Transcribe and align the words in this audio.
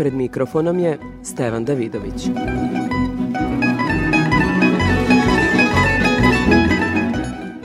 Pred 0.00 0.14
mikrofonom 0.14 0.78
je 0.78 0.98
Stevan 1.22 1.64
Davidović. 1.64 2.28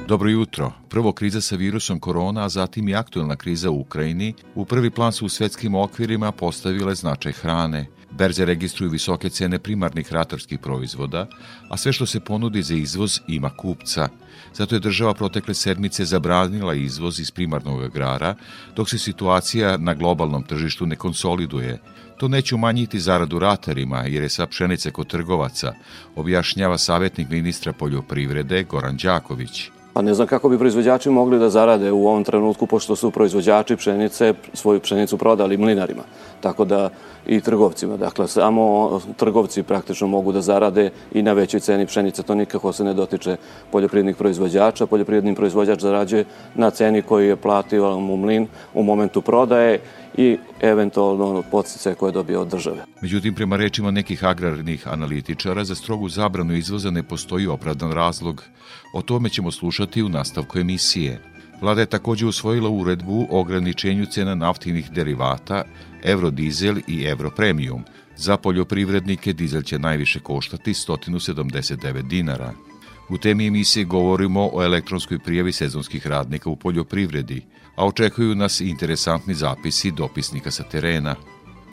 Dobro 0.08 0.30
jutro. 0.30 0.72
Prvo 0.90 1.12
kriza 1.12 1.42
sa 1.42 1.56
virusom 1.56 2.00
korona, 2.00 2.45
a 2.45 2.50
zatim 2.50 2.90
i 2.90 2.95
aktuelna 2.95 3.36
kriza 3.36 3.72
u 3.72 3.80
Ukrajini, 3.80 4.34
u 4.56 4.66
prvi 4.66 4.90
plan 4.90 5.12
su 5.12 5.26
u 5.26 5.30
svetskim 5.30 5.76
okvirima 5.76 6.32
postavile 6.32 6.95
značaj 6.95 7.32
hrane. 7.32 7.86
Berze 8.12 8.45
registruju 8.45 8.92
visoke 8.92 9.30
cene 9.30 9.59
primarnih 9.59 10.14
ratarskih 10.14 10.59
proizvoda, 10.59 11.28
a 11.70 11.78
sve 11.78 11.94
što 11.94 12.06
se 12.06 12.20
ponudi 12.20 12.62
za 12.62 12.76
izvoz 12.76 13.20
ima 13.28 13.50
kupca. 13.50 14.09
Zato 14.54 14.76
je 14.76 14.80
država 14.80 15.14
protekle 15.14 15.54
sedmice 15.54 16.06
zabranila 16.06 16.73
izvoz 16.73 17.20
iz 17.20 17.31
primarnog 17.31 17.84
agrara, 17.84 18.36
dok 18.76 18.90
se 18.90 18.98
situacija 18.98 19.78
na 19.78 19.94
globalnom 19.94 20.44
tržištu 20.44 20.86
ne 20.86 20.95
konsoliduje. 20.95 21.80
To 22.18 22.28
neće 22.28 22.55
umanjiti 22.55 23.00
zaradu 23.00 23.40
ratarima, 23.40 24.04
jer 24.08 24.23
je 24.23 24.30
sa 24.30 24.48
pšenice 24.48 24.92
kod 24.92 25.08
trgovaca, 25.08 25.73
objašnjava 26.16 26.78
savjetnik 26.78 27.30
ministra 27.30 27.73
poljoprivrede 27.73 28.64
Goran 28.64 28.98
Đaković. 28.98 29.70
Pa 29.94 30.02
ne 30.02 30.14
znam 30.14 30.28
kako 30.28 30.50
bi 30.50 30.58
proizvođači 30.58 31.09
mogli 31.09 31.39
da 31.39 31.50
zarade 31.50 31.92
u 31.92 32.08
ovom 32.08 32.23
trenutku, 32.23 32.67
pošto 32.67 32.95
su 32.95 33.12
proizvođači 33.12 33.76
pšenice 33.76 34.34
svoju 34.54 34.80
pšenicu 34.80 35.17
prodali 35.17 35.58
mlinarima, 35.58 36.04
tako 36.42 36.66
da 36.66 36.89
i 37.28 37.42
trgovcima. 37.42 37.98
Dakle, 37.98 38.28
samo 38.28 39.00
trgovci 39.17 39.64
praktično 39.64 40.08
mogu 40.08 40.32
da 40.32 40.42
zarade 40.42 40.89
i 41.14 41.22
na 41.22 41.34
većoj 41.34 41.59
ceni 41.59 41.86
pšenice. 41.86 42.23
To 42.23 42.36
nikako 42.36 42.73
se 42.73 42.84
ne 42.84 42.94
dotiče 42.94 43.38
poljoprivrednih 43.72 44.16
proizvođača. 44.16 44.86
Poljoprivredni 44.86 45.36
proizvođač 45.36 45.80
zarađuje 45.80 46.26
na 46.56 46.70
ceni 46.70 47.02
koju 47.02 47.28
je 47.28 47.36
platio 47.36 48.00
mu 48.00 48.17
mlin 48.17 48.48
u 48.73 48.84
momentu 48.84 49.22
prodaje 49.22 49.80
i 50.17 50.38
eventualno 50.61 51.44
podstice 51.52 51.95
koje 51.95 52.11
dobije 52.11 52.38
od 52.38 52.47
države. 52.47 52.85
Međutim, 53.02 53.35
prema 53.35 53.58
rečima 53.58 53.91
nekih 53.91 54.23
agrarnih 54.23 54.88
analitičara, 54.88 55.63
za 55.63 55.75
strogu 55.75 56.09
zabranu 56.09 56.55
izvoza 56.55 56.91
ne 56.91 57.03
postoji 57.03 57.47
opravdan 57.47 57.91
razlog. 57.91 58.43
O 58.93 59.02
tome 59.02 59.30
ćemo 59.30 59.52
slušati 59.52 60.03
u 60.03 60.09
nastavku 60.09 60.59
emisije. 60.59 61.21
Vlada 61.61 61.81
je 61.81 61.86
takođe 61.86 62.25
usvojila 62.25 62.69
uredbu 62.69 63.27
o 63.31 63.39
ograničenju 63.39 64.05
cena 64.05 64.36
naftnih 64.36 64.91
derivata, 64.91 65.63
Eurodizel 66.03 66.75
i 66.88 67.03
Europremium. 67.03 67.83
Za 68.17 68.38
poljoprivrednike 68.38 69.33
dizel 69.33 69.61
će 69.61 69.80
najviše 69.80 70.19
koštati 70.19 70.73
179 70.73 72.02
dinara. 72.02 72.53
U 73.09 73.17
temi 73.17 73.48
emisije 73.48 73.86
govorimo 73.86 74.50
o 74.53 74.64
elektronskoj 74.64 75.20
prijavi 75.20 75.52
sezonskih 75.52 76.08
radnika 76.08 76.50
u 76.50 76.56
poljoprivredi, 76.56 77.45
a 77.75 77.86
očekuju 77.86 78.36
nas 78.36 78.61
interesantni 78.61 79.34
zapisi 79.34 79.92
dopisnika 79.92 80.52
sa 80.52 80.64
terena. 80.64 81.16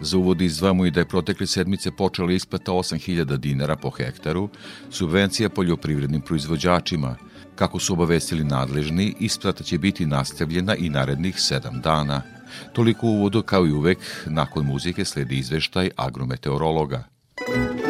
Za 0.01 0.19
uvod 0.19 0.41
izdvamo 0.41 0.87
i 0.87 0.91
da 0.91 1.01
je 1.01 1.09
protekle 1.09 1.47
sedmice 1.47 1.91
počela 1.91 2.33
isplata 2.33 2.73
8000 2.73 3.37
dinara 3.37 3.77
po 3.77 3.91
hektaru, 3.91 4.49
subvencija 4.91 5.49
poljoprivrednim 5.49 6.21
proizvođačima. 6.21 7.17
Kako 7.55 7.79
su 7.79 7.93
obavestili 7.93 8.45
nadležni, 8.45 9.15
isplata 9.21 9.65
će 9.65 9.79
biti 9.79 10.07
nastavljena 10.07 10.77
i 10.77 10.89
narednih 10.89 11.41
sedam 11.41 11.81
dana. 11.81 12.23
Toliko 12.73 13.07
uvodu 13.07 13.43
kao 13.43 13.67
i 13.67 13.73
uvek, 13.73 13.99
nakon 14.27 14.67
muzike 14.67 15.05
sledi 15.05 15.39
izveštaj 15.39 15.91
agrometeorologa. 15.97 17.05
Kupi 17.37 17.82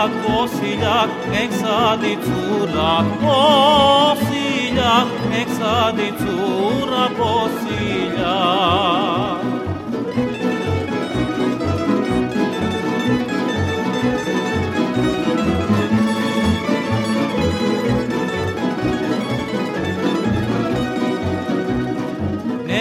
Osilak, 0.00 0.12
osilak, 0.40 1.10
eksadi 1.42 2.16
cura 2.24 3.04
Osilak, 3.36 5.08
eksadi 5.40 6.08
cura, 6.20 7.04
osilak 7.20 8.70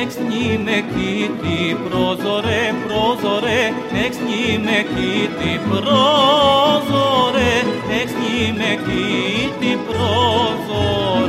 Εξ 0.02 0.16
γίνε 0.30 0.84
κοίτη 0.94 1.78
προζωρέ, 1.90 2.74
προζωρέ. 2.88 3.64
Εξ 4.06 4.18
γίνε 4.28 4.80
κοίτη 4.94 5.60
προζωρέ. 5.70 7.56
Εξ 8.02 8.12
γίνε 8.12 8.72
κοίτη 8.86 9.72
προζωρέ. 9.88 11.20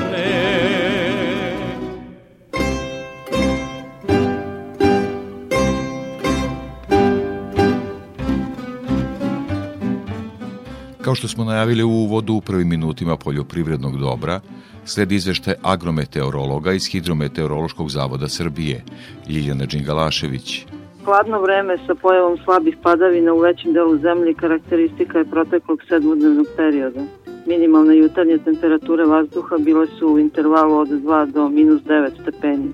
Kao 11.10 11.14
što 11.14 11.28
smo 11.28 11.44
najavili 11.44 11.82
u 11.82 11.90
uvodu 11.90 12.34
u 12.34 12.40
prvim 12.40 12.68
minutima 12.68 13.16
poljoprivrednog 13.16 13.96
dobra, 13.96 14.40
sledi 14.84 15.14
izveštaj 15.14 15.54
agrometeorologa 15.62 16.72
iz 16.72 16.86
Hidrometeorološkog 16.86 17.90
zavoda 17.90 18.28
Srbije, 18.28 18.84
Ljiljana 19.28 19.66
Đingalašević. 19.66 20.66
Hladno 21.04 21.40
vreme 21.40 21.78
sa 21.86 21.94
pojavom 21.94 22.38
slabih 22.44 22.76
padavina 22.82 23.34
u 23.34 23.38
većem 23.38 23.72
delu 23.72 23.98
zemlje 23.98 24.34
karakteristika 24.34 25.18
je 25.18 25.30
proteklog 25.30 25.80
sedmodnevnog 25.88 26.46
perioda. 26.56 27.00
Minimalne 27.46 27.96
jutarnje 27.96 28.38
temperature 28.38 29.04
vazduha 29.04 29.58
bile 29.58 29.86
su 29.98 30.08
u 30.08 30.18
intervalu 30.18 30.78
od 30.78 30.88
2 30.88 31.32
do 31.32 31.48
minus 31.48 31.82
9 31.82 32.22
stepeni, 32.22 32.72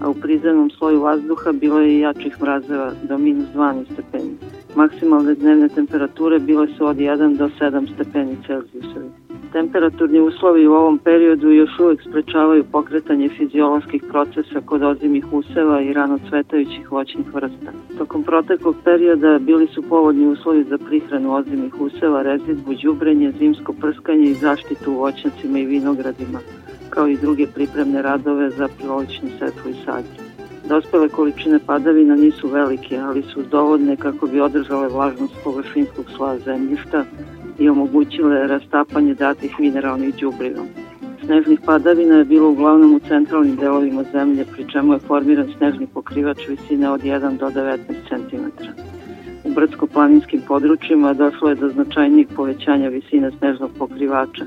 a 0.00 0.08
u 0.08 0.14
prizemnom 0.14 0.70
sloju 0.70 1.02
vazduha 1.02 1.52
bilo 1.52 1.80
je 1.80 1.96
i 1.96 2.00
jačih 2.00 2.42
mrazeva 2.42 2.92
do 3.02 3.18
minus 3.18 3.48
12 3.54 3.84
stepeni. 3.92 4.36
Maksimalne 4.78 5.34
dnevne 5.34 5.68
temperature 5.68 6.38
bile 6.38 6.66
su 6.66 6.86
od 6.86 6.96
1 6.96 7.36
do 7.36 7.48
7 7.60 7.94
stepeni 7.94 8.36
Celzijusovi. 8.46 9.08
Temperaturni 9.52 10.20
uslovi 10.20 10.66
u 10.66 10.72
ovom 10.72 10.98
periodu 10.98 11.50
još 11.50 11.70
uvek 11.80 12.02
sprečavaju 12.02 12.64
pokretanje 12.72 13.28
fizioloških 13.28 14.02
procesa 14.10 14.60
kod 14.64 14.82
ozimih 14.82 15.32
useva 15.32 15.82
i 15.82 15.92
rano 15.92 16.18
cvetajućih 16.28 16.92
voćnih 16.92 17.34
vrsta. 17.34 17.72
Tokom 17.98 18.22
proteklog 18.22 18.76
perioda 18.84 19.38
bili 19.38 19.66
su 19.66 19.82
povodni 19.82 20.26
uslovi 20.26 20.64
za 20.64 20.78
prihranu 20.78 21.34
ozimih 21.34 21.80
useva, 21.80 22.22
rezidbu, 22.22 22.74
đubrenje, 22.82 23.32
zimsko 23.38 23.72
prskanje 23.72 24.30
i 24.30 24.34
zaštitu 24.34 24.92
u 24.92 24.98
voćnjacima 24.98 25.58
i 25.58 25.66
vinogradima, 25.66 26.38
kao 26.90 27.08
i 27.08 27.16
druge 27.16 27.46
pripremne 27.46 28.02
radove 28.02 28.50
za 28.50 28.68
prolećnu 28.78 29.28
setvu 29.38 29.70
i 29.70 29.84
sadnju. 29.84 30.27
Dospele 30.68 31.08
količine 31.08 31.58
padavina 31.66 32.16
nisu 32.16 32.48
velike, 32.48 32.98
ali 32.98 33.22
su 33.22 33.42
dovoljne 33.42 33.96
kako 33.96 34.26
bi 34.26 34.40
održale 34.40 34.88
vlažnost 34.88 35.34
površinskog 35.44 36.04
sloja 36.16 36.38
zemljišta 36.38 37.04
i 37.58 37.68
omogućile 37.68 38.46
rastapanje 38.46 39.14
datih 39.14 39.60
mineralnih 39.60 40.14
đubriva. 40.14 40.62
Snežnih 41.24 41.60
padavina 41.66 42.14
je 42.14 42.24
bilo 42.24 42.50
uglavnom 42.50 42.94
u 42.94 42.98
centralnim 42.98 43.56
delovima 43.56 44.04
zemlje, 44.12 44.44
pri 44.52 44.64
čemu 44.72 44.92
je 44.92 44.98
formiran 44.98 45.48
snežni 45.56 45.86
pokrivač 45.86 46.48
visine 46.48 46.90
od 46.90 47.00
1 47.00 47.38
do 47.38 47.46
19 47.46 47.78
cm. 48.08 48.64
U 49.44 49.50
brdsko-planinskim 49.54 50.40
područjima 50.48 51.14
došlo 51.14 51.48
je 51.48 51.54
do 51.54 51.68
značajnijeg 51.68 52.28
povećanja 52.36 52.88
visine 52.88 53.30
snežnog 53.38 53.70
pokrivača, 53.78 54.44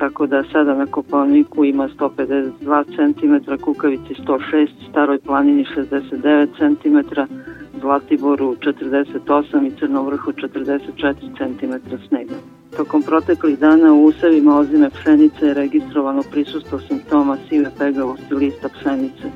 tako 0.00 0.26
da 0.26 0.42
sada 0.52 0.74
na 0.74 0.86
Kopalniku 0.86 1.64
ima 1.64 1.88
152 1.88 2.84
cm, 2.96 3.62
Kukavici 3.64 4.14
106, 4.14 4.68
Staroj 4.90 5.18
planini 5.18 5.64
69 5.76 6.48
cm, 6.58 7.20
Zlatiboru 7.80 8.56
48 8.60 9.66
i 9.66 9.70
Crnovrhu 9.78 10.32
44 10.32 11.14
cm 11.38 11.96
snega. 12.08 12.34
Tokom 12.76 13.02
proteklih 13.02 13.58
dana 13.58 13.92
u 13.92 14.04
usevima 14.04 14.56
ozime 14.58 14.90
pšenice 14.90 15.46
je 15.46 15.54
registrovano 15.54 16.22
prisustvo 16.30 16.78
simptoma 16.78 17.36
sive 17.48 17.70
pegavosti 17.78 18.34
lista 18.34 18.68
pšenice, 18.68 19.30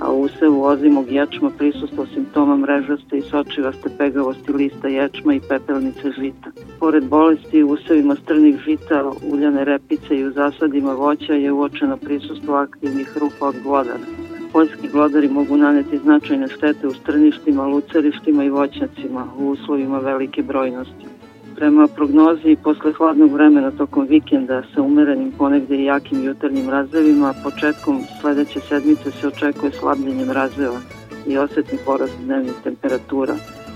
a 0.00 0.12
u 0.12 0.22
usevu 0.22 0.62
ozimog 0.64 1.10
ječma 1.10 1.50
prisustvo 1.58 2.06
simptoma 2.14 2.56
mrežaste 2.56 3.18
i 3.18 3.22
sočivaste 3.22 3.88
pegavosti 3.98 4.52
lista 4.52 4.88
ječma 4.88 5.34
i 5.34 5.40
pepelnice 5.48 6.10
žita. 6.10 6.50
Pored 6.80 7.04
bolesti 7.04 7.62
u 7.62 7.70
usevima 7.70 8.16
strnih 8.16 8.56
žita, 8.66 9.12
uljane 9.32 9.64
repice 9.64 10.16
i 10.16 10.24
u 10.24 10.32
zasadima 10.32 10.92
voća 10.92 11.32
je 11.32 11.52
uočeno 11.52 11.96
prisustvo 11.96 12.54
aktivnih 12.54 13.16
rupa 13.16 13.46
od 13.46 13.54
glodara. 13.62 14.04
Poljski 14.52 14.88
glodari 14.88 15.28
mogu 15.28 15.56
naneti 15.56 15.98
značajne 15.98 16.48
štete 16.48 16.86
u 16.86 16.94
strništima, 16.94 17.66
lucerištima 17.66 18.44
i 18.44 18.50
voćnjacima 18.50 19.26
u 19.38 19.48
uslovima 19.48 19.98
velike 19.98 20.42
brojnosti. 20.42 21.06
Prema 21.56 21.86
prognozi, 21.86 22.56
posle 22.64 22.92
hladnog 22.92 23.32
vremena 23.32 23.70
tokom 23.70 24.06
vikenda 24.06 24.62
sa 24.74 24.82
umerenim 24.82 25.32
ponegde 25.38 25.76
i 25.76 25.84
jakim 25.84 26.24
jutarnjim 26.24 26.70
razvevima, 26.70 27.34
početkom 27.44 28.00
sledeće 28.20 28.60
sedmice 28.60 29.10
se 29.10 29.26
očekuje 29.28 29.72
slabljenje 29.72 30.24
mrazeva 30.24 30.80
i 31.26 31.38
osetni 31.38 31.78
porast 31.86 32.14
dnevnih 32.24 32.54
temperatura 32.64 33.34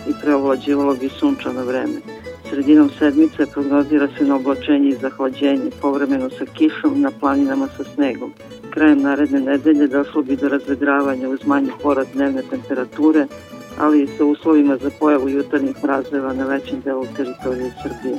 i 0.08 0.12
preovlađivalo 0.22 0.94
bi 0.94 1.08
sunčano 1.08 1.64
vreme. 1.64 2.21
Sredinom 2.52 2.90
sedmice 2.98 3.46
prognozira 3.46 4.08
se 4.18 4.24
na 4.24 4.36
oblačenje 4.36 4.88
i 4.88 4.94
zahlađenje, 4.94 5.70
povremeno 5.80 6.30
sa 6.30 6.44
kišom 6.44 7.00
na 7.00 7.10
planinama 7.20 7.68
sa 7.76 7.84
snegom. 7.84 8.32
Krajem 8.70 9.02
naredne 9.02 9.40
nedelje 9.40 9.86
došlo 9.86 10.22
bi 10.22 10.36
do 10.36 10.48
razvedravanja 10.48 11.28
uz 11.28 11.46
manji 11.46 11.70
porast 11.82 12.12
dnevne 12.14 12.42
temperature, 12.50 13.26
ali 13.78 14.02
i 14.02 14.06
sa 14.06 14.24
uslovima 14.24 14.76
za 14.76 14.90
pojavu 15.00 15.28
jutarnjih 15.28 15.76
mrazeva 15.84 16.32
na 16.32 16.46
većem 16.46 16.80
delu 16.80 17.06
teritorije 17.16 17.72
Srbije. 17.82 18.16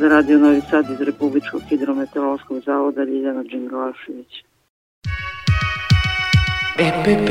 Za 0.00 0.08
Radio 0.08 0.38
Novi 0.38 0.60
Sad 0.70 0.90
iz 0.90 1.00
Republičkog 1.00 1.62
hidrometeorološkog 1.68 2.60
zavoda 2.66 3.04
Ljiljana 3.04 3.42
Đingalašević. 3.42 4.32
EPP 6.78 7.30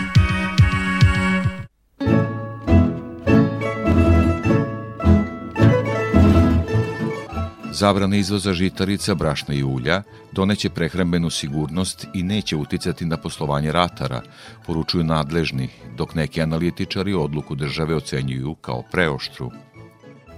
Zabrana 7.81 8.15
izvoza 8.15 8.53
žitarica, 8.53 9.15
brašna 9.15 9.53
i 9.53 9.63
ulja 9.63 10.03
doneće 10.31 10.69
prehrambenu 10.69 11.29
sigurnost 11.29 12.07
i 12.13 12.23
neće 12.23 12.55
uticati 12.55 13.05
na 13.05 13.17
poslovanje 13.17 13.71
ratara, 13.71 14.21
poručuju 14.65 15.03
nadležni, 15.03 15.69
dok 15.97 16.15
neki 16.15 16.41
analitičari 16.41 17.13
odluku 17.13 17.55
države 17.55 17.95
ocenjuju 17.95 18.55
kao 18.55 18.83
preoštru. 18.91 19.51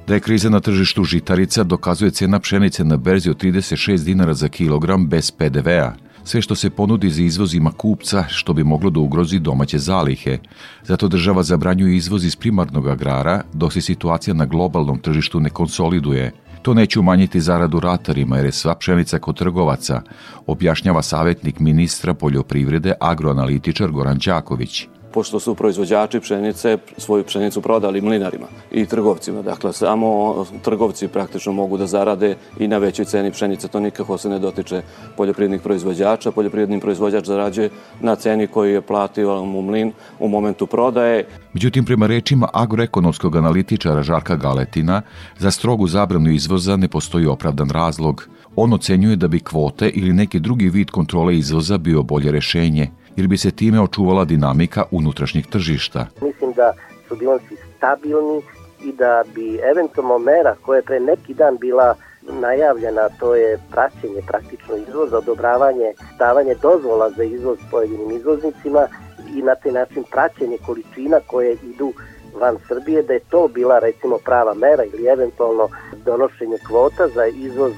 Da 0.08 0.14
je 0.14 0.20
kriza 0.20 0.50
na 0.50 0.60
tržištu 0.60 1.04
žitarica 1.04 1.64
dokazuje 1.64 2.12
cena 2.12 2.40
pšenice 2.40 2.84
na 2.84 2.98
berzi 2.98 3.30
od 3.30 3.44
36 3.44 4.04
dinara 4.04 4.34
za 4.34 4.48
kilogram 4.48 5.08
bez 5.08 5.32
PDV-a. 5.32 5.94
Sve 6.24 6.42
što 6.42 6.56
se 6.56 6.70
ponudi 6.70 7.10
za 7.10 7.22
izvoz 7.22 7.56
ima 7.56 7.72
kupca, 7.72 8.24
što 8.30 8.54
bi 8.54 8.64
moglo 8.64 8.90
da 8.90 9.00
ugrozi 9.00 9.40
domaće 9.40 9.78
zalihe. 9.78 10.38
Zato 10.84 11.08
država 11.08 11.44
zabranjuje 11.44 11.96
izvoz 11.96 12.26
iz 12.26 12.36
primarnog 12.36 12.88
agrara, 12.88 13.42
dok 13.54 13.74
se 13.74 13.82
situacija 13.82 14.34
na 14.34 14.46
globalnom 14.46 15.00
tržištu 15.00 15.40
ne 15.40 15.50
konsoliduje. 15.50 16.32
To 16.64 16.74
neće 16.74 17.00
umanjiti 17.00 17.42
zaradu 17.42 17.80
ratarima 17.80 18.38
jer 18.38 18.46
je 18.46 18.52
sva 18.52 18.76
pšenica 18.76 19.20
kod 19.20 19.38
trgovaca, 19.38 20.02
objašnjava 20.48 21.02
savjetnik 21.02 21.60
ministra 21.60 22.14
poljoprivrede 22.14 22.94
agroanalitičar 23.00 23.92
Goran 23.92 24.20
Đaković 24.26 24.88
pošto 25.14 25.40
su 25.40 25.56
proizvođači 25.56 26.20
pšenice 26.20 26.78
svoju 26.98 27.24
pšenicu 27.24 27.62
prodali 27.62 28.02
mlinarima 28.02 28.48
i 28.72 28.86
trgovcima. 28.86 29.42
Dakle, 29.42 29.74
samo 29.74 30.46
trgovci 30.62 31.08
praktično 31.08 31.52
mogu 31.54 31.78
da 31.78 31.88
zarade 31.88 32.36
i 32.60 32.68
na 32.68 32.78
većoj 32.78 33.06
ceni 33.06 33.32
pšenice. 33.32 33.68
To 33.68 33.80
nikako 33.80 34.18
se 34.18 34.30
ne 34.30 34.40
dotiče 34.40 34.82
poljoprivrednih 35.18 35.62
proizvođača. 35.62 36.32
Poljoprivredni 36.32 36.80
proizvođač 36.80 37.26
zarađuje 37.26 37.70
na 38.02 38.16
ceni 38.16 38.48
koju 38.48 38.74
je 38.74 38.82
platio 38.82 39.46
mu 39.46 39.62
mlin 39.62 39.92
u 40.20 40.28
momentu 40.28 40.68
prodaje. 40.68 41.26
Međutim, 41.54 41.86
prema 41.86 42.08
rečima 42.08 42.50
agroekonomskog 42.54 43.36
analitičara 43.36 44.04
Žarka 44.04 44.36
Galetina, 44.36 45.02
za 45.38 45.52
strogu 45.52 45.88
zabranu 45.88 46.32
izvoza 46.32 46.76
ne 46.78 46.88
postoji 46.88 47.26
opravdan 47.26 47.70
razlog. 47.70 48.28
On 48.56 48.74
ocenjuje 48.74 49.16
da 49.16 49.28
bi 49.28 49.40
kvote 49.40 49.90
ili 49.90 50.14
neki 50.14 50.40
drugi 50.40 50.70
vid 50.70 50.92
kontrole 50.92 51.38
izvoza 51.38 51.78
bio 51.78 52.04
bolje 52.04 52.32
rešenje– 52.32 52.90
jer 53.16 53.28
bi 53.28 53.38
se 53.38 53.52
time 53.52 53.82
očuvala 53.82 54.26
dinamika 54.26 54.84
unutrašnjeg 54.92 55.46
tržišta. 55.48 56.08
Mislim 56.22 56.52
da 56.52 56.74
su 57.08 57.16
bilansi 57.16 57.56
stabilni 57.78 58.42
i 58.84 58.92
da 58.92 59.24
bi 59.36 59.60
eventualno 59.72 60.18
mera 60.18 60.56
koja 60.62 60.78
je 60.78 60.84
pre 60.84 61.00
neki 61.00 61.34
dan 61.34 61.58
bila 61.58 61.96
najavljena, 62.32 63.10
to 63.20 63.36
je 63.36 63.60
praćenje 63.72 64.22
praktično 64.28 64.76
izvoza, 64.76 65.18
odobravanje, 65.18 65.94
stavanje 66.16 66.56
dozvola 66.62 67.10
za 67.10 67.24
izvoz 67.24 67.58
pojedinim 67.72 68.12
izvoznicima 68.12 68.88
i 69.36 69.42
na 69.42 69.56
taj 69.56 69.72
način 69.72 70.04
praćenje 70.12 70.58
količina 70.66 71.20
koje 71.28 71.58
idu 71.64 71.94
van 72.40 72.58
Srbije, 72.68 73.04
da 73.04 73.14
je 73.14 73.20
to 73.20 73.48
bila 73.48 73.80
recimo 73.80 74.18
prava 74.26 74.54
mera 74.54 74.84
ili 74.84 75.08
eventualno 75.08 75.70
donošenje 76.06 76.58
kvota 76.68 77.08
za 77.08 77.26
izvoz 77.26 77.74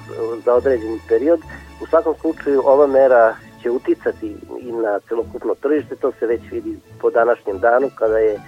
za 0.45 0.53
određeni 0.53 0.99
period. 1.09 1.39
U 1.81 1.85
svakom 1.85 2.15
slučaju 2.21 2.61
ova 2.65 2.87
mera 2.87 3.35
će 3.65 3.71
uticati 3.71 4.27
i 4.61 4.71
na 4.71 4.99
celokupno 5.07 5.53
tržište, 5.61 5.95
to 5.95 6.11
se 6.19 6.25
već 6.25 6.41
vidi 6.51 6.77
po 7.01 7.09
današnjem 7.09 7.59
danu 7.59 7.87
kada 7.99 8.17
je 8.17 8.39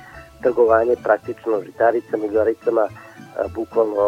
trgovanje 0.41 0.95
praktično 1.03 1.61
žitaricama 1.65 2.25
i 2.25 2.29
garicama 2.29 2.85
bukvalno 3.55 4.05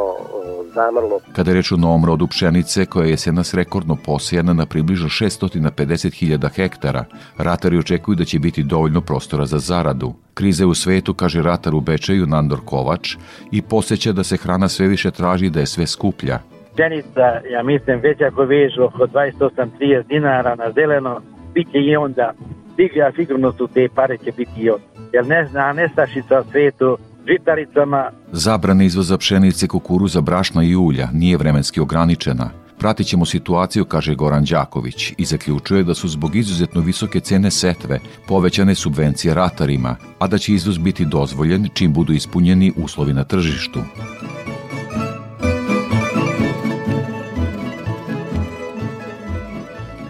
zamrlo. 0.75 1.19
Kada 1.35 1.51
je 1.51 1.55
reč 1.55 1.71
o 1.71 1.77
novom 1.77 2.05
rodu 2.05 2.27
pšenice, 2.27 2.85
koja 2.85 3.05
je 3.05 3.11
jesenas 3.11 3.53
rekordno 3.53 3.97
posijana 4.05 4.53
na 4.53 4.65
približno 4.65 5.09
650.000 5.09 6.49
hektara, 6.55 7.05
ratari 7.37 7.77
očekuju 7.77 8.15
da 8.15 8.25
će 8.25 8.39
biti 8.39 8.63
dovoljno 8.63 9.01
prostora 9.01 9.45
za 9.45 9.59
zaradu. 9.59 10.13
Krize 10.33 10.65
u 10.65 10.73
svetu, 10.73 11.13
kaže 11.13 11.41
ratar 11.41 11.75
u 11.75 11.81
Bečeju 11.81 12.27
Nandor 12.27 12.59
Kovač, 12.65 13.15
i 13.51 13.61
posjeća 13.61 14.11
da 14.11 14.23
se 14.23 14.37
hrana 14.37 14.69
sve 14.69 14.87
više 14.87 15.11
traži 15.11 15.49
da 15.49 15.59
je 15.59 15.65
sve 15.65 15.87
skuplja 15.87 16.39
pšenica, 16.79 17.25
ja 17.51 17.63
mislim, 17.63 17.99
već 17.99 18.21
ako 18.21 18.43
vežu 18.43 18.83
oko 18.83 19.07
28-30 19.07 20.07
dinara 20.07 20.55
na 20.55 20.71
zeleno, 20.71 21.21
bit 21.53 21.71
će 21.71 21.77
i 21.77 21.95
onda 21.95 22.31
stiglja, 22.73 23.11
sigurno 23.15 23.51
su 23.51 23.67
te 23.73 23.87
pare 23.95 24.17
će 24.17 24.31
biti 24.37 24.61
i 24.61 24.69
onda. 24.69 24.83
Jer 25.13 25.27
ne 25.27 25.45
zna 25.45 25.73
nestašica 25.73 26.43
svetu, 26.51 26.97
žitaricama. 27.27 28.11
Zabrana 28.31 28.83
izvoza 28.83 29.17
pšenice, 29.17 29.67
kukuruza, 29.67 30.21
brašna 30.21 30.63
i 30.63 30.75
ulja 30.75 31.07
nije 31.13 31.37
vremenski 31.37 31.79
ograničena. 31.79 32.49
Pratit 32.79 33.07
ćemo 33.07 33.25
situaciju, 33.25 33.85
kaže 33.85 34.15
Goran 34.15 34.45
Đaković, 34.45 35.13
i 35.17 35.25
zaključuje 35.25 35.83
da 35.83 35.93
su 35.93 36.07
zbog 36.07 36.35
izuzetno 36.35 36.81
visoke 36.81 37.19
cene 37.19 37.51
setve 37.51 37.99
povećane 38.27 38.75
subvencije 38.75 39.33
ratarima, 39.33 39.95
a 40.19 40.27
da 40.27 40.37
će 40.37 40.53
izvoz 40.53 40.77
biti 40.77 41.05
dozvoljen 41.05 41.67
čim 41.73 41.93
budu 41.93 42.13
ispunjeni 42.13 42.73
uslovi 42.77 43.13
na 43.13 43.23
tržištu. 43.23 43.79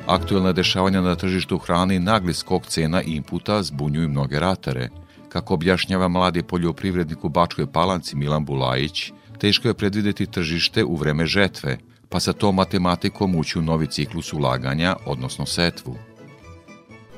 Aktuelna 0.10 0.52
dešavanja 0.52 1.02
na 1.02 1.16
tržištu 1.16 1.58
hrane 1.58 1.96
i 1.96 2.00
nagli 2.00 2.34
skok 2.34 2.66
cena 2.66 3.02
inputa 3.02 3.64
zbunjuju 3.64 4.10
mnoge 4.10 4.40
ratare. 4.40 4.90
Kako 5.30 5.54
objašnjava 5.54 6.08
mladi 6.08 6.44
poljoprivrednik 6.44 7.26
u 7.26 7.30
Bačkoj 7.30 7.72
Palanci 7.72 8.16
Milan 8.16 8.46
Bulajić, 8.46 9.12
teško 9.38 9.68
je 9.68 9.74
predvideti 9.74 10.26
tržište 10.26 10.84
u 10.84 10.96
vreme 10.96 11.26
žetve, 11.26 11.78
pa 12.10 12.20
sa 12.20 12.34
tom 12.34 12.56
matematikom 12.56 13.36
ući 13.36 13.60
u 13.60 13.62
novi 13.62 13.88
ciklus 13.88 14.34
ulaganja, 14.34 14.96
odnosno 15.06 15.46
setvu. 15.46 15.96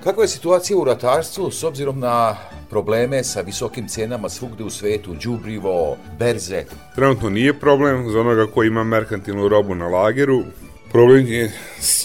Kakva 0.04 0.24
je 0.24 0.28
situacija 0.28 0.78
u 0.78 0.84
ratarstvu 0.84 1.52
s 1.52 1.64
obzirom 1.64 2.00
na 2.00 2.36
probleme 2.70 3.24
sa 3.24 3.42
visokim 3.42 3.88
cenama 3.88 4.30
svugde 4.30 4.64
u 4.64 4.70
svetu, 4.70 5.16
đubrivo, 5.24 5.98
berze? 6.20 6.64
Trenutno 6.96 7.30
nije 7.30 7.60
problem 7.60 8.10
za 8.10 8.20
onoga 8.20 8.48
koji 8.54 8.68
ima 8.68 8.84
merkantilnu 8.84 9.48
robu 9.48 9.76
na 9.76 9.88
lageru. 9.88 10.44
Problem 10.92 11.28
je, 11.28 11.52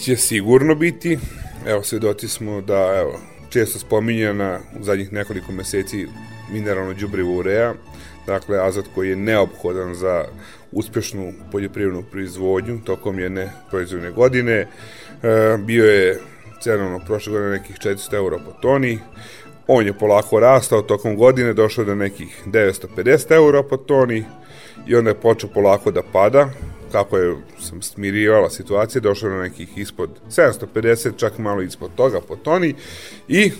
će 0.02 0.16
sigurno 0.16 0.74
biti. 0.74 1.18
Evo, 1.66 1.82
svedoci 1.82 2.28
smo 2.28 2.60
da, 2.60 2.94
evo, 3.00 3.20
često 3.50 3.78
spominjana 3.78 4.58
u 4.80 4.82
zadnjih 4.82 5.12
nekoliko 5.12 5.52
meseci 5.52 6.06
mineralno 6.52 6.94
đubrivo 6.94 7.36
urea, 7.36 7.74
dakle 8.26 8.58
azot 8.66 8.84
koji 8.94 9.10
je 9.10 9.16
neophodan 9.16 9.94
za 9.94 10.24
uspešnu 10.72 11.32
poljoprivrednu 11.52 12.02
proizvodnju 12.02 12.80
tokom 12.84 13.18
jedne 13.18 13.50
proizvodne 13.70 14.10
godine. 14.10 14.52
E, 14.52 14.68
bio 15.58 15.84
je 15.84 16.20
cenovno 16.60 17.00
prošle 17.06 17.32
godine 17.32 17.50
nekih 17.50 17.76
400 17.76 18.14
euro 18.14 18.38
po 18.38 18.52
toni, 18.52 18.98
on 19.66 19.86
je 19.86 19.98
polako 19.98 20.40
rastao 20.40 20.82
tokom 20.82 21.16
godine, 21.16 21.52
došao 21.52 21.84
do 21.84 21.94
nekih 21.94 22.42
950 22.46 23.32
euro 23.34 23.62
po 23.62 23.76
toni 23.76 24.24
i 24.86 24.96
onda 24.96 25.10
je 25.10 25.20
počeo 25.20 25.50
polako 25.54 25.90
da 25.90 26.02
pada, 26.12 26.50
kako 26.96 27.18
je 27.18 27.36
sam 27.60 27.82
smirivala 27.82 28.50
situacija, 28.50 29.00
došao 29.00 29.30
na 29.30 29.42
nekih 29.42 29.78
ispod 29.78 30.10
750, 30.30 31.16
čak 31.16 31.38
malo 31.38 31.62
ispod 31.62 31.90
toga 31.96 32.20
po 32.28 32.36
toni 32.36 32.74
i 33.28 33.52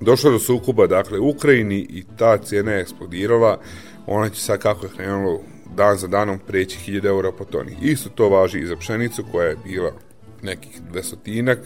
došlo 0.00 0.30
do 0.30 0.38
sukuba, 0.38 0.86
dakle, 0.86 1.18
Ukrajini 1.18 1.78
i 1.78 2.04
ta 2.18 2.36
cijena 2.38 2.72
je 2.72 2.80
eksplodirala, 2.80 3.60
ona 4.06 4.28
će 4.28 4.40
sad 4.40 4.58
kako 4.58 4.86
je 4.86 4.92
krenulo 4.96 5.40
dan 5.76 5.96
za 5.98 6.06
danom 6.06 6.38
preći 6.38 6.78
1000 6.86 7.06
eura 7.06 7.32
po 7.32 7.44
toni. 7.44 7.76
Isto 7.82 8.08
to 8.08 8.28
važi 8.28 8.58
i 8.60 8.66
za 8.66 8.76
pšenicu 8.76 9.24
koja 9.32 9.48
je 9.48 9.56
bila 9.64 9.92
nekih 10.42 10.80
dvestotinak. 10.90 11.58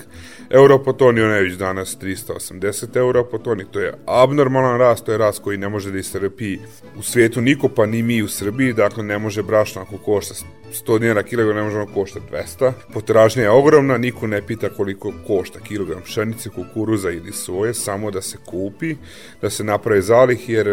Euro 0.51 0.79
po 0.79 0.93
toni, 0.93 1.21
ona 1.21 1.35
je 1.35 1.43
već 1.43 1.55
danas 1.55 1.99
380 2.03 2.97
euro 2.97 3.25
po 3.25 3.39
toni, 3.39 3.65
to 3.71 3.81
je 3.81 3.95
abnormalan 4.07 4.79
rast, 4.79 5.05
to 5.05 5.13
je 5.13 5.19
rast 5.19 5.43
koji 5.43 5.59
ne 5.59 5.69
može 5.69 5.91
da 5.91 5.99
istrpi 5.99 6.59
u 6.99 7.03
svijetu 7.03 7.41
niko, 7.41 7.69
pa 7.69 7.87
ni 7.87 8.03
mi 8.03 8.23
u 8.23 8.29
Srbiji, 8.29 8.73
dakle 8.73 9.03
ne 9.03 9.19
može 9.19 9.43
brašno 9.43 9.83
ako 9.83 9.99
košta. 9.99 10.35
100 10.75 10.99
dinara 10.99 11.23
kilogram, 11.23 11.57
ne 11.57 11.63
može 11.63 11.77
ono 11.77 11.95
košta 11.95 12.21
200. 12.33 12.73
Potražnja 12.93 13.43
je 13.43 13.51
ogromna, 13.51 13.99
niko 13.99 14.27
ne 14.27 14.43
pita 14.47 14.69
koliko 14.69 15.13
košta 15.27 15.61
kilogram 15.61 16.03
pšenice, 16.03 16.49
kukuruza 16.49 17.11
ili 17.11 17.33
soje, 17.33 17.75
samo 17.75 18.11
da 18.11 18.23
se 18.23 18.39
kupi, 18.47 18.97
da 19.43 19.51
se 19.51 19.65
naprave 19.65 20.03
zalih, 20.03 20.49
jer 20.49 20.67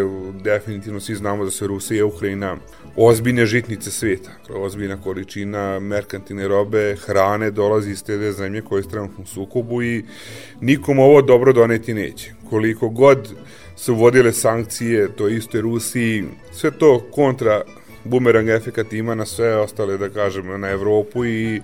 definitivno 0.43 0.99
svi 0.99 1.15
znamo 1.15 1.45
da 1.45 1.51
se 1.51 1.67
Rusija 1.67 1.99
i 1.99 2.03
Ukrajina 2.03 2.57
ozbiljne 2.95 3.45
žitnice 3.45 3.91
sveta, 3.91 4.29
ozbiljna 4.49 5.01
količina 5.01 5.79
merkantilne 5.79 6.47
robe, 6.47 6.95
hrane 7.05 7.51
dolazi 7.51 7.90
iz 7.91 8.03
te 8.03 8.31
zemlje 8.31 8.61
koje 8.61 8.83
su 8.83 8.89
trenutno 8.89 9.23
u 9.23 9.27
sukobu 9.27 9.83
i 9.83 10.03
nikom 10.61 10.99
ovo 10.99 11.21
dobro 11.21 11.53
doneti 11.53 11.93
neće. 11.93 12.33
Koliko 12.49 12.89
god 12.89 13.33
su 13.75 13.95
vodile 13.95 14.31
sankcije, 14.31 15.15
to 15.15 15.27
isto 15.27 15.57
je 15.57 15.61
Rusiji, 15.61 16.23
sve 16.51 16.71
to 16.71 16.99
kontra 17.11 17.61
bumerang 18.03 18.49
efekat 18.49 18.93
ima 18.93 19.15
na 19.15 19.25
sve 19.25 19.55
ostale, 19.55 19.97
da 19.97 20.09
kažem, 20.09 20.61
na 20.61 20.69
Evropu 20.69 21.25
i 21.25 21.61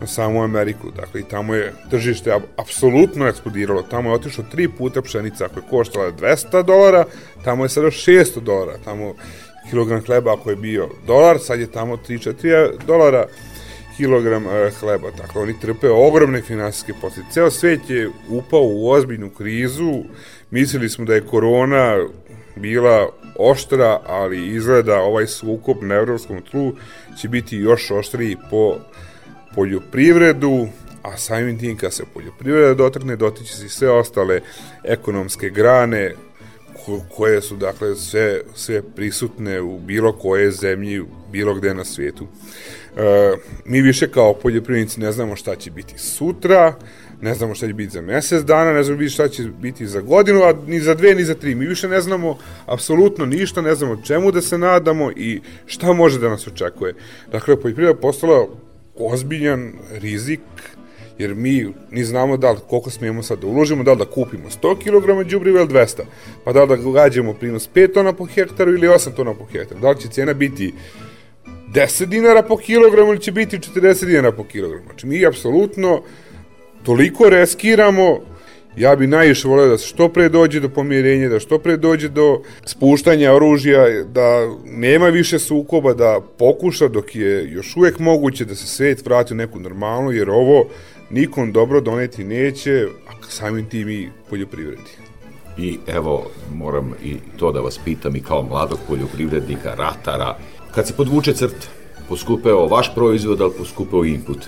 na 0.00 0.06
samu 0.06 0.42
Ameriku. 0.42 0.90
Dakle, 0.90 1.20
i 1.20 1.24
tamo 1.24 1.54
je 1.54 1.72
tržište 1.90 2.38
apsolutno 2.56 3.28
eksplodiralo. 3.28 3.82
Tamo 3.82 4.10
je 4.10 4.14
otišlo 4.14 4.44
tri 4.50 4.68
puta 4.68 5.02
pšenica, 5.02 5.44
ako 5.44 5.58
je 5.60 5.66
koštala 5.70 6.12
200 6.12 6.62
dolara, 6.62 7.04
tamo 7.44 7.64
je 7.64 7.68
sada 7.68 7.86
600 7.86 8.40
dolara. 8.40 8.78
Tamo 8.84 9.14
kilogram 9.70 10.00
hleba 10.06 10.32
ako 10.32 10.50
je 10.50 10.56
bio 10.56 10.88
dolar, 11.06 11.38
sad 11.38 11.60
je 11.60 11.72
tamo 11.72 11.96
3-4 11.96 12.70
dolara 12.86 13.26
kilogram 14.00 14.46
e, 14.46 14.70
hleba. 14.80 15.10
Dakle, 15.10 15.42
oni 15.42 15.60
trpe 15.60 15.88
ogromne 15.88 16.42
finansijske 16.42 16.92
posljedice. 17.00 17.34
Ceo 17.34 17.50
svet 17.50 17.90
je 17.90 18.10
upao 18.28 18.62
u 18.62 18.88
ozbiljnu 18.90 19.30
krizu. 19.30 19.92
Mislili 20.50 20.88
smo 20.88 21.04
da 21.04 21.14
je 21.14 21.26
korona 21.26 21.96
bila 22.56 23.08
oštra, 23.38 24.00
ali 24.06 24.46
izgleda 24.46 25.00
ovaj 25.00 25.26
sukob 25.26 25.82
na 25.82 25.94
evropskom 25.94 26.42
tlu 26.50 26.72
će 27.20 27.28
biti 27.28 27.56
još 27.56 27.90
oštriji 27.90 28.36
po 28.50 28.76
poljoprivredu, 29.54 30.68
a 31.02 31.16
samim 31.16 31.58
tim 31.58 31.76
kad 31.76 31.92
se 31.92 32.04
poljoprivreda 32.14 32.74
dotakne, 32.74 33.16
dotiče 33.16 33.54
se 33.54 33.66
i 33.66 33.68
sve 33.68 33.90
ostale 33.90 34.40
ekonomske 34.84 35.50
grane 35.50 36.14
koje 37.16 37.42
su 37.42 37.56
dakle 37.56 37.96
sve, 37.96 38.40
sve 38.54 38.82
prisutne 38.82 39.60
u 39.60 39.78
bilo 39.78 40.12
koje 40.12 40.50
zemlji, 40.50 41.02
bilo 41.32 41.54
gde 41.54 41.74
na 41.74 41.84
svijetu. 41.84 42.24
E, 42.24 42.79
mi 43.64 43.82
više 43.82 44.10
kao 44.10 44.34
poljoprivrednici 44.34 45.00
ne 45.00 45.12
znamo 45.12 45.36
šta 45.36 45.56
će 45.56 45.70
biti 45.70 45.98
sutra, 45.98 46.74
ne 47.20 47.34
znamo 47.34 47.54
šta 47.54 47.66
će 47.66 47.72
biti 47.72 47.92
za 47.92 48.00
mesec 48.00 48.42
dana, 48.44 48.72
ne 48.72 48.82
znamo 48.82 49.08
šta 49.08 49.28
će 49.28 49.42
biti 49.42 49.86
za 49.86 50.00
godinu, 50.00 50.42
a 50.42 50.54
ni 50.66 50.80
za 50.80 50.94
dve, 50.94 51.14
ni 51.14 51.24
za 51.24 51.34
tri. 51.34 51.54
Mi 51.54 51.66
više 51.66 51.88
ne 51.88 52.00
znamo 52.00 52.38
apsolutno 52.66 53.26
ništa, 53.26 53.62
ne 53.62 53.74
znamo 53.74 54.02
čemu 54.04 54.30
da 54.30 54.40
se 54.40 54.58
nadamo 54.58 55.10
i 55.10 55.40
šta 55.66 55.92
može 55.92 56.18
da 56.18 56.28
nas 56.28 56.46
očekuje. 56.46 56.94
Dakle, 57.32 57.60
poljoprivreda 57.60 58.00
postala 58.00 58.46
ozbiljan 58.96 59.72
rizik 59.90 60.40
jer 61.18 61.34
mi 61.34 61.74
ni 61.90 62.04
znamo 62.04 62.36
da 62.36 62.50
li, 62.50 62.58
koliko 62.68 62.90
smijemo 62.90 63.22
sad 63.22 63.40
da 63.40 63.46
uložimo, 63.46 63.82
da 63.82 63.92
li 63.92 63.98
da 63.98 64.04
kupimo 64.04 64.50
100 64.62 64.78
kg 64.78 65.30
đubriva 65.30 65.60
ili 65.60 65.68
200, 65.68 66.02
pa 66.44 66.52
da 66.52 66.64
li 66.64 66.68
da 66.68 66.90
gađamo 66.92 67.34
prinos 67.34 67.68
5 67.74 67.94
tona 67.94 68.12
po 68.12 68.24
hektaru 68.24 68.74
ili 68.74 68.88
8 68.88 69.14
tona 69.16 69.34
po 69.34 69.44
hektaru, 69.44 69.80
da 69.80 69.90
li 69.90 70.00
će 70.00 70.08
cijena 70.08 70.34
biti 70.34 70.74
10 71.72 72.06
dinara 72.06 72.42
po 72.42 72.56
kilogramu 72.56 73.12
ili 73.12 73.20
će 73.20 73.32
biti 73.32 73.58
40 73.58 74.06
dinara 74.06 74.32
po 74.32 74.44
kilogramu. 74.44 74.84
Znači 74.84 75.06
mi 75.06 75.26
apsolutno 75.26 76.02
toliko 76.82 77.28
reskiramo, 77.28 78.18
ja 78.76 78.96
bi 78.96 79.06
najviše 79.06 79.48
volio 79.48 79.66
da 79.66 79.78
se 79.78 79.86
što 79.86 80.08
pre 80.08 80.28
dođe 80.28 80.60
do 80.60 80.68
pomirenja, 80.68 81.28
da 81.28 81.40
što 81.40 81.58
pre 81.58 81.76
dođe 81.76 82.08
do 82.08 82.42
spuštanja 82.64 83.32
oružja, 83.32 84.04
da 84.04 84.48
nema 84.64 85.08
više 85.08 85.38
sukoba, 85.38 85.94
da 85.94 86.20
pokuša 86.38 86.88
dok 86.88 87.16
je 87.16 87.52
još 87.52 87.76
uvek 87.76 87.98
moguće 87.98 88.44
da 88.44 88.54
se 88.54 88.66
svet 88.66 89.04
vrati 89.04 89.34
u 89.34 89.36
neku 89.36 89.60
normalnu, 89.60 90.12
jer 90.12 90.30
ovo 90.30 90.68
nikom 91.10 91.52
dobro 91.52 91.80
doneti 91.80 92.24
neće, 92.24 92.86
a 93.08 93.12
samim 93.28 93.68
tim 93.68 93.88
i 93.88 94.08
poljoprivredi. 94.30 94.90
I 95.58 95.78
evo, 95.86 96.30
moram 96.54 96.94
i 97.04 97.16
to 97.36 97.52
da 97.52 97.60
vas 97.60 97.80
pitam 97.84 98.16
i 98.16 98.22
kao 98.22 98.42
mladog 98.42 98.78
poljoprivrednika, 98.88 99.74
ratara, 99.74 100.36
kad 100.74 100.86
se 100.86 100.96
podvuče 100.96 101.32
crt, 101.32 101.68
poskupeo 102.08 102.66
vaš 102.66 102.94
proizvod, 102.94 103.40
ali 103.40 103.52
poskupeo 103.58 104.04
input, 104.04 104.46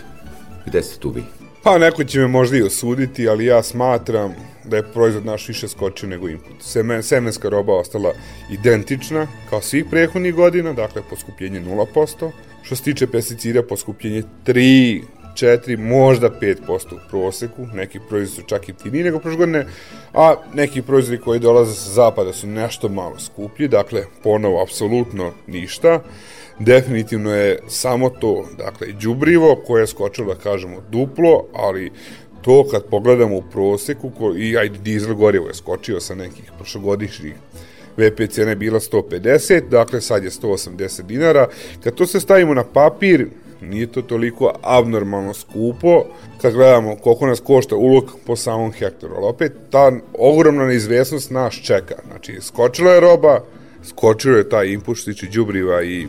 gde 0.66 0.82
ste 0.82 0.98
tu 0.98 1.10
vi? 1.10 1.22
Pa 1.62 1.78
neko 1.78 2.04
će 2.04 2.20
me 2.20 2.28
možda 2.28 2.56
i 2.56 2.62
osuditi, 2.62 3.28
ali 3.28 3.46
ja 3.46 3.62
smatram 3.62 4.34
da 4.64 4.76
je 4.76 4.82
proizvod 4.82 5.26
naš 5.26 5.48
više 5.48 5.68
skočio 5.68 6.08
nego 6.08 6.28
input. 6.28 6.56
Semen, 6.60 7.02
semenska 7.02 7.48
roba 7.48 7.72
ostala 7.72 8.12
identična 8.50 9.26
kao 9.50 9.60
svih 9.60 9.84
prehodnih 9.90 10.34
godina, 10.34 10.72
dakle 10.72 11.02
poskupljenje 11.10 11.60
0%. 11.60 12.30
Što 12.62 12.76
se 12.76 12.82
tiče 12.82 13.06
pesticida, 13.06 13.62
poskupljenje 13.62 14.22
3, 14.46 15.02
4, 15.34 15.78
možda 15.78 16.30
5% 16.30 16.94
u 16.94 16.98
proseku, 17.10 17.66
neki 17.74 17.98
proizvodi 18.08 18.42
su 18.42 18.48
čak 18.48 18.68
i 18.68 18.72
tini 18.72 19.02
nego 19.02 19.18
prošle 19.18 19.38
godine, 19.38 19.66
a 20.14 20.34
neki 20.54 20.82
proizvodi 20.82 21.22
koji 21.22 21.40
dolaze 21.40 21.74
sa 21.74 21.90
zapada 21.90 22.32
su 22.32 22.46
nešto 22.46 22.88
malo 22.88 23.18
skuplji, 23.18 23.68
dakle, 23.68 24.04
ponovo, 24.22 24.62
apsolutno 24.62 25.32
ništa. 25.46 26.00
Definitivno 26.58 27.34
je 27.34 27.58
samo 27.68 28.10
to, 28.10 28.44
dakle, 28.58 28.86
đubrivo 28.92 29.62
koje 29.66 29.82
je 29.82 29.86
skočilo, 29.86 30.34
da 30.34 30.40
kažemo, 30.40 30.82
duplo, 30.90 31.44
ali 31.54 31.90
to 32.42 32.68
kad 32.70 32.84
pogledamo 32.84 33.36
u 33.36 33.42
proseku, 33.52 34.10
ko, 34.10 34.34
i 34.36 34.56
ajde 34.58 34.78
dizel 34.78 35.14
gorivo 35.14 35.48
je 35.48 35.54
skočio 35.54 36.00
sa 36.00 36.14
nekih 36.14 36.52
prošlogodišnjih 36.58 37.34
VP 37.96 38.30
cena 38.30 38.50
je 38.50 38.56
bila 38.56 38.80
150, 38.80 39.68
dakle 39.68 40.00
sad 40.00 40.24
je 40.24 40.30
180 40.30 41.02
dinara. 41.02 41.48
Kad 41.84 41.94
to 41.94 42.06
se 42.06 42.20
stavimo 42.20 42.54
na 42.54 42.64
papir, 42.64 43.26
Nije 43.62 43.86
to 43.86 44.02
toliko 44.02 44.52
abnormalno 44.62 45.34
skupo 45.34 46.04
kad 46.40 46.54
gledamo 46.54 46.96
koliko 46.96 47.26
nas 47.26 47.40
košta 47.40 47.76
ulog 47.76 48.12
po 48.26 48.36
samom 48.36 48.72
hektaru. 48.72 49.14
Ali 49.16 49.26
opet 49.26 49.52
ta 49.70 49.92
ogromna 50.18 50.66
neizvesnost 50.66 51.30
nas 51.30 51.54
čeka. 51.54 51.94
Znači, 52.08 52.38
skočila 52.40 52.92
je 52.92 53.00
roba, 53.00 53.40
skočilo 53.84 54.36
je 54.36 54.48
taj 54.48 54.66
input 54.66 54.96
što 54.96 55.12
tiče 55.12 55.26
džubriva 55.26 55.82
i 55.82 56.02
e, 56.02 56.06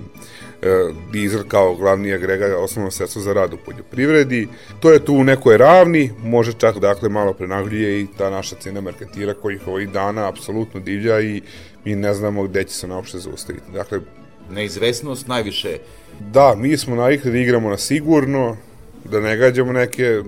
dizel 1.11 1.43
kao 1.47 1.75
glavni 1.75 2.13
agregat, 2.13 2.51
osnovno 2.57 2.91
sredstvo 2.91 3.21
za 3.21 3.33
rad 3.33 3.53
u 3.53 3.57
poljoprivredi. 3.65 4.47
To 4.79 4.91
je 4.91 5.05
tu 5.05 5.13
u 5.13 5.23
nekoj 5.23 5.57
ravni, 5.57 6.11
može 6.23 6.53
čak 6.53 6.79
dakle 6.79 7.09
malo 7.09 7.33
prenagljuje 7.33 8.01
i 8.01 8.07
ta 8.17 8.29
naša 8.29 8.55
cena 8.55 8.81
merkantira 8.81 9.33
kojih 9.33 9.67
ovih 9.67 9.89
dana 9.89 10.27
apsolutno 10.27 10.79
divlja 10.79 11.21
i 11.21 11.41
mi 11.85 11.95
ne 11.95 12.13
znamo 12.13 12.43
gde 12.43 12.63
će 12.63 12.73
se 12.73 12.87
naopšte 12.87 13.19
zaustaviti. 13.19 13.71
Dakle, 13.73 13.99
neizvesnost 14.49 15.27
najviše 15.27 15.77
Da, 16.19 16.55
mi 16.57 16.77
smo 16.77 16.95
navikli 16.95 17.31
da 17.31 17.37
igramo 17.37 17.69
na 17.69 17.77
sigurno, 17.77 18.57
da 19.03 19.19
ne 19.19 19.37
gađamo 19.37 19.71
neke 19.71 20.21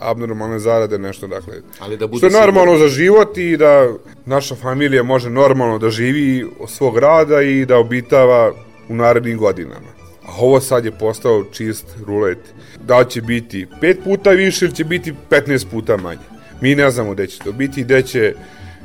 abnormalne 0.00 0.58
zarade, 0.58 0.98
nešto 0.98 1.26
dakle. 1.26 1.54
Ali 1.78 1.96
da 1.96 2.06
bude 2.06 2.18
što 2.18 2.26
je 2.26 2.44
normalno 2.46 2.78
za 2.78 2.88
život 2.88 3.38
i 3.38 3.56
da 3.56 3.88
naša 4.26 4.54
familija 4.54 5.02
može 5.02 5.30
normalno 5.30 5.78
da 5.78 5.90
živi 5.90 6.46
od 6.60 6.70
svog 6.70 6.98
rada 6.98 7.42
i 7.42 7.66
da 7.66 7.78
obitava 7.78 8.52
u 8.88 8.94
narednim 8.94 9.38
godinama. 9.38 10.00
A 10.26 10.32
ovo 10.38 10.60
sad 10.60 10.84
je 10.84 10.90
postao 10.90 11.44
čist 11.52 11.86
rulet. 12.06 12.38
Da 12.86 13.04
će 13.04 13.22
biti 13.22 13.66
pet 13.80 13.98
puta 14.04 14.30
više 14.30 14.64
ili 14.64 14.74
će 14.74 14.84
biti 14.84 15.14
15 15.30 15.66
puta 15.70 15.96
manje. 15.96 16.20
Mi 16.60 16.74
ne 16.74 16.90
znamo 16.90 17.12
gde 17.12 17.26
će 17.26 17.38
to 17.38 17.52
biti 17.52 17.80
i 17.80 17.84
gde 17.84 18.02
će, 18.02 18.34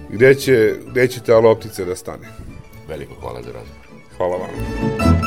gde 0.10 0.36
će, 0.36 0.76
gde 0.92 1.08
će 1.08 1.20
ta 1.20 1.40
loptica 1.40 1.86
da 1.86 1.96
stane. 1.96 2.28
Veliko 2.88 3.14
hvala 3.22 3.42
za 3.42 3.52
razgovor. 3.52 3.86
Hvala 4.18 4.38
vam. 4.38 5.25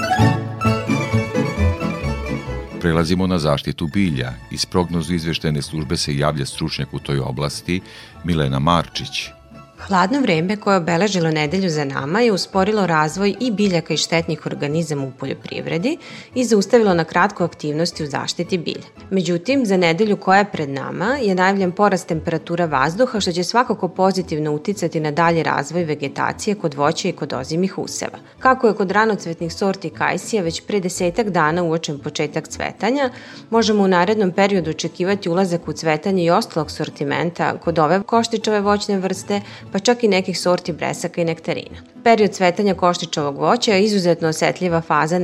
Prelazimo 2.81 3.27
na 3.27 3.39
zaštitu 3.39 3.87
bilja. 3.87 4.33
Iz 4.51 4.67
prognozu 4.67 5.15
izveštene 5.15 5.63
službe 5.63 5.97
se 5.97 6.17
javlja 6.17 6.47
stručnjak 6.47 6.95
u 6.95 6.99
toj 6.99 7.19
oblasti 7.19 7.81
Milena 8.25 8.59
Marčić. 8.59 9.38
Hladno 9.81 10.21
vreme 10.21 10.57
koje 10.57 10.75
je 10.75 10.79
obeležilo 10.79 11.31
nedelju 11.31 11.71
za 11.71 11.85
nama 11.85 12.21
je 12.21 12.33
usporilo 12.33 12.87
razvoj 12.87 13.35
i 13.41 13.51
biljaka 13.51 13.95
i 13.95 13.97
štetnih 13.97 14.47
organizama 14.47 15.07
u 15.07 15.13
poljoprivredi 15.19 15.97
i 16.35 16.45
zaustavilo 16.45 16.95
na 16.95 17.05
kratko 17.05 17.45
aktivnosti 17.45 18.05
u 18.05 18.07
zaštiti 18.07 18.59
bilja. 18.59 18.87
Međutim, 19.11 19.67
za 19.67 19.77
nedelju 19.77 20.17
koja 20.17 20.39
je 20.39 20.51
pred 20.53 20.69
nama 20.69 21.17
je 21.23 21.35
najavljen 21.35 21.73
porast 21.73 22.09
temperatura 22.09 22.65
vazduha 22.65 23.21
što 23.21 23.33
će 23.33 23.45
svakako 23.45 23.89
pozitivno 23.89 24.53
uticati 24.53 25.01
na 25.01 25.11
dalji 25.11 25.43
razvoj 25.43 25.85
vegetacije 25.85 26.55
kod 26.55 26.75
voća 26.75 27.09
i 27.09 27.13
kod 27.13 27.33
ozimih 27.33 27.79
useva. 27.79 28.19
Kako 28.39 28.67
je 28.67 28.75
kod 28.75 28.91
ranocvetnih 28.91 29.55
sorti 29.55 29.91
kajsija 29.91 30.43
već 30.43 30.63
pre 30.67 30.81
desetak 30.81 31.31
dana 31.31 31.63
uočen 31.63 31.99
početak 31.99 32.49
cvetanja, 32.49 33.11
možemo 33.51 33.83
u 33.83 33.89
narednom 33.89 34.33
periodu 34.33 34.71
očekivati 34.71 35.29
ulazak 35.29 35.69
u 35.69 35.73
cvetanje 35.73 36.25
i 36.25 36.31
ostalog 36.31 36.71
sortimenta 36.71 37.59
kod 37.59 37.79
ove 37.79 38.03
koštičove 38.03 38.61
voćne 38.61 38.99
vrste, 38.99 39.41
pa 39.73 39.79
čak 39.79 40.05
i 40.05 40.09
nekih 40.09 40.41
sorti 40.41 40.73
bresaka 40.73 41.21
i 41.21 41.25
nektarina. 41.25 41.77
Period 42.05 42.31
cvetanja 42.31 42.75
koštičovog 42.75 43.39
voća 43.39 43.75
je 43.75 43.85
izuzetno 43.85 44.29
osetljiva 44.29 44.81
faza 44.81 45.19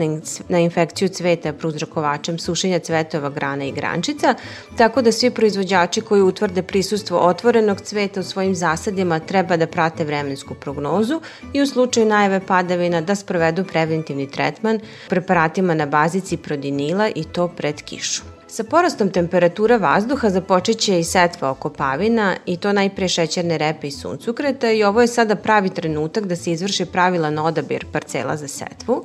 na 0.49 0.59
infekciju 0.59 1.09
cveta 1.09 1.53
prouzrokovačem 1.53 2.39
sušenja 2.39 2.79
cvetova 2.79 3.31
grana 3.31 3.65
i 3.65 3.73
grančica, 3.73 4.35
tako 4.79 5.03
da 5.03 5.13
svi 5.13 5.31
proizvođači 5.31 6.01
koji 6.01 6.23
utvrde 6.23 6.63
prisustvo 6.63 7.19
otvorenog 7.19 7.81
cveta 7.81 8.21
u 8.21 8.23
svojim 8.23 8.55
zasadima 8.55 9.19
treba 9.19 9.57
da 9.57 9.67
prate 9.67 10.05
vremensku 10.05 10.55
prognozu 10.55 11.21
i 11.53 11.63
u 11.63 11.67
slučaju 11.67 12.07
najave 12.07 12.41
padavina 12.47 13.01
da 13.01 13.15
sprovedu 13.15 13.65
preventivni 13.65 14.31
tretman 14.31 14.81
preparatima 15.09 15.75
na 15.75 15.87
bazici 15.87 16.37
prodinila 16.37 17.11
i 17.15 17.25
to 17.25 17.49
pred 17.49 17.83
kišu. 17.83 18.34
Sa 18.55 18.63
porastom 18.65 19.09
temperatura 19.11 19.77
vazduha 19.83 20.29
započeće 20.31 20.99
i 20.99 21.05
setva 21.05 21.51
okopavina 21.51 22.37
i 22.47 22.57
to 22.57 22.73
najpre 22.73 23.09
šećerne 23.09 23.59
repe 23.59 23.89
i 23.89 23.91
suncukreta 23.91 24.71
i 24.71 24.85
ovo 24.85 25.01
je 25.01 25.07
sada 25.07 25.35
pravi 25.37 25.71
trenutak 25.71 26.27
da 26.27 26.37
se 26.37 26.53
izvrši 26.53 26.85
pravilan 26.85 27.39
odabir 27.39 27.87
parcela 27.93 28.37
za 28.37 28.49
setvu. 28.49 29.05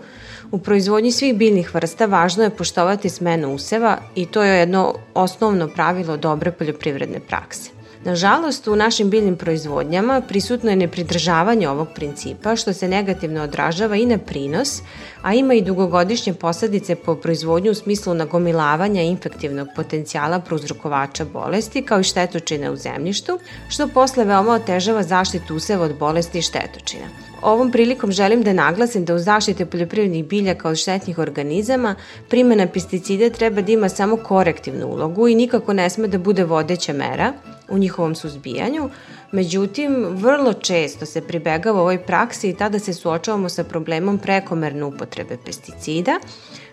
U 0.51 0.59
proizvodnji 0.59 1.11
svih 1.11 1.37
biljnih 1.37 1.75
vrsta 1.75 2.05
važno 2.05 2.43
je 2.43 2.49
poštovati 2.49 3.09
smenu 3.09 3.53
useva 3.53 3.97
i 4.15 4.25
to 4.25 4.43
je 4.43 4.59
jedno 4.59 4.93
osnovno 5.13 5.67
pravilo 5.67 6.17
dobre 6.17 6.51
poljoprivredne 6.51 7.19
prakse. 7.19 7.78
Nažalost, 8.03 8.67
u 8.67 8.75
našim 8.75 9.09
biljnim 9.09 9.35
proizvodnjama 9.37 10.21
prisutno 10.21 10.69
je 10.69 10.75
nepridržavanje 10.75 11.69
ovog 11.69 11.87
principa, 11.95 12.55
što 12.55 12.73
se 12.73 12.87
negativno 12.87 13.43
odražava 13.43 13.95
i 13.95 14.05
na 14.05 14.17
prinos, 14.17 14.81
a 15.21 15.33
ima 15.33 15.53
i 15.53 15.61
dugogodišnje 15.61 16.33
posadice 16.33 16.95
po 16.95 17.15
proizvodnju 17.15 17.71
u 17.71 17.75
smislu 17.75 18.13
nagomilavanja 18.13 19.01
infektivnog 19.01 19.67
potencijala 19.75 20.39
prouzrokovača 20.39 21.25
bolesti, 21.25 21.81
kao 21.81 21.99
i 21.99 22.03
štetočine 22.03 22.71
u 22.71 22.75
zemljištu, 22.75 23.39
što 23.69 23.87
posle 23.87 24.25
veoma 24.25 24.53
otežava 24.53 25.03
zaštitu 25.03 25.55
useva 25.55 25.85
od 25.85 25.97
bolesti 25.99 26.39
i 26.39 26.41
štetočina. 26.41 27.05
Ovom 27.41 27.71
prilikom 27.71 28.11
želim 28.11 28.43
da 28.43 28.53
naglasim 28.53 29.05
da 29.05 29.15
u 29.15 29.19
zaštite 29.19 29.65
poljoprivrednih 29.65 30.25
biljaka 30.25 30.69
od 30.69 30.77
štetnih 30.77 31.17
organizama 31.17 31.95
primjena 32.29 32.67
pesticida 32.67 33.29
treba 33.29 33.61
da 33.61 33.71
ima 33.71 33.89
samo 33.89 34.17
korektivnu 34.17 34.87
ulogu 34.87 35.27
i 35.27 35.35
nikako 35.35 35.73
ne 35.73 35.89
sme 35.89 36.07
da 36.07 36.17
bude 36.17 36.43
vodeća 36.43 36.93
mera 36.93 37.33
u 37.71 37.77
njihovom 37.77 38.15
suzbijanju, 38.15 38.89
Međutim, 39.31 40.05
vrlo 40.11 40.53
često 40.53 41.05
se 41.05 41.21
pribegava 41.21 41.81
ovoj 41.81 41.97
praksi 41.97 42.49
i 42.49 42.53
tada 42.53 42.79
se 42.79 42.93
suočavamo 42.93 43.49
sa 43.49 43.63
problemom 43.63 44.17
prekomerne 44.17 44.83
upotrebe 44.83 45.37
pesticida, 45.45 46.19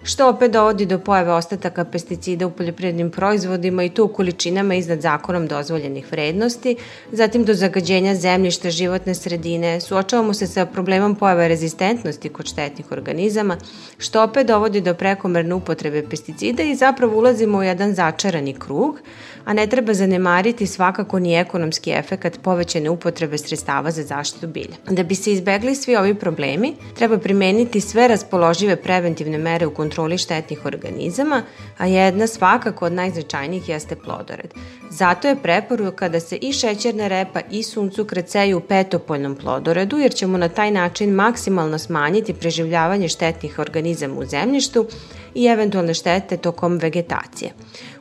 što 0.02 0.28
opet 0.28 0.52
dovodi 0.52 0.86
do 0.86 0.98
pojave 0.98 1.32
ostataka 1.32 1.84
pesticida 1.84 2.46
u 2.46 2.50
poljoprivrednim 2.50 3.10
proizvodima 3.10 3.84
i 3.84 3.90
to 3.90 4.04
u 4.04 4.08
količinama 4.08 4.74
iznad 4.74 5.00
zakonom 5.00 5.46
dozvoljenih 5.46 6.12
vrednosti, 6.12 6.76
zatim 7.12 7.44
do 7.44 7.54
zagađenja 7.54 8.14
zemljišta, 8.14 8.70
životne 8.70 9.14
sredine, 9.14 9.80
suočavamo 9.80 10.34
se 10.34 10.46
sa 10.46 10.66
problemom 10.66 11.14
pojave 11.14 11.48
rezistentnosti 11.48 12.28
kod 12.28 12.46
štetnih 12.46 12.92
organizama, 12.92 13.56
što 13.98 14.22
opet 14.22 14.46
dovodi 14.46 14.80
do 14.80 14.94
prekomerne 14.94 15.54
upotrebe 15.54 16.08
pesticida 16.10 16.62
i 16.62 16.74
zapravo 16.74 17.18
ulazimo 17.18 17.58
u 17.58 17.62
jedan 17.62 17.94
začarani 17.94 18.54
krug, 18.54 19.00
a 19.46 19.52
ne 19.52 19.66
treba 19.66 19.94
zanemariti 19.94 20.66
svakako 20.66 21.18
ni 21.18 21.34
ekonomski 21.34 21.90
efekat 21.90 22.38
povećane 22.42 22.90
upotrebe 22.90 23.38
sredstava 23.38 23.90
za 23.90 24.02
zaštitu 24.02 24.46
bilja. 24.46 24.76
Da 24.90 25.02
bi 25.02 25.14
se 25.14 25.32
izbegli 25.32 25.74
svi 25.74 25.96
ovi 25.96 26.14
problemi, 26.14 26.74
treba 26.94 27.18
primeniti 27.18 27.80
sve 27.80 28.08
raspoložive 28.08 28.76
preventivne 28.76 29.38
mere 29.38 29.66
u 29.66 29.74
kontroli 29.74 30.18
štetnih 30.18 30.64
organizama, 30.64 31.42
a 31.78 31.86
jedna 31.86 32.26
svakako 32.26 32.84
od 32.86 32.92
najznačajnijih 32.92 33.68
jeste 33.68 33.96
plodored. 33.96 34.54
Zato 34.90 35.28
je 35.28 35.42
preporuka 35.42 36.08
da 36.08 36.20
se 36.20 36.36
i 36.36 36.52
šećerna 36.52 37.08
repa 37.08 37.40
i 37.50 37.62
suncukret 37.62 38.30
seju 38.30 38.58
u 38.58 38.60
petopoljnom 38.60 39.36
plodoredu, 39.36 39.98
jer 39.98 40.14
ćemo 40.14 40.38
na 40.38 40.48
taj 40.48 40.70
način 40.70 41.10
maksimalno 41.10 41.78
smanjiti 41.78 42.34
preživljavanje 42.34 43.08
štetnih 43.08 43.58
organizama 43.58 44.20
u 44.20 44.24
zemljištu 44.24 44.86
i 45.34 45.46
eventualne 45.46 45.94
štete 45.94 46.36
tokom 46.36 46.78
vegetacije. 46.78 47.52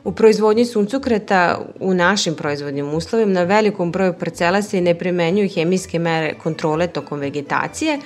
U 0.06 0.12
proizvodnji 0.12 0.64
suncukreta 0.64 1.60
u 1.80 1.94
našim 1.94 2.34
proizvodnim 2.34 2.94
uslovima 2.94 3.32
na 3.32 3.42
velikom 3.42 3.92
broju 3.92 4.12
parcela 4.12 4.62
se 4.62 4.80
ne 4.80 4.94
primenjuju 4.94 5.48
hemijske 5.54 5.98
mere 5.98 6.34
kontrole 6.42 6.86
tokom 6.86 7.18
vegetacije, 7.18 7.98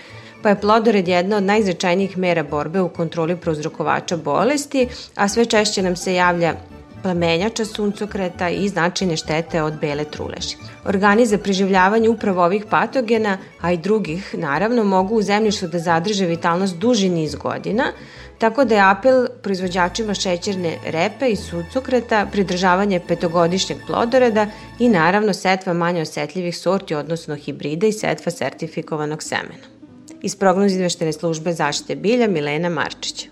pa 0.42 0.48
je 0.48 0.60
plodored 0.60 1.08
jedna 1.08 1.36
od 1.36 1.42
najznačajnijih 1.42 2.18
mera 2.18 2.42
borbe 2.42 2.80
u 2.80 2.88
kontroli 2.88 3.36
prouzrokovača 3.36 4.16
bolesti, 4.16 4.88
a 5.14 5.28
sve 5.28 5.44
češće 5.44 5.82
nam 5.82 5.96
se 5.96 6.14
javlja 6.14 6.54
plamenjača 7.02 7.64
suncokreta 7.64 8.48
i 8.48 8.68
značajne 8.68 9.16
štete 9.16 9.62
od 9.62 9.74
bele 9.80 10.04
truleži. 10.04 10.56
Organi 10.84 11.26
za 11.26 11.38
preživljavanje 11.38 12.08
upravo 12.08 12.44
ovih 12.44 12.64
patogena, 12.70 13.38
a 13.60 13.72
i 13.72 13.76
drugih, 13.76 14.34
naravno, 14.38 14.84
mogu 14.84 15.16
u 15.16 15.22
zemljištu 15.22 15.68
da 15.68 15.78
zadrže 15.78 16.26
vitalnost 16.26 16.76
duži 16.76 17.08
niz 17.08 17.34
godina, 17.34 17.92
Tako 18.40 18.64
da 18.64 18.74
je 18.74 18.90
apel 18.90 19.26
proizvođačima 19.42 20.14
šećerne 20.14 20.76
repe 20.84 21.28
i 21.28 21.36
sucokreta 21.36 22.26
pridržavanje 22.32 23.00
petogodišnjeg 23.08 23.78
plodoreda 23.86 24.46
i 24.78 24.88
naravno 24.88 25.32
setva 25.32 25.72
manje 25.72 26.02
osetljivih 26.02 26.58
sorti, 26.58 26.94
odnosno 26.94 27.36
hibrida 27.36 27.86
i 27.86 27.92
setva 27.92 28.32
sertifikovanog 28.32 29.22
semena. 29.22 29.66
Iz 30.22 30.36
prognoz 30.36 30.72
izveštene 30.72 31.12
službe 31.12 31.52
zaštite 31.52 31.96
bilja 31.96 32.28
Milena 32.28 32.68
Marčića. 32.68 33.26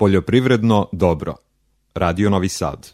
Poljoprivredno 0.00 0.88
dobro. 0.92 1.34
Radio 1.94 2.30
Novi 2.30 2.48
Sad. 2.48 2.92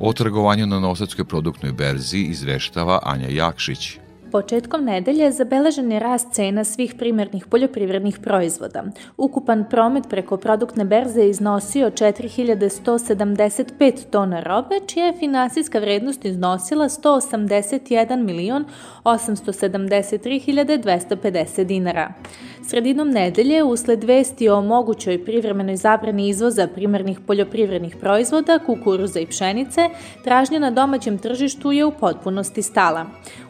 O 0.00 0.12
trgovanju 0.12 0.66
na 0.66 0.80
Nosadskoj 0.80 1.24
produktnoj 1.24 1.72
berzi 1.72 2.18
izveštava 2.18 3.00
Anja 3.02 3.28
Jakšić. 3.28 3.98
Početkom 4.32 4.84
nedelje 4.84 5.32
zabeležen 5.32 5.92
je 5.92 6.00
rast 6.00 6.32
cena 6.32 6.64
svih 6.64 6.94
primarnih 6.98 7.46
poljoprivrednih 7.46 8.18
proizvoda. 8.18 8.84
Ukupan 9.16 9.64
promet 9.70 10.04
preko 10.10 10.36
produktne 10.36 10.84
berze 10.84 11.28
iznosio 11.28 11.90
4175 11.90 14.10
tona 14.10 14.40
robe, 14.40 14.80
čija 14.86 15.06
je 15.06 15.18
finansijska 15.18 15.78
vrednost 15.78 16.24
iznosila 16.24 16.88
181 16.88 18.24
milion 18.24 18.64
873 19.04 20.82
250 20.82 21.64
dinara. 21.64 22.12
Sredinom 22.68 23.10
nedelje, 23.10 23.62
usled 23.62 24.04
vesti 24.04 24.48
o 24.48 24.62
mogućoj 24.62 25.24
privremenoj 25.24 25.76
zabrani 25.76 26.28
izvoza 26.28 26.68
primarnih 26.74 27.20
poljoprivrednih 27.26 27.96
proizvoda, 27.96 28.58
kukuruza 28.66 29.20
i 29.20 29.26
pšenice, 29.26 29.88
tražnja 30.24 30.58
na 30.58 30.70
domaćem 30.70 31.18
tržištu 31.18 31.72
je 31.72 31.84
u 31.84 31.90
potpunosti 31.90 32.62
stala. 32.62 33.06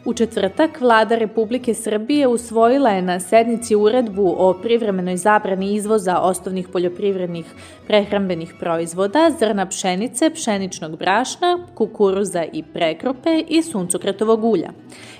U 0.07 0.13
četvrtak, 0.13 0.81
vlada 0.81 1.15
Republike 1.15 1.73
Srbije 1.73 2.27
usvojila 2.27 2.89
je 2.89 3.01
na 3.01 3.19
sednici 3.19 3.75
uredbu 3.75 4.35
o 4.37 4.53
privremenoj 4.61 5.17
zabrani 5.17 5.73
izvoza 5.75 6.19
osnovnih 6.19 6.67
poljoprivrednih 6.67 7.45
prehrambenih 7.87 8.53
proizvoda, 8.59 9.31
zrna 9.39 9.65
pšenice, 9.65 10.29
pšeničnog 10.29 10.97
brašna, 10.97 11.59
kukuruza 11.75 12.43
i 12.53 12.63
prekrope 12.63 13.43
i 13.47 13.61
suncokretovog 13.61 14.43
ulja. 14.43 14.69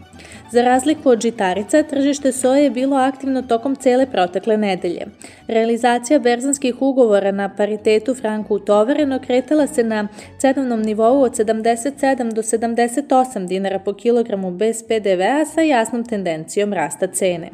Za 0.51 0.61
razliku 0.61 1.09
od 1.09 1.21
žitarica, 1.21 1.83
tržište 1.83 2.31
soje 2.31 2.63
je 2.63 2.69
bilo 2.69 2.97
aktivno 2.97 3.41
tokom 3.41 3.75
cele 3.75 4.05
protekle 4.05 4.57
nedelje. 4.57 5.05
Realizacija 5.47 6.19
berzanskih 6.19 6.81
ugovora 6.81 7.31
na 7.31 7.49
paritetu 7.49 8.15
franku 8.15 8.55
utovareno 8.55 9.19
kretala 9.19 9.67
se 9.67 9.83
na 9.83 10.07
cenovnom 10.37 10.81
nivou 10.81 11.21
od 11.21 11.31
77 11.31 12.33
do 12.33 12.41
78 12.41 13.47
dinara 13.47 13.79
po 13.79 13.93
kilogramu 13.93 14.51
bez 14.51 14.83
PDV-a 14.83 15.45
sa 15.45 15.61
jasnom 15.61 16.05
tendencijom 16.05 16.73
rasta 16.73 17.07
cene. 17.07 17.49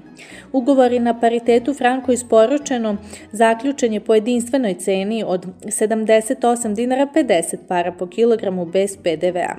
Ugovori 0.52 1.00
na 1.00 1.20
paritetu 1.20 1.74
franko 1.74 2.12
isporučeno 2.12 2.98
zaključen 3.32 3.94
je 3.94 4.00
po 4.00 4.14
jedinstvenoj 4.14 4.74
ceni 4.74 5.24
od 5.28 5.46
78 5.64 6.74
dinara 6.74 7.08
50 7.16 7.58
para 7.68 7.92
po 7.92 8.08
kilogramu 8.08 8.66
bez 8.66 8.98
PDV-a. 8.98 9.56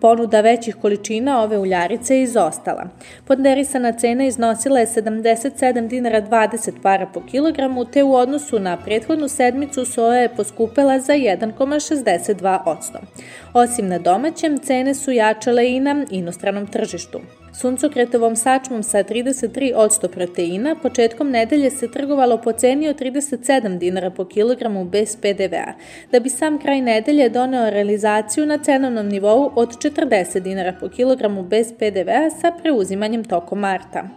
Ponuda 0.00 0.40
većih 0.40 0.76
količina 0.76 1.42
ove 1.42 1.58
uljarice 1.58 2.16
je 2.16 2.22
izostala. 2.22 2.88
Ponderisana 3.26 3.92
cena 3.92 4.24
iznosila 4.24 4.80
je 4.80 4.86
77 4.86 5.88
dinara 5.88 6.22
20 6.22 6.72
para 6.82 7.06
po 7.06 7.20
kilogramu, 7.20 7.84
te 7.84 8.02
u 8.02 8.14
odnosu 8.14 8.58
na 8.58 8.76
prethodnu 8.76 9.28
sedmicu 9.28 9.84
soja 9.84 10.20
je 10.20 10.34
poskupela 10.36 11.00
za 11.00 11.12
1,62%. 11.12 12.76
Osim 13.54 13.88
na 13.88 13.98
domaćem, 13.98 14.58
cene 14.58 14.94
su 14.94 15.12
jačale 15.12 15.70
i 15.70 15.80
na 15.80 16.04
inostranom 16.10 16.66
tržištu. 16.66 17.20
Suncokretovom 17.58 18.36
sačmom 18.36 18.82
sa 18.82 19.00
33% 19.02 20.08
proteina 20.08 20.76
početkom 20.82 21.30
nedelje 21.30 21.70
se 21.70 21.90
trgovalo 21.90 22.36
po 22.38 22.52
ceni 22.52 22.88
od 22.88 23.00
37 23.00 23.78
dinara 23.78 24.10
po 24.10 24.24
kilogramu 24.24 24.84
bez 24.84 25.16
PDV-a, 25.16 25.72
da 26.12 26.20
bi 26.20 26.28
sam 26.28 26.58
kraj 26.58 26.80
nedelje 26.80 27.28
doneo 27.28 27.70
realizaciju 27.70 28.46
na 28.46 28.58
cenovnom 28.58 29.08
nivou 29.08 29.52
od 29.54 29.68
40 29.68 30.40
dinara 30.40 30.72
po 30.80 30.88
kilogramu 30.88 31.42
bez 31.42 31.72
PDV-a 31.72 32.30
sa 32.30 32.52
preuzimanjem 32.62 33.24
tokom 33.24 33.58
marta. 33.58 34.08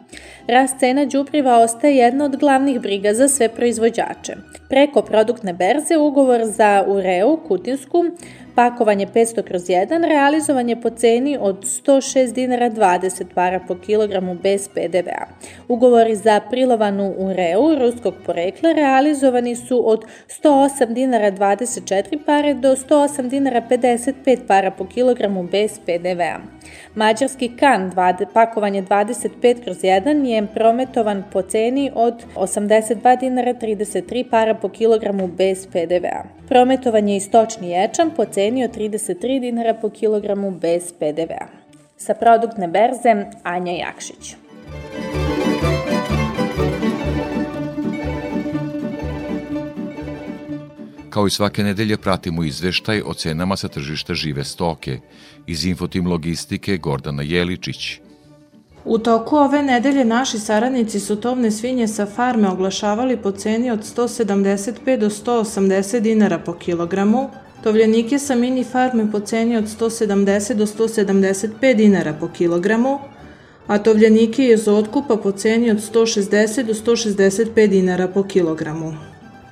Rast 0.48 0.80
cena 0.80 1.06
đubriva 1.06 1.60
ostaje 1.60 1.96
jedna 1.96 2.26
od 2.26 2.36
glavnih 2.36 2.82
briga 2.82 3.14
za 3.14 3.28
sve 3.28 3.50
proizvođače. 3.50 4.34
Preko 4.70 5.02
produktne 5.02 5.54
berze 5.54 5.98
ugovor 5.98 6.46
za 6.46 6.84
ureu 6.88 7.38
kutinsku 7.48 8.06
pakovanje 8.56 9.08
500 9.08 9.44
kroz 9.44 9.64
1 9.64 10.08
realizovan 10.08 10.70
je 10.70 10.82
po 10.82 10.90
ceni 10.90 11.38
od 11.42 11.66
106 11.66 12.34
dinara 12.34 12.70
20 12.70 13.24
para 13.36 13.60
po 13.68 13.76
kilogramu 13.76 14.36
bez 14.44 14.68
PDV-a. 14.68 15.26
Ugovori 15.68 16.16
za 16.16 16.40
prilovanu 16.50 17.14
ureu 17.18 17.76
ruskog 17.76 18.14
porekla 18.26 18.72
realizovani 18.72 19.56
su 19.56 19.90
od 19.90 20.06
108 20.44 20.94
dinara 20.94 21.32
24 21.32 22.20
pare 22.26 22.54
do 22.54 22.76
108 22.76 23.30
dinara 23.30 23.62
55 23.70 24.48
para 24.48 24.72
po 24.72 24.86
kilogramu 24.86 25.44
bez 25.44 25.80
PDV-a. 25.86 26.40
Mađarski 26.96 27.52
kan 27.60 27.92
pakovanje 28.34 28.84
25 28.84 29.64
kroz 29.64 29.78
1 29.78 30.26
je 30.26 30.48
prometovan 30.54 31.24
po 31.32 31.42
ceni 31.42 31.92
od 31.96 32.14
82 32.36 33.20
dinara 33.20 33.54
33 33.54 34.30
para 34.30 34.54
po 34.54 34.70
kilogramu 34.70 35.28
bez 35.28 35.68
PDV-a. 35.68 36.24
Prometovan 36.48 37.10
je 37.10 37.18
istočni 37.18 37.70
ječan 37.70 38.12
po 38.16 38.26
ceni 38.26 38.66
od 38.66 38.78
33 38.78 39.40
dinara 39.40 39.74
po 39.74 39.90
kilogramu 39.90 40.52
bez 40.52 40.94
PDV-a. 41.00 41.46
Sa 41.98 42.14
produktne 42.14 42.68
berze 42.68 43.26
Anja 43.44 43.72
Jakšić. 43.72 44.36
Kao 51.12 51.28
i 51.28 51.30
svake 51.30 51.64
nedelje 51.64 51.98
pratimo 51.98 52.44
izveštaj 52.44 53.02
o 53.06 53.14
cenama 53.14 53.56
sa 53.58 53.68
tržišta 53.68 54.14
žive 54.14 54.44
stoke. 54.44 55.00
Iz 55.52 55.66
Infotim 55.66 56.08
logistike 56.08 56.78
Gordana 56.78 57.24
Jeličić. 57.24 58.00
U 58.86 58.98
toku 58.98 59.36
ove 59.36 59.64
nedelje 59.64 60.06
naši 60.06 60.40
saradnici 60.40 61.00
su 61.00 61.16
tovne 61.16 61.52
svinje 61.52 61.88
sa 61.88 62.06
farme 62.06 62.50
oglašavali 62.50 63.18
po 63.18 63.32
ceni 63.32 63.72
od 63.72 63.80
175 63.80 64.98
do 64.98 65.10
180 65.10 66.00
dinara 66.00 66.40
po 66.40 66.54
kilogramu, 66.54 67.30
tovljenike 67.64 68.20
sa 68.20 68.36
mini 68.36 68.64
farme 68.64 69.12
po 69.12 69.20
ceni 69.20 69.58
od 69.58 69.64
170 69.64 70.54
do 70.54 70.66
175 70.66 71.76
dinara 71.76 72.14
po 72.14 72.28
kilogramu, 72.28 73.00
a 73.68 73.78
tovljenike 73.78 74.48
iz 74.48 74.68
otkupa 74.68 75.18
po 75.18 75.32
ceni 75.32 75.72
od 75.72 75.78
160 75.78 76.64
do 76.64 76.74
165 76.74 77.68
dinara 77.68 78.08
po 78.08 78.24
kilogramu. 78.24 78.94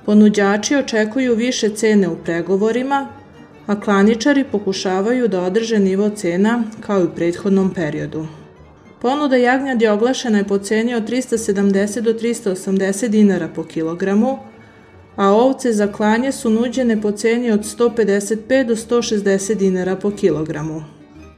Ponuđači 0.06 0.76
očekuju 0.76 1.34
više 1.34 1.68
cene 1.68 2.08
u 2.08 2.16
pregovorima, 2.16 3.19
a 3.70 3.80
klaničari 3.80 4.44
pokušavaju 4.44 5.28
da 5.28 5.42
održe 5.42 5.78
nivo 5.78 6.08
cena 6.08 6.62
kao 6.80 7.00
i 7.00 7.04
u 7.04 7.10
prethodnom 7.16 7.74
periodu. 7.74 8.26
Ponuda 9.00 9.36
jagnjadi 9.36 9.86
oglašena 9.86 10.38
je 10.38 10.44
po 10.44 10.58
ceni 10.58 10.94
od 10.94 11.10
370 11.10 12.00
do 12.00 12.12
380 12.12 13.08
dinara 13.08 13.48
po 13.48 13.64
kilogramu, 13.64 14.38
a 15.16 15.28
ovce 15.28 15.72
za 15.72 15.92
klanje 15.92 16.32
su 16.32 16.50
nuđene 16.50 17.00
po 17.02 17.12
ceni 17.12 17.50
od 17.50 17.60
155 17.60 18.66
do 18.66 18.76
160 18.76 19.54
dinara 19.54 19.96
po 19.96 20.10
kilogramu. 20.10 20.84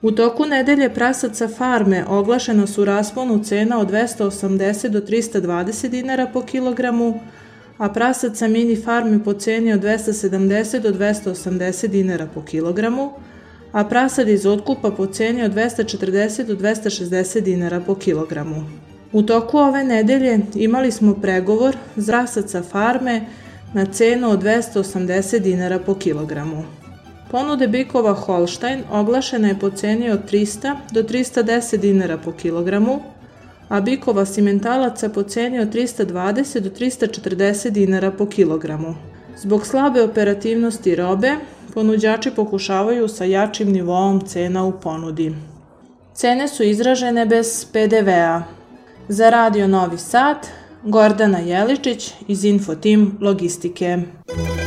U 0.02 0.12
toku 0.12 0.46
nedelje 0.46 0.94
prasaca 0.94 1.48
farme 1.48 2.04
oglašena 2.08 2.66
su 2.66 2.84
rasponu 2.84 3.44
cena 3.44 3.80
od 3.80 3.90
280 3.90 4.88
do 4.88 5.00
320 5.00 5.88
dinara 5.88 6.26
po 6.32 6.42
kilogramu, 6.42 7.20
a 7.82 7.88
prasaca 7.88 8.48
mini 8.48 8.76
farme 8.76 9.24
po 9.24 9.34
ceni 9.34 9.72
od 9.72 9.80
270 9.80 10.80
do 10.80 10.92
280 10.92 11.86
dinara 11.86 12.26
po 12.34 12.42
kilogramu, 12.42 13.12
a 13.72 13.84
prasad 13.84 14.28
iz 14.28 14.46
otkupa 14.46 14.90
po 14.90 15.06
ceni 15.06 15.42
od 15.42 15.52
240 15.52 16.46
do 16.46 16.56
260 16.56 17.40
dinara 17.40 17.80
po 17.80 17.94
kilogramu. 17.94 18.64
U 19.12 19.22
toku 19.22 19.58
ove 19.58 19.84
nedelje 19.84 20.40
imali 20.54 20.92
smo 20.92 21.14
pregovor 21.14 21.76
za 21.96 22.12
prasaca 22.12 22.62
farme 22.62 23.20
na 23.74 23.86
cenu 23.86 24.30
od 24.30 24.42
280 24.42 25.38
dinara 25.38 25.78
po 25.78 25.94
kilogramu. 25.94 26.64
Ponude 27.30 27.68
bikova 27.68 28.12
Holstein 28.12 28.82
oglašena 28.92 29.48
je 29.48 29.58
po 29.58 29.70
ceni 29.70 30.10
od 30.10 30.30
300 30.30 30.76
do 30.92 31.02
310 31.02 31.76
dinara 31.76 32.18
po 32.18 32.32
kilogramu, 32.32 33.00
a 33.72 33.80
bikova 33.80 34.26
simentalaca 34.26 35.08
po 35.08 35.22
ceni 35.22 35.58
od 35.60 35.68
320 35.74 36.60
do 36.60 36.70
340 36.70 37.70
dinara 37.70 38.10
po 38.10 38.26
kilogramu. 38.26 38.94
Zbog 39.36 39.66
slabe 39.66 40.02
operativnosti 40.02 40.94
robe, 40.94 41.32
ponuđači 41.74 42.30
pokušavaju 42.30 43.08
sa 43.08 43.24
jačim 43.24 43.72
nivoom 43.72 44.20
cena 44.20 44.64
u 44.64 44.72
ponudi. 44.80 45.34
Cene 46.14 46.48
su 46.48 46.62
izražene 46.62 47.26
bez 47.26 47.66
PDV-a. 47.72 48.42
Za 49.08 49.30
Radio 49.30 49.68
Novi 49.68 49.98
Sad, 49.98 50.36
Gordana 50.82 51.38
Jeličić 51.38 52.12
iz 52.28 52.44
Infotim 52.44 53.18
Logistike. 53.20 53.98
Tišina 54.26 54.61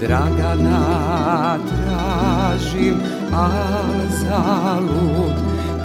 Dragana 0.00 1.58
tražim, 1.68 2.94
a 3.34 3.48
zalud 4.08 5.34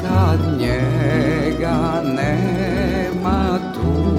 kad 0.01 0.59
njega 0.59 2.01
nema 2.03 3.59
tu. 3.73 4.13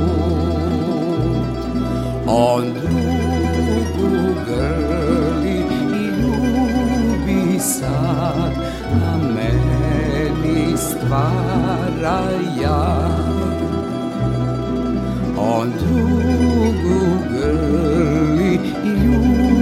On 2.27 2.65
drugu 2.73 4.35
grli 4.47 5.59
i 5.93 6.05
ljubi 6.21 7.61
sad, 7.61 8.53
a 8.93 9.17
meni 9.17 10.77
stvara 10.77 12.23
ja. 12.63 13.09
On 15.39 15.73
drugu 15.79 17.01
grli 17.31 18.59
i 18.85 18.89
ljubi 18.89 19.54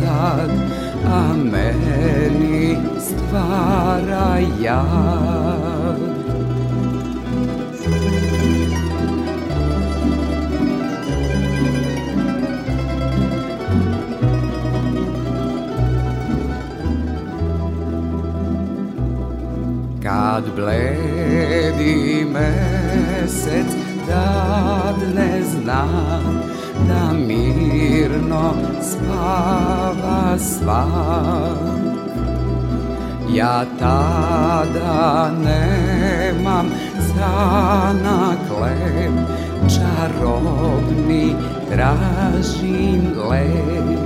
sad, 0.00 0.50
a 1.04 1.34
meni 1.34 2.76
stvara 3.00 4.38
jad. 4.60 5.98
Kad 20.02 20.44
bledi 20.56 22.24
mesec 22.32 23.70
dadne 24.08 25.42
znak 25.44 26.57
da 26.88 27.12
mirno 27.12 28.54
spava 28.82 30.38
svak. 30.38 31.78
Ja 33.28 33.64
tada 33.78 35.30
nemam 35.44 36.66
za 36.96 37.94
klep 38.48 39.12
Čarobni 39.68 41.34
tražim 41.70 43.12
lep 43.30 43.98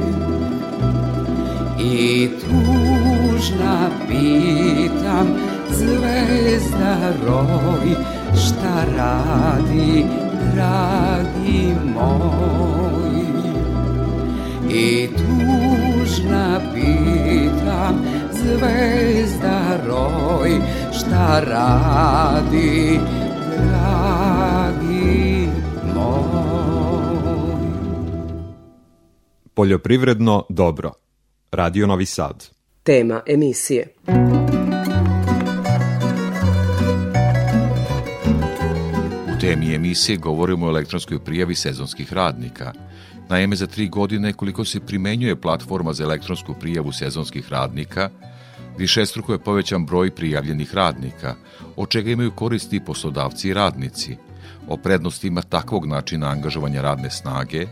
I 1.79 2.31
tužna 2.41 3.91
pitam 4.09 5.27
zvezda 5.71 7.13
roj 7.27 7.97
Šta 8.35 8.85
radi 8.97 10.22
dragi 10.55 11.75
moj 11.95 13.23
I 14.75 15.09
tužna 15.09 16.61
pitam 16.75 18.05
zvezda 18.33 19.81
roj 19.87 20.51
Šta 20.93 21.41
radi 21.41 23.01
dragi 23.57 25.49
moj 25.95 26.53
Poljoprivredno 29.55 30.45
dobro. 30.49 30.93
Radio 31.53 31.87
Novi 31.87 32.07
Sad. 32.07 32.49
Tema 32.83 33.21
emisije. 33.27 33.95
Temi 39.43 39.75
emisije 39.75 40.17
govorimo 40.17 40.67
o 40.67 40.69
elektronskoj 40.69 41.19
prijavi 41.25 41.55
sezonskih 41.55 42.13
radnika. 42.13 42.73
Naime, 43.29 43.57
za 43.57 43.67
tri 43.67 43.89
godine 43.89 44.33
koliko 44.33 44.65
se 44.65 44.81
primenjuje 44.81 45.41
platforma 45.41 45.93
za 45.93 46.05
elektronsku 46.05 46.55
prijavu 46.55 46.93
sezonskih 46.93 47.49
radnika, 47.49 48.11
višestruko 48.79 49.33
je 49.33 49.39
povećan 49.39 49.87
broj 49.87 50.15
prijavljenih 50.15 50.75
radnika, 50.75 51.35
od 51.77 51.89
čega 51.89 52.11
imaju 52.11 52.31
koristi 52.31 52.77
i 52.77 52.85
poslodavci 52.85 53.49
i 53.49 53.55
radnici. 53.55 54.17
O 54.69 54.77
prednostima 54.77 55.43
takvog 55.43 55.87
načina 55.87 56.29
angažovanja 56.29 56.83
radne 56.83 57.11
snage 57.11 57.67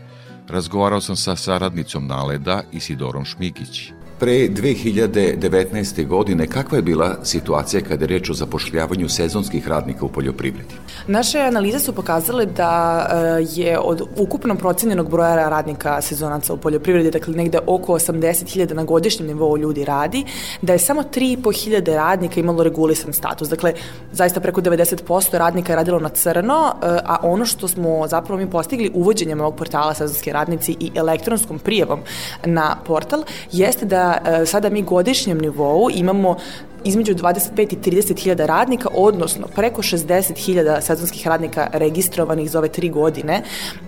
razgovarao 0.47 1.01
sam 1.01 1.15
sa 1.15 1.35
saradnicom 1.35 2.07
Naleda 2.07 2.63
Isidorom 2.71 3.25
Šmigić. 3.25 3.91
Pre 4.21 4.49
2019. 4.49 6.07
godine 6.07 6.47
kakva 6.47 6.77
je 6.77 6.81
bila 6.81 7.15
situacija 7.23 7.81
kada 7.81 8.03
je 8.03 8.07
reč 8.07 8.29
o 8.29 8.33
zapošljavanju 8.33 9.09
sezonskih 9.09 9.67
radnika 9.67 10.05
u 10.05 10.09
poljoprivredi? 10.09 10.75
Naše 11.07 11.39
analize 11.39 11.79
su 11.79 11.93
pokazale 11.93 12.45
da 12.45 13.05
e, 13.09 13.45
je 13.55 13.79
od 13.79 14.01
ukupno 14.17 14.55
procenjenog 14.55 15.09
broja 15.09 15.49
radnika 15.49 16.01
sezonaca 16.01 16.53
u 16.53 16.57
poljoprivredi, 16.57 17.11
dakle 17.11 17.33
negde 17.33 17.59
oko 17.67 17.93
80.000 17.93 18.73
na 18.73 18.83
godišnjem 18.83 19.27
nivou 19.27 19.57
ljudi 19.57 19.85
radi, 19.85 20.25
da 20.61 20.73
je 20.73 20.79
samo 20.79 21.01
3.500 21.01 21.95
radnika 21.95 22.39
imalo 22.39 22.63
regulisan 22.63 23.13
status. 23.13 23.49
Dakle, 23.49 23.73
zaista 24.11 24.39
preko 24.39 24.61
90% 24.61 25.37
radnika 25.37 25.71
je 25.71 25.75
radilo 25.75 25.99
na 25.99 26.09
crno, 26.09 26.73
e, 26.83 26.85
a 27.05 27.17
ono 27.23 27.45
što 27.45 27.67
smo 27.67 28.07
zapravo 28.07 28.41
mi 28.41 28.49
postigli 28.49 28.91
uvođenjem 28.93 29.41
ovog 29.41 29.55
portala 29.55 29.93
sezonski 29.93 30.31
radnici 30.31 30.75
i 30.79 30.91
elektronskom 30.95 31.59
prijavom 31.59 31.99
na 32.45 32.77
portal, 32.85 33.23
jeste 33.51 33.85
da 33.85 34.10
e, 34.25 34.45
sada 34.45 34.69
mi 34.69 34.81
godišnjem 34.81 35.37
nivou 35.37 35.89
imamo 35.93 36.35
između 36.83 37.13
25 37.13 37.73
i 37.73 37.77
30 37.91 38.19
hiljada 38.19 38.45
radnika, 38.45 38.89
odnosno 38.93 39.47
preko 39.55 39.81
60 39.81 40.37
hiljada 40.37 40.81
sezonskih 40.81 41.27
radnika 41.27 41.67
registrovanih 41.73 42.51
za 42.51 42.59
ove 42.59 42.67
tri 42.67 42.89
godine 42.89 43.41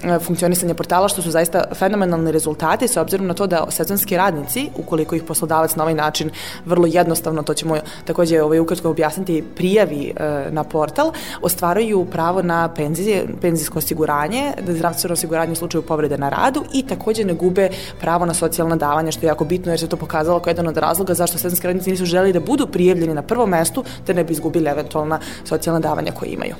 e, 0.03 0.19
funkcionisanja 0.19 0.73
portala, 0.73 1.07
što 1.07 1.21
su 1.21 1.31
zaista 1.31 1.63
fenomenalni 1.73 2.31
rezultati, 2.31 2.87
s 2.87 2.97
obzirom 2.97 3.27
na 3.27 3.33
to 3.33 3.47
da 3.47 3.65
sezonski 3.69 4.17
radnici, 4.17 4.69
ukoliko 4.77 5.15
ih 5.15 5.23
poslodavac 5.23 5.75
na 5.75 5.83
ovaj 5.83 5.95
način 5.95 6.29
vrlo 6.65 6.87
jednostavno, 6.87 7.43
to 7.43 7.53
ćemo 7.53 7.77
takođe 8.05 8.41
ovaj, 8.41 8.59
ukratko 8.59 8.89
objasniti, 8.89 9.43
prijavi 9.55 10.13
e, 10.15 10.47
na 10.51 10.63
portal, 10.63 11.11
ostvaraju 11.41 12.05
pravo 12.05 12.41
na 12.41 12.69
penzije, 12.73 13.25
penzijsko 13.41 13.79
osiguranje, 13.79 14.51
zdravstveno 14.67 15.13
osiguranje 15.13 15.51
u 15.51 15.55
slučaju 15.55 15.81
povrede 15.81 16.17
na 16.17 16.29
radu 16.29 16.63
i 16.73 16.87
takođe 16.87 17.25
ne 17.25 17.33
gube 17.33 17.69
pravo 17.99 18.25
na 18.25 18.33
socijalna 18.33 18.75
davanja, 18.75 19.11
što 19.11 19.25
je 19.25 19.27
jako 19.27 19.45
bitno 19.45 19.71
jer 19.71 19.79
se 19.79 19.87
to 19.87 19.97
pokazalo 19.97 20.39
kao 20.39 20.51
jedan 20.51 20.67
od 20.67 20.77
razloga 20.77 21.13
zašto 21.13 21.37
sezonski 21.37 21.67
radnici 21.67 21.91
nisu 21.91 22.05
želeli 22.05 22.33
da 22.33 22.39
budu 22.39 22.67
prijavljeni 22.67 22.82
na 23.13 23.21
prvom 23.21 23.49
mestu, 23.49 23.83
da 24.07 24.13
ne 24.13 24.23
bi 24.23 24.33
izgubili 24.33 24.69
eventualna 24.69 25.19
socijalna 25.45 25.79
davanja 25.79 26.11
koje 26.11 26.29
imaju. 26.29 26.55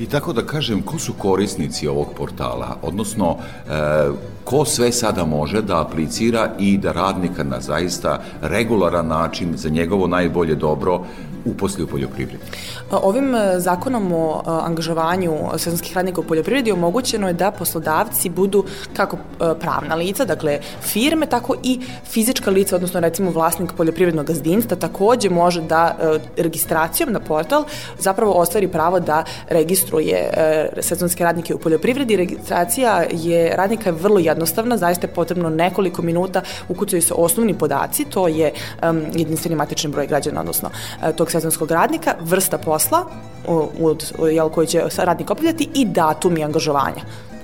I 0.00 0.06
tako 0.06 0.32
da 0.32 0.46
kažem, 0.46 0.82
ko 0.82 0.98
su 0.98 1.12
korisnici 1.18 1.88
ovog 1.88 2.06
portala, 2.16 2.76
odnosno 2.82 3.36
e, 3.36 3.72
ko 4.44 4.64
sve 4.64 4.92
sada 4.92 5.24
može 5.24 5.62
da 5.62 5.80
aplicira 5.80 6.50
i 6.58 6.78
da 6.78 6.92
radnika 6.92 7.42
na 7.42 7.60
zaista 7.60 8.22
regularan 8.42 9.06
način 9.06 9.56
za 9.56 9.68
njegovo 9.68 10.06
najbolje 10.06 10.54
dobro 10.54 11.04
uposli 11.44 11.84
u 11.84 11.86
poljoprivredi? 11.86 12.44
Ovim 12.90 13.34
e, 13.34 13.60
zakonom 13.60 14.12
o 14.12 14.42
e, 14.46 14.50
angažovanju 14.50 15.32
sezonskih 15.56 15.96
radnika 15.96 16.20
u 16.20 16.24
poljoprivredi 16.24 16.72
omogućeno 16.72 17.26
je 17.28 17.32
da 17.32 17.50
poslodavci 17.50 18.28
budu 18.28 18.64
kako 18.96 19.16
e, 19.16 19.58
pravna 19.60 19.94
lica, 19.94 20.24
dakle 20.24 20.58
firme, 20.80 21.26
tako 21.26 21.54
i 21.62 21.80
fizička 22.04 22.50
lica, 22.50 22.76
odnosno 22.76 23.00
recimo 23.00 23.30
vlasnik 23.30 23.72
poljoprivrednog 23.76 24.26
gazdinstva 24.26 24.76
takođe 24.76 25.30
može 25.30 25.62
da 25.62 25.96
registracijom 26.36 27.12
na 27.12 27.20
portal 27.20 27.64
zapravo 27.98 28.32
ostvari 28.32 28.68
pravo 28.68 29.00
da 29.00 29.24
registruje 29.48 30.30
sezonske 30.80 31.24
radnike 31.24 31.54
u 31.54 31.58
poljoprivredi. 31.58 32.16
Registracija 32.16 33.04
je 33.12 33.56
radnika 33.56 33.90
je 33.90 33.92
vrlo 33.92 34.18
jednostavna, 34.18 34.76
zaista 34.76 35.06
je 35.06 35.14
potrebno 35.14 35.50
nekoliko 35.50 36.02
minuta, 36.02 36.42
ukucaju 36.68 37.02
se 37.02 37.14
osnovni 37.16 37.54
podaci, 37.54 38.04
to 38.04 38.28
je 38.28 38.52
um, 38.82 39.02
jedinstveni 39.14 39.56
matični 39.56 39.90
broj 39.90 40.06
građana, 40.06 40.40
odnosno 40.40 40.70
tog 41.16 41.30
sezonskog 41.32 41.70
radnika, 41.70 42.14
vrsta 42.20 42.58
posla 42.58 43.04
od, 43.80 44.12
jel, 44.32 44.48
koji 44.48 44.66
će 44.66 44.82
radnik 44.98 45.30
obavljati 45.30 45.68
i 45.74 45.84
datumi 45.84 46.44
angažovanja 46.44 47.02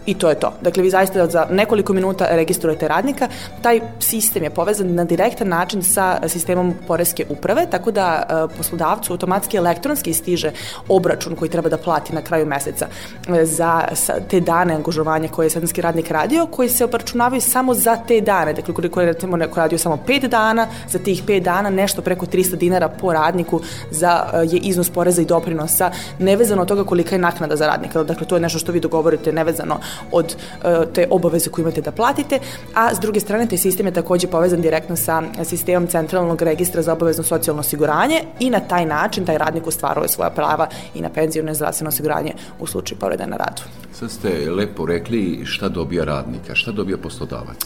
i 0.08 0.14
to 0.14 0.28
je 0.28 0.34
to. 0.34 0.52
Dakle, 0.60 0.82
vi 0.82 0.90
zaista 0.90 1.26
za 1.26 1.46
nekoliko 1.50 1.92
minuta 1.92 2.26
registrujete 2.30 2.88
radnika, 2.88 3.28
taj 3.62 3.80
sistem 4.00 4.42
je 4.42 4.50
povezan 4.50 4.94
na 4.94 5.04
direktan 5.04 5.48
način 5.48 5.82
sa 5.82 6.20
sistemom 6.28 6.74
Poreske 6.86 7.26
uprave, 7.28 7.66
tako 7.70 7.90
da 7.90 8.22
e, 8.28 8.56
poslodavcu 8.56 9.12
automatski 9.12 9.56
elektronski 9.56 10.12
stiže 10.12 10.52
obračun 10.88 11.36
koji 11.36 11.50
treba 11.50 11.68
da 11.68 11.76
plati 11.76 12.14
na 12.14 12.22
kraju 12.22 12.46
meseca 12.46 12.86
e, 13.28 13.44
za 13.44 13.82
te 14.30 14.40
dane 14.40 14.74
angažovanja 14.74 15.28
koje 15.28 15.46
je 15.46 15.50
sezonski 15.50 15.80
radnik 15.80 16.10
radio, 16.10 16.46
koji 16.46 16.68
se 16.68 16.84
obračunavaju 16.84 17.40
samo 17.40 17.74
za 17.74 17.96
te 17.96 18.20
dane. 18.20 18.52
Dakle, 18.52 18.74
koliko 18.74 19.00
je 19.00 19.14
neko 19.36 19.60
radio 19.60 19.78
samo 19.78 19.98
5 20.06 20.28
dana, 20.28 20.66
za 20.88 20.98
tih 20.98 21.24
5 21.24 21.40
dana 21.40 21.70
nešto 21.70 22.02
preko 22.02 22.26
300 22.26 22.56
dinara 22.56 22.88
po 22.88 23.12
radniku 23.12 23.60
za 23.90 24.24
e, 24.32 24.36
je 24.38 24.58
iznos 24.58 24.90
poreza 24.90 25.22
i 25.22 25.24
doprinosa, 25.24 25.90
nevezano 26.18 26.62
od 26.62 26.68
toga 26.68 26.84
kolika 26.84 27.14
je 27.14 27.18
naknada 27.18 27.56
za 27.56 27.66
radnika. 27.66 28.02
Dakle, 28.02 28.26
to 28.26 28.36
je 28.36 28.40
nešto 28.40 28.58
što 28.58 28.72
vi 28.72 28.80
dogovorite 28.80 29.32
nevezano 29.32 29.80
od 30.12 30.36
e, 30.64 30.92
te 30.94 31.06
obaveze 31.10 31.50
koju 31.50 31.62
imate 31.62 31.80
da 31.80 31.92
platite, 31.92 32.38
a 32.74 32.94
s 32.94 33.00
druge 33.00 33.20
strane 33.20 33.48
taj 33.48 33.58
sistem 33.58 33.86
je 33.86 33.92
takođe 33.92 34.26
povezan 34.26 34.60
direktno 34.60 34.96
sa 34.96 35.22
sistemom 35.44 35.86
centralnog 35.86 36.42
registra 36.42 36.82
za 36.82 36.92
obavezno 36.92 37.24
socijalno 37.24 37.60
osiguranje 37.60 38.22
i 38.40 38.50
na 38.50 38.60
taj 38.60 38.86
način 38.86 39.26
taj 39.26 39.38
radnik 39.38 39.66
ostvaruje 39.66 40.08
svoja 40.08 40.30
prava 40.30 40.68
i 40.94 41.00
na 41.00 41.08
penziju 41.08 41.48
i 41.50 41.54
zdravstveno 41.54 41.88
osiguranje 41.88 42.32
u 42.60 42.66
slučaju 42.66 42.98
povrede 42.98 43.26
na 43.26 43.36
radu. 43.36 43.62
Sad 43.92 44.10
ste 44.10 44.50
lepo 44.50 44.86
rekli 44.86 45.42
šta 45.44 45.68
dobija 45.68 46.04
radnika, 46.04 46.54
šta 46.54 46.72
dobija 46.72 46.98
poslodavac? 46.98 47.56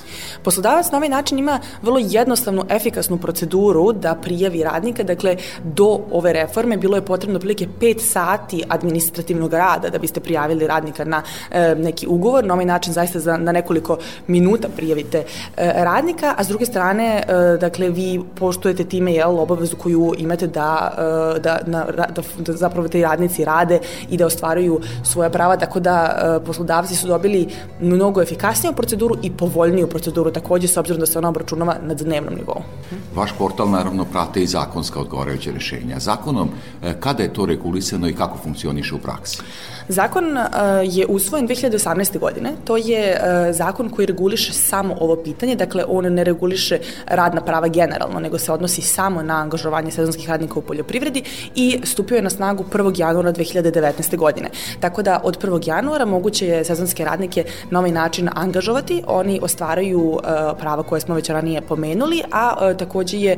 Poslodavac 0.43 0.91
na 0.91 0.99
ovaj 0.99 1.09
način 1.09 1.39
ima 1.39 1.61
vrlo 1.83 1.99
jednostavnu, 2.03 2.65
efikasnu 2.69 3.19
proceduru 3.19 3.93
da 3.93 4.15
prijavi 4.15 4.63
radnika, 4.63 5.03
dakle 5.03 5.37
do 5.65 6.01
ove 6.13 6.33
reforme 6.33 6.77
bilo 6.77 6.97
je 6.97 7.05
potrebno 7.05 7.39
prilike 7.39 7.67
5 7.81 7.99
sati 7.99 8.63
administrativnog 8.69 9.53
rada 9.53 9.89
da 9.89 9.99
biste 9.99 10.21
prijavili 10.21 10.67
radnika 10.67 11.05
na 11.05 11.23
e, 11.51 11.75
neki 11.75 12.07
ugovor, 12.07 12.22
na 12.45 12.55
ovaj 12.55 12.67
način 12.67 12.93
zaista 12.93 13.21
za, 13.21 13.37
na 13.37 13.53
nekoliko 13.53 13.99
minuta 14.27 14.69
prijavite 14.77 15.19
e, 15.57 15.73
radnika, 15.77 16.35
a 16.39 16.45
s 16.45 16.49
druge 16.49 16.67
strane, 16.67 17.23
e, 17.29 17.57
dakle, 17.61 17.91
vi 17.91 18.21
poštujete 18.35 18.85
time 18.85 19.13
jel, 19.13 19.39
obavezu 19.39 19.77
koju 19.77 20.15
imate 20.19 20.47
da, 20.47 20.93
e, 21.37 21.41
da, 21.41 21.59
na, 21.67 21.85
da, 21.85 22.23
da 22.39 22.53
zapravo 22.53 22.89
te 22.89 23.03
radnici 23.03 23.45
rade 23.45 23.81
i 24.11 24.17
da 24.17 24.27
ostvaruju 24.27 24.81
svoja 25.03 25.31
prava, 25.31 25.57
tako 25.57 25.81
da 25.81 25.97
e, 26.41 26.45
poslodavci 26.47 26.97
su 26.97 27.07
dobili 27.07 27.49
mnogo 27.81 28.23
efikasniju 28.23 28.73
proceduru 28.73 29.17
i 29.23 29.31
povoljniju 29.31 29.87
proceduru 29.87 30.31
takođe, 30.31 30.69
s 30.69 30.77
obzirom 30.77 31.01
da 31.01 31.07
se 31.07 31.19
ona 31.19 31.29
obračunava 31.29 31.77
na 31.83 31.95
dnevnom 31.95 32.35
nivou. 32.35 32.63
Vaš 33.15 33.33
portal 33.39 33.71
naravno 33.71 34.05
prate 34.05 34.43
i 34.43 34.47
zakonska 34.47 35.01
odgovarajuća 35.01 35.51
rešenja. 35.51 35.99
Zakonom, 35.99 36.51
e, 36.83 36.95
kada 37.01 37.23
je 37.23 37.33
to 37.33 37.47
regulisano 37.47 38.09
i 38.09 38.15
kako 38.15 38.39
funkcioniše 38.39 38.95
u 38.95 38.99
praksi? 38.99 39.43
Zakon 39.89 40.25
je 40.85 41.07
usvojen 41.07 41.49
2018. 41.49 42.02
godine. 42.19 42.53
To 42.65 42.77
je 42.77 43.21
uh, 43.21 43.55
zakon 43.55 43.91
koji 43.91 44.07
reguliše 44.07 44.53
samo 44.53 44.97
ovo 45.01 45.17
pitanje, 45.17 45.57
dakle 45.57 45.85
on 45.89 46.05
ne 46.05 46.25
reguliše 46.25 46.79
radna 47.07 47.41
prava 47.41 47.69
generalno, 47.69 48.21
nego 48.21 48.39
se 48.39 48.53
odnosi 48.53 48.83
samo 48.83 49.23
na 49.23 49.35
angažovanje 49.35 49.91
sezonskih 49.91 50.29
radnika 50.29 50.59
u 50.59 50.63
poljoprivredi 50.63 51.23
i 51.55 51.81
stupio 51.85 52.17
je 52.17 52.23
na 52.23 52.31
snagu 52.31 52.65
1. 52.73 53.01
januara 53.01 53.33
2019. 53.33 54.17
godine. 54.17 54.51
Tako 54.81 55.03
da 55.03 55.21
od 55.25 55.43
1. 55.43 55.69
januara 55.69 56.05
moguće 56.05 56.47
je 56.47 56.65
sezonske 56.65 57.05
radnike 57.05 57.45
na 57.71 57.79
ovaj 57.79 57.91
način 57.91 58.29
angažovati, 58.35 59.03
oni 59.07 59.39
ostvaraju 59.43 60.01
uh, 60.01 60.21
prava 60.59 60.83
koje 60.83 61.01
smo 61.01 61.15
već 61.15 61.29
ranije 61.29 61.61
pomenuli, 61.61 62.23
a 62.33 62.71
uh, 62.71 62.77
takođe 62.77 63.19
je 63.19 63.37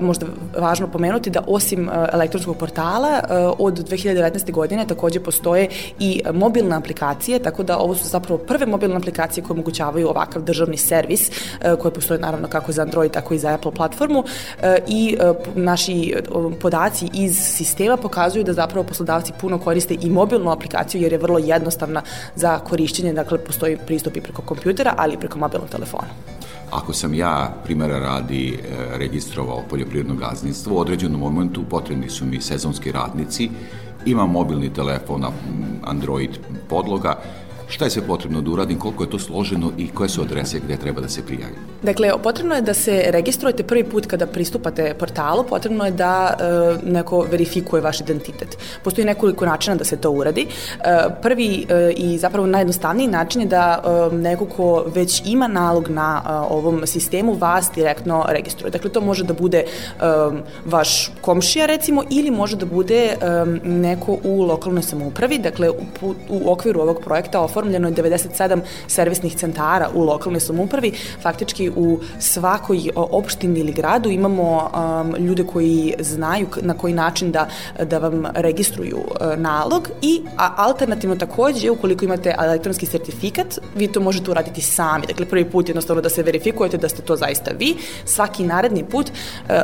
možda 0.00 0.26
važno 0.58 0.88
pomenuti 0.88 1.30
da 1.30 1.40
osim 1.46 1.90
elektronskog 2.12 2.56
portala 2.56 3.20
od 3.58 3.88
2019. 3.90 4.52
godine 4.52 4.86
takođe 4.86 5.20
postoje 5.20 5.68
i 5.98 6.22
mobilne 6.32 6.76
aplikacije, 6.76 7.38
tako 7.38 7.62
da 7.62 7.78
ovo 7.78 7.94
su 7.96 8.08
zapravo 8.08 8.38
prve 8.38 8.66
mobilne 8.66 8.96
aplikacije 8.96 9.44
koje 9.44 9.54
omogućavaju 9.54 10.08
ovakav 10.08 10.42
državni 10.42 10.76
servis 10.76 11.30
e, 11.30 11.76
koji 11.76 11.94
postoje 11.94 12.20
naravno 12.20 12.48
kako 12.48 12.72
za 12.72 12.82
Android, 12.82 13.12
tako 13.12 13.34
i 13.34 13.38
za 13.38 13.54
Apple 13.54 13.72
platformu 13.72 14.24
e, 14.62 14.78
i 14.88 15.16
e, 15.20 15.32
naši 15.54 16.14
podaci 16.60 17.08
iz 17.14 17.38
sistema 17.38 17.96
pokazuju 17.96 18.44
da 18.44 18.52
zapravo 18.52 18.86
poslodavci 18.86 19.32
puno 19.40 19.58
koriste 19.58 19.96
i 20.00 20.10
mobilnu 20.10 20.50
aplikaciju 20.50 21.02
jer 21.02 21.12
je 21.12 21.18
vrlo 21.18 21.38
jednostavna 21.38 22.02
za 22.34 22.58
korišćenje, 22.58 23.12
dakle 23.12 23.38
postoji 23.38 23.76
pristup 23.76 24.16
i 24.16 24.20
preko 24.20 24.42
kompjutera, 24.42 24.94
ali 24.96 25.14
i 25.14 25.18
preko 25.18 25.38
mobilnog 25.38 25.70
telefona. 25.70 26.08
Ako 26.70 26.92
sam 26.92 27.14
ja, 27.14 27.54
primjera 27.64 27.98
radi, 27.98 28.58
registrovao 28.98 29.62
poljoprivredno 29.70 30.14
gazdinstvo, 30.14 30.76
u 30.76 30.80
određenom 30.80 31.20
momentu 31.20 31.62
potrebni 31.70 32.10
su 32.10 32.24
mi 32.24 32.40
sezonski 32.40 32.92
radnici, 32.92 33.50
imam 34.06 34.30
mobilni 34.30 34.72
telefon, 34.72 35.24
Android 35.84 36.30
podloga, 36.68 37.18
Šta 37.68 37.84
je 37.84 37.90
sve 37.90 38.02
potrebno 38.02 38.40
da 38.40 38.50
uradim, 38.50 38.78
koliko 38.78 39.04
je 39.04 39.10
to 39.10 39.18
složeno 39.18 39.72
i 39.78 39.88
koje 39.88 40.08
su 40.08 40.22
adrese 40.22 40.58
gde 40.58 40.76
treba 40.76 41.00
da 41.00 41.08
se 41.08 41.26
prijavi? 41.26 41.54
Dakle, 41.82 42.10
potrebno 42.22 42.54
je 42.54 42.60
da 42.60 42.74
se 42.74 43.04
registrujete 43.08 43.62
prvi 43.62 43.84
put 43.84 44.06
kada 44.06 44.26
pristupate 44.26 44.94
portalu, 44.98 45.44
potrebno 45.44 45.84
je 45.84 45.90
da 45.90 46.36
e, 46.38 46.90
neko 46.90 47.26
verifikuje 47.30 47.82
vaš 47.82 48.00
identitet. 48.00 48.58
Postoji 48.84 49.04
nekoliko 49.04 49.46
načina 49.46 49.76
da 49.76 49.84
se 49.84 49.96
to 49.96 50.10
uradi. 50.10 50.46
E, 50.46 50.96
prvi 51.22 51.66
e, 51.68 51.92
i 51.96 52.18
zapravo 52.18 52.46
najjednostavniji 52.46 53.08
način 53.08 53.40
je 53.40 53.46
da 53.46 53.82
e, 54.12 54.16
neko 54.16 54.44
ko 54.46 54.84
već 54.94 55.22
ima 55.26 55.48
nalog 55.48 55.88
na 55.88 56.22
e, 56.24 56.30
ovom 56.30 56.86
sistemu 56.86 57.34
vas 57.34 57.70
direktno 57.74 58.24
registruje. 58.28 58.70
Dakle, 58.70 58.90
to 58.90 59.00
može 59.00 59.24
da 59.24 59.34
bude 59.34 59.58
e, 59.58 59.66
vaš 60.64 61.10
komšija 61.20 61.66
recimo 61.66 62.02
ili 62.10 62.30
može 62.30 62.56
da 62.56 62.66
bude 62.66 63.04
e, 63.04 63.16
neko 63.64 64.18
u 64.24 64.42
lokalnoj 64.42 64.82
samoupravi. 64.82 65.38
Dakle, 65.38 65.70
u, 65.70 66.14
u 66.28 66.52
okviru 66.52 66.80
ovog 66.80 67.00
projekta 67.04 67.40
oformljeno 67.56 67.88
je 67.88 67.94
97 67.94 68.60
servisnih 68.86 69.36
centara 69.36 69.88
u 69.94 70.04
lokalnoj 70.04 70.40
samoupravi. 70.40 70.92
Faktički 71.22 71.70
u 71.76 71.98
svakoj 72.18 72.90
opštini 72.94 73.60
ili 73.60 73.72
gradu 73.72 74.10
imamo 74.10 74.70
um, 74.74 75.14
ljude 75.24 75.44
koji 75.44 75.94
znaju 76.00 76.46
na 76.62 76.74
koji 76.74 76.94
način 76.94 77.32
da, 77.32 77.48
da 77.84 77.98
vam 77.98 78.26
registruju 78.34 78.98
uh, 78.98 79.38
nalog 79.38 79.88
i 80.02 80.22
a, 80.36 80.54
alternativno 80.56 81.16
takođe 81.16 81.70
ukoliko 81.70 82.04
imate 82.04 82.34
elektronski 82.38 82.86
sertifikat 82.86 83.58
vi 83.74 83.88
to 83.92 84.00
možete 84.00 84.30
uraditi 84.30 84.60
sami. 84.60 85.06
Dakle, 85.06 85.26
prvi 85.26 85.44
put 85.44 85.68
jednostavno 85.68 86.02
da 86.02 86.08
se 86.08 86.22
verifikujete 86.22 86.76
da 86.76 86.88
ste 86.88 87.02
to 87.02 87.16
zaista 87.16 87.50
vi. 87.58 87.76
Svaki 88.04 88.44
naredni 88.44 88.84
put 88.84 89.10
uh, 89.10 89.54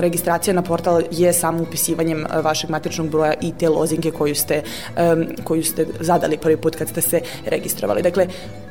registracija 0.00 0.54
na 0.54 0.62
portal 0.62 1.02
je 1.10 1.32
samo 1.32 1.62
upisivanjem 1.62 2.24
uh, 2.24 2.44
vašeg 2.44 2.70
matričnog 2.70 3.08
broja 3.08 3.34
i 3.40 3.52
te 3.58 3.68
lozinke 3.68 4.10
koju 4.10 4.34
ste, 4.34 4.62
um, 4.62 5.26
koju 5.44 5.64
ste 5.64 5.86
zadali 6.00 6.36
prvi 6.36 6.56
put 6.56 6.76
kad 6.76 6.88
ste 6.88 7.00
se 7.00 7.20
registrovali. 7.46 8.02
Dakle, 8.02 8.26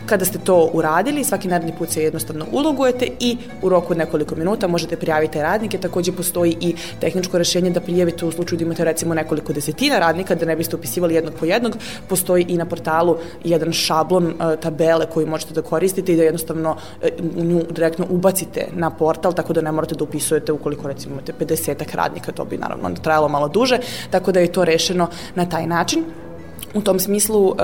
kada 0.05 0.25
ste 0.25 0.39
to 0.39 0.69
uradili, 0.73 1.23
svaki 1.23 1.47
naredni 1.47 1.73
put 1.77 1.89
se 1.89 2.03
jednostavno 2.03 2.45
ulogujete 2.51 3.07
i 3.19 3.37
u 3.61 3.69
roku 3.69 3.95
nekoliko 3.95 4.35
minuta 4.35 4.67
možete 4.67 4.97
prijaviti 4.97 5.41
radnike. 5.41 5.77
Takođe 5.77 6.11
postoji 6.11 6.57
i 6.59 6.75
tehničko 6.99 7.37
rešenje 7.37 7.69
da 7.69 7.81
prijavite 7.81 8.25
u 8.25 8.31
slučaju 8.31 8.57
da 8.57 8.65
imate 8.65 8.85
recimo 8.85 9.13
nekoliko 9.13 9.53
desetina 9.53 9.99
radnika, 9.99 10.35
da 10.35 10.45
ne 10.45 10.55
biste 10.55 10.75
upisivali 10.75 11.15
jednog 11.15 11.33
po 11.39 11.45
jednog. 11.45 11.77
Postoji 12.07 12.45
i 12.47 12.57
na 12.57 12.65
portalu 12.65 13.17
jedan 13.43 13.73
šablon 13.73 14.25
uh, 14.25 14.59
tabele 14.59 15.05
koji 15.05 15.25
možete 15.25 15.53
da 15.53 15.61
koristite 15.61 16.13
i 16.13 16.17
da 16.17 16.23
jednostavno 16.23 16.75
uh, 16.75 17.43
nju 17.43 17.63
direktno 17.69 18.05
ubacite 18.09 18.67
na 18.73 18.89
portal, 18.89 19.33
tako 19.33 19.53
da 19.53 19.61
ne 19.61 19.71
morate 19.71 19.95
da 19.95 20.03
upisujete 20.03 20.51
ukoliko 20.51 20.87
recimo 20.87 21.13
imate 21.13 21.33
50 21.39 21.95
radnika, 21.95 22.31
to 22.31 22.45
bi 22.45 22.57
naravno 22.57 22.89
trajalo 23.01 23.27
malo 23.27 23.47
duže, 23.47 23.79
tako 24.09 24.31
da 24.31 24.39
je 24.39 24.51
to 24.51 24.65
rešeno 24.65 25.07
na 25.35 25.45
taj 25.45 25.67
način. 25.67 26.03
U 26.73 26.81
tom 26.81 26.99
smislu 26.99 27.45
uh, 27.47 27.55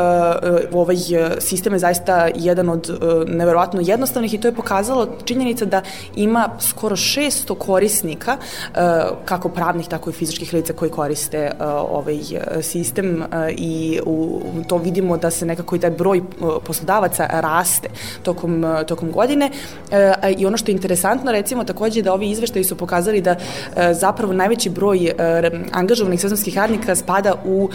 ovaj 0.74 0.98
sistem 1.40 1.74
je 1.74 1.80
zaista 1.80 2.28
jedan 2.36 2.70
od 2.70 2.90
uh, 2.90 3.30
neverovatno 3.30 3.82
jednostavnih 3.84 4.34
i 4.34 4.38
to 4.38 4.48
je 4.48 4.56
pokazalo 4.56 5.08
činjenica 5.26 5.66
da 5.66 5.82
ima 6.16 6.50
skoro 6.60 6.96
600 6.96 7.58
korisnika 7.58 8.38
uh, 8.38 8.78
kako 9.26 9.50
pravnih 9.50 9.88
tako 9.88 10.10
i 10.10 10.14
fizičkih 10.14 10.54
lica 10.54 10.74
koji 10.74 10.92
koriste 10.92 11.52
uh, 11.60 11.66
ovaj 11.92 12.18
sistem 12.62 13.22
uh, 13.22 13.28
i 13.58 14.00
u, 14.06 14.42
to 14.68 14.78
vidimo 14.78 15.18
da 15.18 15.32
se 15.32 15.46
nekako 15.46 15.76
i 15.76 15.80
taj 15.80 15.92
broj 15.92 16.20
uh, 16.20 16.50
poslodavaca 16.64 17.28
raste 17.32 17.90
tokom, 18.24 18.64
uh, 18.64 18.84
tokom 18.84 19.12
godine. 19.12 19.50
Uh, 19.92 19.98
i 20.38 20.46
ono 20.46 20.58
što 20.58 20.72
je 20.72 20.74
interesantno 20.74 21.32
recimo 21.32 21.64
takođe 21.64 22.02
da 22.02 22.14
ovi 22.14 22.30
izveštaji 22.30 22.66
su 22.66 22.76
pokazali 22.76 23.22
da 23.22 23.32
uh, 23.32 23.78
zapravo 23.92 24.34
najveći 24.34 24.70
broj 24.70 24.98
uh, 24.98 25.60
angažovanih 25.72 26.22
sezonskih 26.22 26.58
radnika 26.58 26.96
spada 26.96 27.34
u 27.46 27.70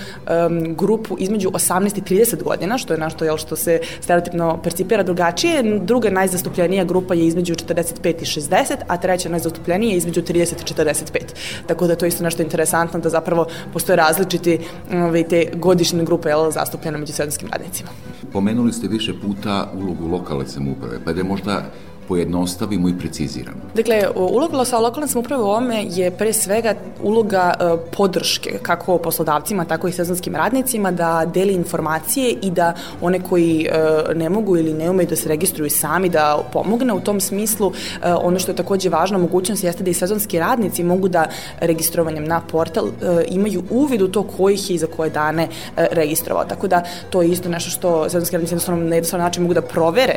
um, 0.48 0.74
grupu 0.74 1.16
između 1.22 1.50
18 1.50 1.98
i 1.98 2.02
30 2.02 2.42
godina, 2.42 2.78
što 2.78 2.94
je 2.94 2.98
našto 2.98 3.24
jel, 3.24 3.36
što 3.36 3.56
se 3.56 3.80
stereotipno 4.00 4.58
percipira 4.62 5.02
drugačije. 5.02 5.80
Druga 5.80 6.10
najzastupljenija 6.10 6.84
grupa 6.84 7.14
je 7.14 7.26
između 7.26 7.54
45 7.54 8.22
i 8.22 8.24
60, 8.24 8.76
a 8.88 8.96
treća 8.96 9.28
najzastupljenija 9.28 9.90
je 9.90 9.96
između 9.96 10.22
30 10.22 10.40
i 10.40 10.74
45. 10.74 11.20
Tako 11.66 11.86
da 11.86 11.96
to 11.96 12.04
je 12.04 12.08
isto 12.08 12.24
nešto 12.24 12.42
interesantno 12.42 13.00
da 13.00 13.08
zapravo 13.08 13.46
postoje 13.72 13.96
različiti 13.96 14.58
ove, 14.92 15.22
te 15.22 15.52
godišnje 15.54 16.04
grupe 16.04 16.28
jel, 16.28 16.50
zastupljene 16.50 16.98
među 16.98 17.12
sezonskim 17.12 17.48
radnicima. 17.52 17.90
Pomenuli 18.32 18.72
ste 18.72 18.88
više 18.88 19.12
puta 19.22 19.72
ulogu 19.74 20.06
lokalne 20.06 20.46
samouprave, 20.46 20.98
pa 21.04 21.12
da 21.12 21.24
možda 21.24 21.62
pojednostavimo 22.08 22.88
i 22.88 22.98
preciziramo. 22.98 23.56
Dakle, 23.74 24.08
uloga 24.16 24.64
sa 24.64 24.78
lokalne 24.78 25.08
samoprave 25.08 25.42
u 25.42 25.46
ovome 25.46 25.84
je 25.90 26.10
pre 26.10 26.32
svega 26.32 26.74
uloga 27.02 27.54
uh, 27.60 27.80
podrške 27.96 28.58
kako 28.62 28.98
poslodavcima, 28.98 29.64
tako 29.64 29.88
i 29.88 29.92
sezonskim 29.92 30.34
radnicima 30.34 30.90
da 30.90 31.24
deli 31.34 31.52
informacije 31.52 32.34
i 32.42 32.50
da 32.50 32.74
one 33.00 33.20
koji 33.20 33.68
uh, 33.68 34.16
ne 34.16 34.28
mogu 34.28 34.56
ili 34.56 34.74
ne 34.74 34.90
umeju 34.90 35.08
da 35.08 35.16
se 35.16 35.28
registruju 35.28 35.70
sami 35.70 36.08
da 36.08 36.38
pomogne 36.52 36.92
u 36.92 37.00
tom 37.00 37.20
smislu. 37.20 37.66
Uh, 37.66 37.74
ono 38.22 38.38
što 38.38 38.50
je 38.50 38.56
takođe 38.56 38.88
važna 38.88 39.18
mogućnost 39.18 39.64
jeste 39.64 39.84
da 39.84 39.90
i 39.90 39.94
sezonski 39.94 40.38
radnici 40.38 40.84
mogu 40.84 41.08
da 41.08 41.26
registrovanjem 41.60 42.24
na 42.24 42.40
portal 42.40 42.88
imaju 43.28 43.62
uvid 43.70 44.02
u 44.02 44.08
to 44.08 44.22
kojih 44.22 44.70
je 44.70 44.74
i 44.74 44.78
za 44.78 44.86
koje 44.86 45.10
dane 45.10 45.48
registrovao. 45.76 46.44
Tako 46.44 46.68
da 46.68 46.84
to 47.10 47.22
je 47.22 47.28
isto 47.28 47.48
nešto 47.48 47.70
što 47.70 48.08
sezonski 48.08 48.36
radnici 48.36 48.52
jednostavno 48.52 48.84
na 48.84 48.94
jednostavno 48.94 49.24
način 49.24 49.42
mogu 49.42 49.54
da 49.54 49.62
provere 49.62 50.14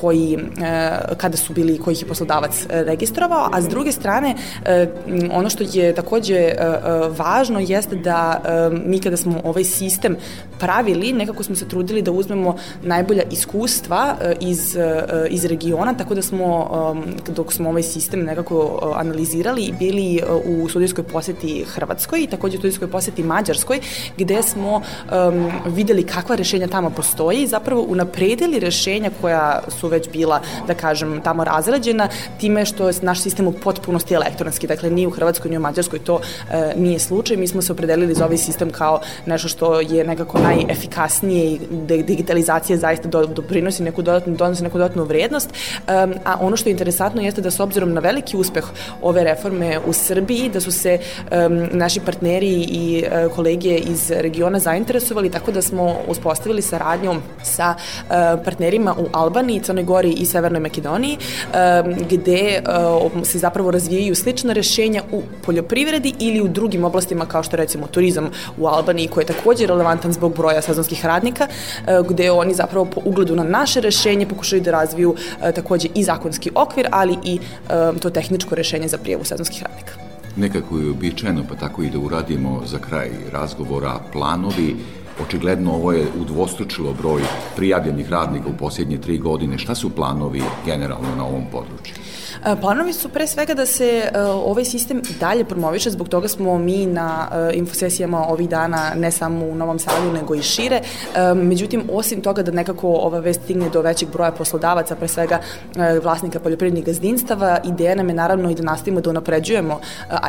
koji 0.00 0.38
kada 1.16 1.36
su 1.36 1.52
bili 1.52 1.78
kojih 1.78 2.02
je 2.02 2.08
poslodavac 2.08 2.66
e, 2.70 2.82
registrovao, 2.84 3.48
a 3.52 3.62
s 3.62 3.68
druge 3.68 3.92
strane 3.92 4.34
e, 4.64 4.88
ono 5.32 5.50
što 5.50 5.64
je 5.72 5.94
takođe 5.94 6.34
e, 6.34 6.56
važno 7.18 7.60
jeste 7.60 7.96
da 7.96 8.40
mi 8.84 9.00
kada 9.00 9.16
smo 9.16 9.40
ovaj 9.44 9.64
sistem 9.64 10.16
pravili, 10.58 11.12
nekako 11.12 11.42
smo 11.42 11.56
se 11.56 11.68
trudili 11.68 12.02
da 12.02 12.10
uzmemo 12.10 12.56
najbolja 12.82 13.22
iskustva 13.30 14.16
iz, 14.40 14.76
iz 15.30 15.44
regiona, 15.44 15.94
tako 15.94 16.14
da 16.14 16.22
smo 16.22 16.70
dok 17.28 17.52
smo 17.52 17.68
ovaj 17.68 17.82
sistem 17.82 18.24
nekako 18.24 18.92
analizirali 18.96 19.74
bili 19.78 20.22
u 20.44 20.68
sudijskoj 20.68 21.04
poseti 21.04 21.64
Hrvatskoj 21.64 22.22
i 22.22 22.26
takođe 22.26 22.58
u 22.58 22.60
sudijskoj 22.60 22.90
poseti 22.90 23.22
Mađarskoj, 23.22 23.80
gde 24.16 24.42
smo 24.42 24.76
um, 24.76 25.50
videli 25.66 26.02
kakva 26.02 26.36
rešenja 26.36 26.68
tamo 26.68 26.90
postoji 26.90 27.42
i 27.42 27.46
zapravo 27.46 27.82
unapredili 27.82 28.58
rešenja 28.58 29.10
koja 29.20 29.62
su 29.68 29.88
već 29.88 30.08
bila, 30.10 30.40
da 30.66 30.74
kažem, 30.74 31.05
tamo 31.24 31.44
razrađena, 31.44 32.08
time 32.38 32.64
što 32.64 32.88
je 32.88 32.94
naš 33.02 33.20
sistem 33.20 33.46
u 33.46 33.52
potpunosti 33.52 34.14
elektronski, 34.14 34.66
dakle 34.66 34.90
ni 34.90 35.06
u 35.06 35.10
Hrvatskoj 35.10 35.50
ni 35.50 35.56
u 35.56 35.60
Mađarskoj 35.60 35.98
to 35.98 36.20
e, 36.50 36.72
nije 36.76 36.98
slučaj. 36.98 37.36
Mi 37.36 37.48
smo 37.48 37.62
se 37.62 37.72
opredelili 37.72 38.14
za 38.14 38.24
ovaj 38.24 38.36
sistem 38.36 38.70
kao 38.70 39.00
nešto 39.26 39.48
što 39.48 39.80
je 39.80 40.04
nekako 40.04 40.38
najefikasnije 40.38 41.44
i 41.46 41.60
digitalizacija 42.02 42.78
zaista 42.78 43.08
do, 43.08 43.26
doprinosi 43.26 43.82
neku 43.82 44.02
dodatnu, 44.02 44.36
donosi 44.36 44.62
neku 44.62 44.78
dodatnu 44.78 45.04
vrednost, 45.04 45.50
e, 45.50 45.92
a 46.24 46.36
ono 46.40 46.56
što 46.56 46.68
je 46.68 46.72
interesantno 46.72 47.22
jeste 47.22 47.40
da 47.40 47.50
s 47.50 47.60
obzirom 47.60 47.92
na 47.92 48.00
veliki 48.00 48.36
uspeh 48.36 48.64
ove 49.02 49.24
reforme 49.24 49.78
u 49.86 49.92
Srbiji, 49.92 50.48
da 50.48 50.60
su 50.60 50.72
se 50.72 50.98
e, 51.30 51.48
naši 51.72 52.00
partneri 52.00 52.66
i 52.70 53.04
e, 53.04 53.28
kolege 53.34 53.76
iz 53.76 54.10
regiona 54.10 54.58
zainteresovali, 54.58 55.30
tako 55.30 55.52
da 55.52 55.62
smo 55.62 55.96
uspostavili 56.08 56.62
saradnju 56.62 57.14
sa 57.42 57.74
e, 57.74 58.12
partnerima 58.44 58.94
u 58.98 59.06
Albaniji, 59.12 59.60
Crnoj 59.60 59.84
Gori 59.84 60.12
i 60.12 60.26
Severnoj 60.26 60.60
Makedoniji 60.60 60.95
Makedoniji, 60.96 61.18
gde 62.10 62.62
se 63.24 63.38
zapravo 63.38 63.70
razvijaju 63.70 64.14
slična 64.14 64.52
rešenja 64.52 65.02
u 65.12 65.22
poljoprivredi 65.44 66.14
ili 66.18 66.40
u 66.40 66.48
drugim 66.48 66.84
oblastima 66.84 67.26
kao 67.26 67.42
što 67.42 67.56
recimo 67.56 67.86
turizam 67.86 68.30
u 68.58 68.66
Albaniji 68.66 69.08
koji 69.08 69.22
je 69.22 69.26
takođe 69.26 69.66
relevantan 69.66 70.12
zbog 70.12 70.36
broja 70.36 70.62
sezonskih 70.62 71.04
radnika, 71.04 71.46
gde 72.08 72.30
oni 72.30 72.54
zapravo 72.54 72.84
po 72.84 73.00
ugledu 73.04 73.36
na 73.36 73.44
naše 73.44 73.80
rešenje 73.80 74.26
pokušaju 74.26 74.62
da 74.62 74.70
razviju 74.70 75.14
takođe 75.54 75.88
i 75.94 76.04
zakonski 76.04 76.50
okvir, 76.54 76.88
ali 76.90 77.16
i 77.24 77.38
to 78.00 78.10
tehničko 78.10 78.54
rešenje 78.54 78.88
za 78.88 78.98
prijevu 78.98 79.24
sezonskih 79.24 79.62
radnika. 79.62 79.92
Nekako 80.36 80.78
je 80.78 80.90
običajno, 80.90 81.44
pa 81.48 81.54
tako 81.54 81.82
i 81.82 81.90
da 81.90 81.98
uradimo 81.98 82.62
za 82.66 82.78
kraj 82.78 83.10
razgovora 83.32 84.00
planovi 84.12 84.76
Očigledno 85.22 85.72
ovo 85.72 85.92
je 85.92 86.06
udvostručilo 86.20 86.92
broj 86.92 87.22
prijavljenih 87.56 88.10
radnika 88.10 88.48
u 88.48 88.56
posljednje 88.58 88.98
tri 89.00 89.18
godine. 89.18 89.58
Šta 89.58 89.74
su 89.74 89.90
planovi 89.90 90.42
generalno 90.66 91.16
na 91.16 91.24
ovom 91.24 91.44
području? 91.52 91.94
E, 92.46 92.56
planovi 92.60 92.92
su 92.92 93.08
pre 93.08 93.26
svega 93.26 93.54
da 93.54 93.66
se 93.66 94.02
uh, 94.04 94.20
ovaj 94.50 94.64
sistem 94.64 95.02
dalje 95.20 95.44
promoviše, 95.44 95.90
zbog 95.90 96.08
toga 96.08 96.28
smo 96.28 96.58
mi 96.58 96.86
na 96.86 97.28
uh, 97.30 97.56
infosesijama 97.56 98.28
ovih 98.28 98.48
dana 98.48 98.92
ne 98.96 99.10
samo 99.10 99.46
u 99.46 99.54
Novom 99.54 99.78
Sadu 99.78 100.12
nego 100.12 100.34
i 100.34 100.42
šire. 100.42 100.80
Međutim, 101.34 101.82
osim 101.92 102.20
toga 102.20 102.42
da 102.42 102.52
nekako 102.52 102.88
ova 102.88 103.18
vest 103.18 103.42
stigne 103.42 103.70
do 103.70 103.80
većeg 103.80 104.08
broja 104.12 104.30
poslodavaca, 104.30 104.96
pre 104.96 105.08
svega 105.08 105.40
vlasnika 106.02 106.40
poljoprivrednih 106.40 106.84
gazdinstava, 106.84 107.58
ideja 107.64 107.94
nam 107.94 108.08
je 108.08 108.14
naravno 108.14 108.50
i 108.50 108.54
da 108.54 108.62
nastavimo 108.62 109.00
da 109.00 109.10
unapređujemo 109.10 109.80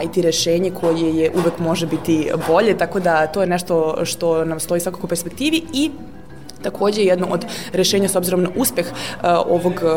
IT 0.03 0.17
rešenje 0.17 0.71
koje 0.71 1.17
je 1.17 1.31
uvek 1.35 1.59
može 1.59 1.87
biti 1.87 2.31
bolje, 2.47 2.77
tako 2.77 2.99
da 2.99 3.27
to 3.27 3.41
je 3.41 3.47
nešto 3.47 4.05
što 4.05 4.45
nam 4.45 4.59
stoji 4.59 4.81
svakako 4.81 5.07
u 5.07 5.09
perspektivi 5.09 5.63
i 5.73 5.91
Takođe, 6.61 7.01
jedno 7.01 7.27
od 7.31 7.45
rešenja 7.73 8.09
s 8.09 8.15
obzirom 8.15 8.43
na 8.43 8.49
uspeh 8.55 8.85
uh, 8.87 9.23
ovog, 9.45 9.73
uh, 9.73 9.91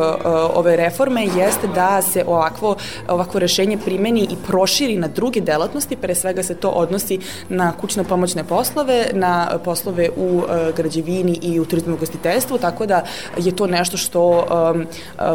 ove 0.55 0.77
reforme 0.77 1.25
jeste 1.25 1.69
da 1.75 2.03
se 2.03 2.25
ovakvo, 2.27 2.77
ovakvo 3.09 3.41
rešenje 3.41 3.79
primeni 3.85 4.21
i 4.21 4.37
proširi 4.47 4.97
na 4.97 5.09
druge 5.09 5.41
delatnosti, 5.41 5.97
pre 5.97 6.15
svega 6.15 6.43
se 6.43 6.55
to 6.55 6.69
odnosi 6.69 7.19
na 7.49 7.73
kućno 7.73 8.05
pomoćne 8.05 8.45
poslove, 8.45 9.07
na 9.13 9.59
poslove 9.65 10.09
u 10.17 10.37
uh, 10.37 10.45
građevini 10.77 11.39
i 11.43 11.61
u 11.61 11.65
turizmu 11.65 11.97
gostiteljstvu, 11.97 12.59
tako 12.59 12.87
da 12.87 13.05
je 13.37 13.57
to 13.57 13.67
nešto 13.67 13.97
što 13.97 14.47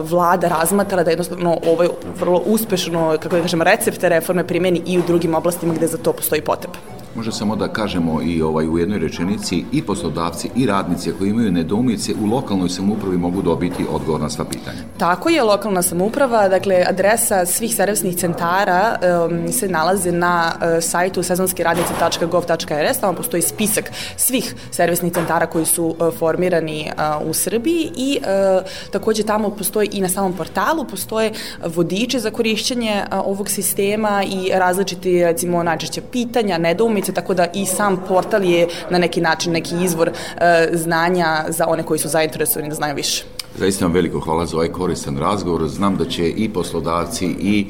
vlada 0.01 0.47
razmatra 0.47 1.03
da 1.03 1.09
jednostavno 1.09 1.57
ovaj 1.67 1.87
vrlo 2.19 2.41
uspešno, 2.45 3.17
kako 3.21 3.35
da 3.35 3.41
kažem, 3.41 3.61
recepte 3.61 4.09
reforme 4.09 4.47
primeni 4.47 4.81
i 4.85 4.99
u 4.99 5.03
drugim 5.07 5.35
oblastima 5.35 5.73
gde 5.73 5.87
za 5.87 5.97
to 5.97 6.13
postoji 6.13 6.41
potreba. 6.41 7.04
Može 7.15 7.31
samo 7.31 7.55
da 7.55 7.67
kažemo 7.67 8.21
i 8.21 8.41
ovaj 8.41 8.67
u 8.67 8.77
jednoj 8.77 8.99
rečenici 8.99 9.63
i 9.71 9.81
poslodavci 9.81 10.49
i 10.55 10.65
radnici 10.65 11.11
koji 11.17 11.29
imaju 11.29 11.51
nedoumice 11.51 12.13
u 12.23 12.25
lokalnoj 12.25 12.69
samoupravi 12.69 13.17
mogu 13.17 13.41
dobiti 13.41 13.85
odgovor 13.91 14.21
na 14.21 14.29
sva 14.29 14.45
pitanja. 14.45 14.77
Tako 14.97 15.29
je, 15.29 15.43
lokalna 15.43 15.81
samouprava, 15.81 16.49
dakle 16.49 16.85
adresa 16.89 17.45
svih 17.45 17.75
servisnih 17.75 18.15
centara 18.15 18.99
um, 19.29 19.51
se 19.51 19.67
nalaze 19.67 20.11
na 20.11 20.51
uh, 20.55 20.83
sajtu 20.83 21.23
sezonskiradnici.gov.rs, 21.23 22.99
tamo 22.99 23.13
postoji 23.13 23.41
spisak 23.41 23.91
svih 24.17 24.55
servisnih 24.71 25.13
centara 25.13 25.45
koji 25.45 25.65
su 25.65 25.85
uh, 25.85 26.13
formirani 26.19 26.91
uh, 27.21 27.29
u 27.29 27.33
Srbiji 27.33 27.91
i 27.97 28.19
uh, 28.19 28.65
takođe 28.91 29.23
tamo 29.23 29.49
postoji 29.49 29.89
i 29.91 30.01
na 30.01 30.09
samom 30.09 30.33
portalu 30.33 30.85
postoje 30.85 31.31
vodiče 31.65 32.19
za 32.19 32.31
korišćenje 32.31 33.03
uh, 33.11 33.19
ovog 33.27 33.49
sistema 33.49 34.23
i 34.23 34.51
različiti 34.53 35.23
recimo 35.23 35.63
najčešće 35.63 36.01
pitanja, 36.11 36.57
nedoumice, 36.57 37.04
tako 37.13 37.33
da 37.33 37.47
i 37.53 37.65
sam 37.65 38.03
portal 38.07 38.43
je 38.43 38.67
na 38.89 38.97
neki 38.97 39.21
način 39.21 39.53
neki 39.53 39.75
izvor 39.83 40.09
uh, 40.09 40.41
znanja 40.73 41.45
za 41.49 41.67
one 41.67 41.83
koji 41.83 41.99
su 41.99 42.07
zainteresovani 42.07 42.69
da 42.69 42.75
znaju 42.75 42.95
više. 42.95 43.23
Zaista 43.57 43.85
vam 43.85 43.93
veliko 43.93 44.19
hvala 44.19 44.45
za 44.45 44.57
ovaj 44.57 44.71
koristan 44.71 45.17
razgovor. 45.17 45.67
Znam 45.67 45.97
da 45.97 46.05
će 46.05 46.29
i 46.29 46.49
poslodavci 46.53 47.25
i 47.25 47.65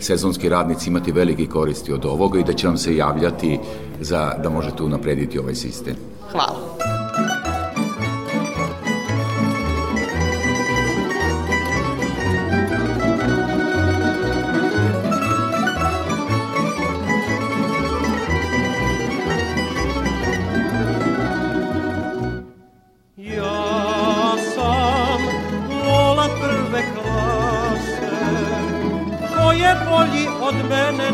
sezonski 0.00 0.48
radnici 0.48 0.90
imati 0.90 1.12
veliki 1.12 1.46
koristi 1.46 1.92
od 1.92 2.04
ovoga 2.04 2.38
i 2.38 2.44
da 2.44 2.52
će 2.52 2.66
vam 2.66 2.78
se 2.78 2.96
javljati 2.96 3.58
za 4.00 4.34
da 4.42 4.50
možete 4.50 4.82
unaprediti 4.82 5.38
ovaj 5.38 5.54
sistem. 5.54 5.96
Hvala. 6.32 6.91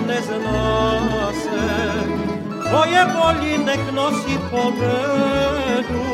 Ne 0.07 0.21
zna 0.27 1.33
se, 1.43 1.61
ko 2.71 2.85
je 2.93 3.03
bolji 3.15 3.59
nek 3.59 3.81
nosi 3.95 4.37
pobedu, 4.51 6.05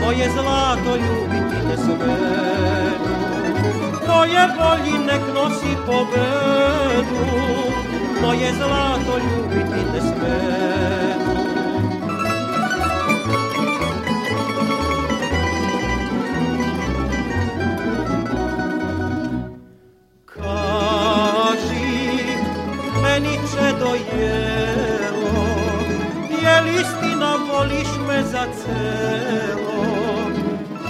moje 0.00 0.30
zlato 0.30 0.96
ljubiti 0.96 1.58
ne 1.68 1.76
smedu. 1.76 3.14
Ko 4.06 4.24
je 4.24 4.44
bolji 4.58 4.98
nek 5.06 5.22
nosi 5.34 5.72
pobedu, 5.86 7.24
moje 8.22 8.52
zlato 8.58 9.18
ljubiti 9.18 9.80
ne 9.92 10.00
smedu. 10.00 11.25
Jelo, 24.12 25.46
je 26.42 26.60
li 26.60 26.80
istina 26.80 27.36
voliš 27.48 27.88
me 28.08 28.22
za 28.22 28.46
celo? 28.58 29.76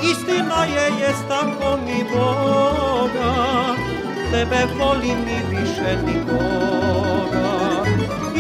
Istina 0.03 0.65
je, 0.65 1.01
jest 1.01 1.25
tako 1.29 1.77
mi 1.87 2.05
Boga, 2.13 3.35
tebe 4.33 4.67
volim 4.79 5.29
i 5.29 5.57
više 5.57 5.97
nikoga. 6.07 7.49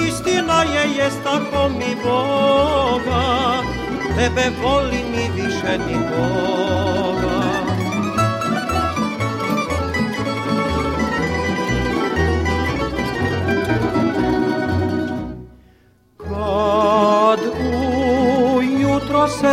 Istina 0.08 0.62
je, 0.62 0.96
jest 0.96 1.22
tako 1.24 1.68
mi 1.68 1.96
Boga, 2.04 3.62
tebe 4.16 4.50
volim 4.62 5.14
i 5.14 5.42
više 5.42 5.78
nikoga. 5.88 7.35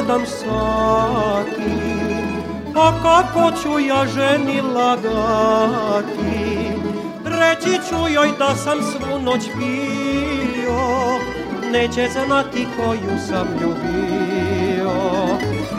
Sedam 0.03 0.25
sati, 0.25 1.71
a 2.75 2.91
kako 3.03 3.51
ću 3.61 3.79
ja 3.79 4.05
ženi 4.05 4.61
lagati, 4.61 6.23
reći 7.25 7.89
ću 7.89 8.13
joj 8.13 8.29
da 8.39 8.55
sam 8.55 8.77
svu 8.81 9.19
noć 9.19 9.43
pio, 9.57 10.79
neće 11.71 12.09
znati 12.25 12.67
koju 12.77 13.17
sam 13.27 13.47
ljubio. 13.61 14.91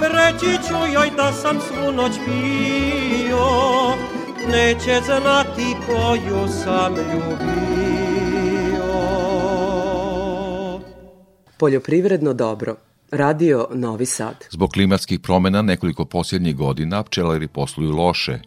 Reći 0.00 0.68
ću 0.68 0.92
joj 0.92 1.10
da 1.16 1.32
sam 1.32 1.60
svu 1.60 1.92
noć 1.92 2.12
pio, 2.24 3.46
neće 4.52 5.00
znati 5.04 5.76
koju 5.86 6.48
sam 6.64 6.94
ljubio. 6.94 7.34
Poljoprivredno 11.58 12.32
dobro. 12.32 12.76
Radio 13.10 13.66
Novi 13.74 14.06
Sad. 14.06 14.44
Zbog 14.50 14.70
klimatskih 14.70 15.20
promena 15.20 15.62
nekoliko 15.62 16.04
posljednjih 16.04 16.56
godina 16.56 17.02
pčelari 17.02 17.48
posluju 17.48 17.90
loše. 17.90 18.38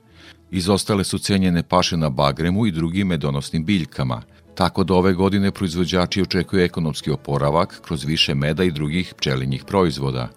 Izostale 0.52 1.04
su 1.04 1.18
cenjene 1.18 1.64
paše 1.64 1.98
na 1.98 2.10
bagremu 2.10 2.68
i 2.68 2.72
drugim 2.72 3.08
medonosnim 3.08 3.66
biljkama. 3.66 4.22
Tako 4.56 4.84
da 4.84 4.94
ove 4.94 5.14
godine 5.14 5.52
proizvođači 5.52 6.22
očekuju 6.22 6.64
ekonomski 6.64 7.12
oporavak 7.12 7.82
kroz 7.86 8.04
više 8.04 8.36
meda 8.36 8.64
i 8.64 8.72
drugih 8.72 9.14
pčelinjih 9.18 9.64
proizvoda. 9.68 10.30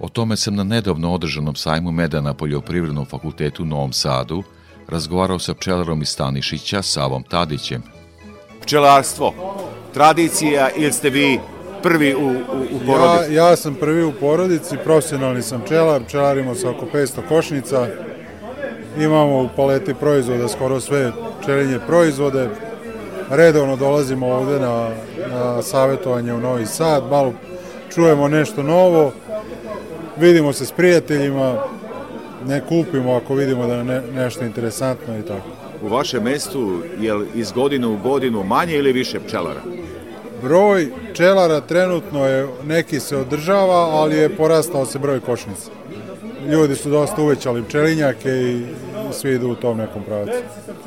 O 0.00 0.08
tome 0.08 0.36
sam 0.36 0.54
na 0.54 0.64
nedavno 0.64 1.12
održanom 1.12 1.54
sajmu 1.54 1.92
meda 1.92 2.20
na 2.20 2.34
Poljoprivrednom 2.34 3.06
fakultetu 3.06 3.62
u 3.62 3.66
Novom 3.66 3.92
Sadu 3.92 4.42
razgovarao 4.88 5.38
sa 5.38 5.54
pčelarom 5.54 6.02
iz 6.02 6.08
Stanišića 6.08 6.82
Savom 6.82 7.22
Tadićem. 7.22 7.82
Pčelarstvo, 8.62 9.34
tradicija 9.94 10.70
ili 10.76 10.92
ste 10.92 11.10
vi 11.10 11.40
prvi 11.84 12.14
u, 12.14 12.18
u, 12.18 12.32
u 12.72 12.86
porodici? 12.86 13.34
Ja, 13.34 13.48
ja 13.48 13.56
sam 13.56 13.74
prvi 13.74 14.04
u 14.04 14.12
porodici, 14.12 14.76
profesionalni 14.84 15.42
sam 15.42 15.60
pčelar, 15.60 16.04
pčelarimo 16.04 16.54
sa 16.54 16.70
oko 16.70 16.86
500 16.94 17.20
košnica, 17.28 17.86
imamo 18.98 19.42
u 19.42 19.48
paleti 19.56 19.94
proizvoda 19.94 20.48
skoro 20.48 20.80
sve 20.80 21.12
pčelinje 21.42 21.78
proizvode, 21.86 22.48
redovno 23.30 23.76
dolazimo 23.76 24.26
ovde 24.26 24.60
na, 24.60 24.88
na 25.30 25.62
savjetovanje 25.62 26.34
u 26.34 26.40
Novi 26.40 26.66
Sad, 26.66 27.04
malo 27.10 27.32
čujemo 27.94 28.28
nešto 28.28 28.62
novo, 28.62 29.12
vidimo 30.16 30.52
se 30.52 30.66
s 30.66 30.72
prijateljima, 30.72 31.64
ne 32.46 32.62
kupimo 32.68 33.14
ako 33.14 33.34
vidimo 33.34 33.66
da 33.66 33.74
je 33.74 33.84
ne, 33.84 34.02
nešto 34.14 34.44
interesantno 34.44 35.18
i 35.18 35.22
tako. 35.22 35.48
U 35.82 35.88
vašem 35.88 36.22
mestu 36.22 36.78
je 37.00 37.14
li 37.14 37.26
iz 37.34 37.52
godine 37.52 37.86
u 37.86 37.96
godinu 37.96 38.42
manje 38.42 38.74
ili 38.74 38.92
više 38.92 39.20
pčelara? 39.20 39.60
Broj 40.44 40.92
pčelara 41.12 41.60
trenutno 41.60 42.26
je, 42.26 42.48
neki 42.64 43.00
se 43.00 43.16
održava, 43.16 43.74
ali 43.74 44.16
je 44.16 44.36
porastao 44.36 44.86
se 44.86 44.98
broj 44.98 45.20
košnica. 45.20 45.70
Ljudi 46.48 46.76
su 46.76 46.90
dosta 46.90 47.22
uvećali 47.22 47.62
pčelinjake 47.62 48.28
i 48.28 48.62
svi 49.12 49.34
idu 49.34 49.48
u 49.48 49.54
tom 49.54 49.78
nekom 49.78 50.02
pravcu. 50.02 50.32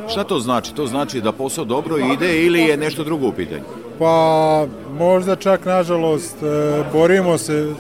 Šta 0.10 0.24
to 0.24 0.40
znači? 0.40 0.76
To 0.76 0.88
znači 0.88 1.22
da 1.22 1.32
posao 1.32 1.66
dobro 1.66 1.98
ide 1.98 2.46
ili 2.46 2.62
je 2.62 2.78
nešto 2.78 3.04
drugo 3.04 3.28
u 3.28 3.32
pitanju? 3.32 3.64
Pa 4.00 4.66
možda 4.98 5.36
čak 5.36 5.66
nažalost 5.66 6.44
e, 6.44 6.84
borimo 6.94 7.38
se 7.38 7.74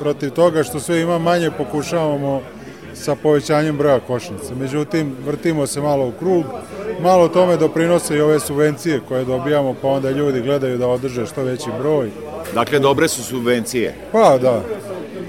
protiv 0.00 0.30
toga 0.30 0.62
što 0.62 0.80
sve 0.80 1.00
ima 1.00 1.18
manje 1.18 1.50
pokušavamo 1.50 2.42
sa 2.94 3.14
povećanjem 3.14 3.76
broja 3.76 4.00
košnica. 4.00 4.54
Međutim, 4.60 5.16
vrtimo 5.26 5.66
se 5.66 5.80
malo 5.80 6.08
u 6.08 6.12
krug, 6.12 6.44
malo 7.02 7.28
tome 7.28 7.56
doprinose 7.56 8.16
i 8.16 8.20
ove 8.20 8.40
subvencije 8.40 9.00
koje 9.08 9.24
dobijamo, 9.24 9.74
pa 9.82 9.88
onda 9.88 10.10
ljudi 10.10 10.40
gledaju 10.40 10.78
da 10.78 10.88
održe 10.88 11.26
što 11.26 11.42
veći 11.42 11.70
broj. 11.78 12.10
Dakle, 12.54 12.78
dobre 12.78 13.08
su 13.08 13.22
subvencije. 13.24 13.94
Pa 14.12 14.38
da. 14.38 14.60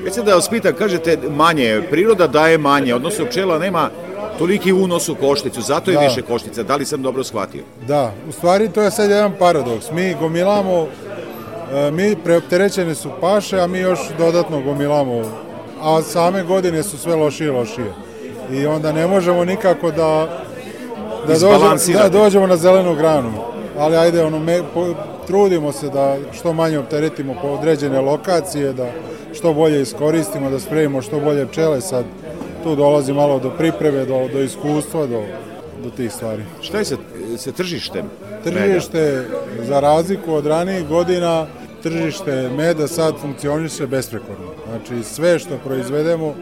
Već 0.03 0.13
se 0.13 0.23
da 0.23 0.35
vas 0.35 0.49
pitam, 0.49 0.73
kažete 0.73 1.17
manje, 1.29 1.81
priroda 1.89 2.27
daje 2.27 2.57
manje, 2.57 2.95
odnosno 2.95 3.25
pčela 3.25 3.59
nema 3.59 3.89
toliki 4.37 4.73
unos 4.73 5.09
u 5.09 5.15
košticu, 5.15 5.61
zato 5.61 5.91
je 5.91 5.97
Da. 5.97 6.03
više 6.03 6.21
koštica. 6.21 6.63
Da 6.63 6.75
li 6.75 6.85
sam 6.85 7.01
dobro 7.01 7.23
shvatio? 7.23 7.63
Da, 7.87 8.11
u 8.29 8.31
stvari 8.31 8.69
to 8.69 8.81
je 8.81 8.91
sad 8.91 9.09
jedan 9.09 9.31
paradoks. 9.39 9.91
Mi 9.91 10.15
gomilamo, 10.19 10.87
e, 11.73 11.91
mi 11.91 12.15
preopterećene 12.23 12.95
su 12.95 13.09
paše, 13.21 13.59
a 13.59 13.67
mi 13.67 13.79
još 13.79 13.99
dodatno 14.17 14.61
gomilamo 14.61 15.23
a 15.81 16.01
same 16.01 16.43
godine 16.43 16.83
su 16.83 16.97
sve 16.97 17.15
lošije 17.15 17.47
i 17.47 17.51
lošije. 17.51 17.93
I 18.51 18.65
onda 18.65 18.91
ne 18.91 19.07
možemo 19.07 19.45
nikako 19.45 19.91
da, 19.91 20.39
da, 21.27 21.33
dođemo, 21.33 21.55
Izbalansirati. 21.55 22.09
da 22.09 22.19
dođemo 22.19 22.47
na 22.47 22.57
zelenu 22.57 22.95
granu. 22.95 23.31
Ali 23.77 23.97
ajde, 23.97 24.23
ono, 24.23 24.39
me, 24.39 24.61
po, 24.73 24.87
trudimo 25.27 25.71
se 25.71 25.89
da 25.89 26.17
što 26.31 26.53
manje 26.53 26.79
opteretimo 26.79 27.35
po 27.41 27.47
određene 27.47 28.01
lokacije, 28.01 28.73
da 28.73 28.87
što 29.33 29.53
bolje 29.53 29.81
iskoristimo, 29.81 30.49
da 30.49 30.59
spremimo 30.59 31.01
što 31.01 31.19
bolje 31.19 31.45
pčele. 31.47 31.81
Sad 31.81 32.05
tu 32.63 32.75
dolazi 32.75 33.13
malo 33.13 33.39
do 33.39 33.49
pripreme, 33.49 34.05
do, 34.05 34.27
do 34.33 34.41
iskustva, 34.41 35.05
do, 35.05 35.23
do 35.83 35.89
tih 35.89 36.13
stvari. 36.13 36.43
Šta 36.61 36.77
je 36.77 36.85
sa, 36.85 36.95
sa 37.37 37.51
tržištem? 37.51 38.05
Tržište, 38.43 39.25
za 39.67 39.79
razliku 39.79 40.33
od 40.33 40.45
ranijih 40.45 40.87
godina, 40.87 41.45
tržište 41.83 42.49
meda 42.57 42.87
sad 42.87 43.15
funkcioniše 43.21 43.87
besprekorno. 43.87 44.47
Znači 44.69 45.03
sve 45.03 45.39
što 45.39 45.57
proizvedemo 45.65 46.35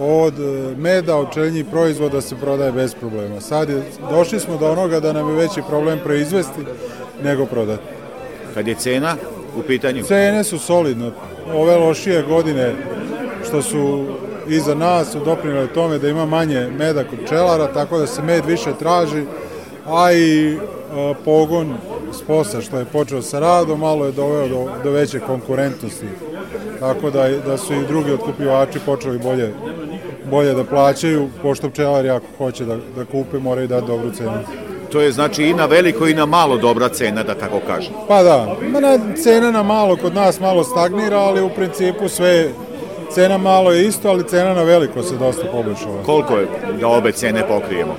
od 0.00 0.34
e, 0.38 0.74
meda, 0.76 1.16
od 1.16 1.34
čeljnih 1.34 1.64
proizvoda 1.70 2.20
se 2.20 2.36
prodaje 2.36 2.72
bez 2.72 2.94
problema. 2.94 3.40
Sad 3.40 3.68
je, 3.68 3.82
došli 4.10 4.40
smo 4.40 4.56
do 4.56 4.70
onoga 4.70 5.00
da 5.00 5.12
nam 5.12 5.28
je 5.28 5.34
veći 5.34 5.62
problem 5.68 5.98
proizvesti 6.04 6.60
nego 7.22 7.46
prodati. 7.46 7.82
Kad 8.54 8.68
je 8.68 8.74
cena 8.74 9.16
u 9.58 9.62
pitanju? 9.62 10.02
Cene 10.02 10.44
su 10.44 10.58
solidne. 10.58 11.10
Ove 11.54 11.76
lošije 11.76 12.22
godine 12.22 12.74
što 13.48 13.62
su 13.62 14.04
iza 14.48 14.74
nas 14.74 15.12
su 15.12 15.24
doprinile 15.24 15.66
tome 15.66 15.98
da 15.98 16.08
ima 16.08 16.26
manje 16.26 16.68
meda 16.78 17.04
kod 17.04 17.18
pčelara, 17.24 17.72
tako 17.72 17.98
da 17.98 18.06
se 18.06 18.22
med 18.22 18.44
više 18.46 18.70
traži, 18.78 19.24
a 19.86 20.12
i 20.12 20.52
e, 20.52 20.58
pogon 21.24 21.74
sposa 22.12 22.60
što 22.60 22.78
je 22.78 22.84
počeo 22.84 23.22
sa 23.22 23.38
radom 23.38 23.80
malo 23.80 24.06
je 24.06 24.12
doveo 24.12 24.48
do, 24.48 24.68
do 24.84 24.90
veće 24.90 25.20
konkurentnosti. 25.20 26.06
Tako 26.80 27.10
da, 27.10 27.28
da 27.46 27.56
su 27.56 27.74
i 27.74 27.86
drugi 27.88 28.12
otkupljivači 28.12 28.78
počeli 28.86 29.18
bolje, 29.18 29.52
bolje 30.30 30.54
da 30.54 30.64
plaćaju, 30.64 31.28
pošto 31.42 31.70
pčelari 31.70 32.10
ako 32.10 32.26
hoće 32.38 32.64
da, 32.64 32.76
da 32.96 33.04
kupe 33.04 33.38
moraju 33.38 33.68
dati 33.68 33.86
dobru 33.86 34.10
cenu. 34.10 34.38
To 34.92 35.00
je 35.00 35.12
znači 35.12 35.44
i 35.44 35.54
na 35.54 35.66
veliko 35.66 36.06
i 36.06 36.14
na 36.14 36.26
malo 36.26 36.56
dobra 36.56 36.88
cena, 36.88 37.22
da 37.22 37.34
tako 37.34 37.60
kažem. 37.66 37.92
Pa 38.08 38.22
da, 38.22 38.56
na, 38.80 39.14
cena 39.22 39.50
na 39.50 39.62
malo 39.62 39.96
kod 39.96 40.14
nas 40.14 40.40
malo 40.40 40.64
stagnira, 40.64 41.18
ali 41.18 41.42
u 41.42 41.48
principu 41.48 42.08
sve 42.08 42.48
cena 43.10 43.38
malo 43.38 43.72
je 43.72 43.86
isto, 43.86 44.08
ali 44.08 44.28
cena 44.28 44.54
na 44.54 44.62
veliko 44.62 45.02
se 45.02 45.16
dosta 45.16 45.42
poboljšala. 45.52 46.02
Koliko 46.06 46.36
je 46.36 46.46
da 46.80 46.88
obe 46.88 47.12
cene 47.12 47.48
pokrijemo? 47.48 47.96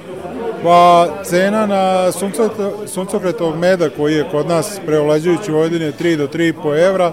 Pa 0.63 1.07
cena 1.23 1.65
na 1.65 2.11
suncokretovog 2.88 3.55
meda 3.57 3.89
koji 3.89 4.15
je 4.15 4.27
kod 4.32 4.47
nas 4.47 4.79
preovlađujući 4.86 5.51
u 5.51 5.55
Vojvodini 5.55 5.86
je 5.86 5.93
3 5.93 6.17
do 6.17 6.27
3,5 6.27 6.88
evra, 6.88 7.11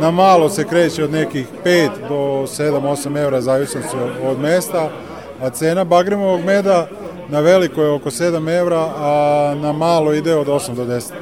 na 0.00 0.10
malo 0.10 0.48
se 0.48 0.64
kreće 0.64 1.04
od 1.04 1.12
nekih 1.12 1.46
5 1.64 1.90
do 2.08 2.14
7-8 2.14 3.22
evra, 3.22 3.40
zavisno 3.40 3.80
se 3.82 3.96
od 4.28 4.40
mesta, 4.40 4.90
a 5.42 5.50
cena 5.50 5.84
bagremovog 5.84 6.44
meda 6.44 6.88
na 7.28 7.40
veliko 7.40 7.82
je 7.82 7.90
oko 7.90 8.10
7 8.10 8.58
evra, 8.60 8.92
a 8.96 9.54
na 9.62 9.72
malo 9.72 10.14
ide 10.14 10.34
od 10.34 10.46
8 10.46 10.74
do 10.74 10.84
10. 10.84 11.12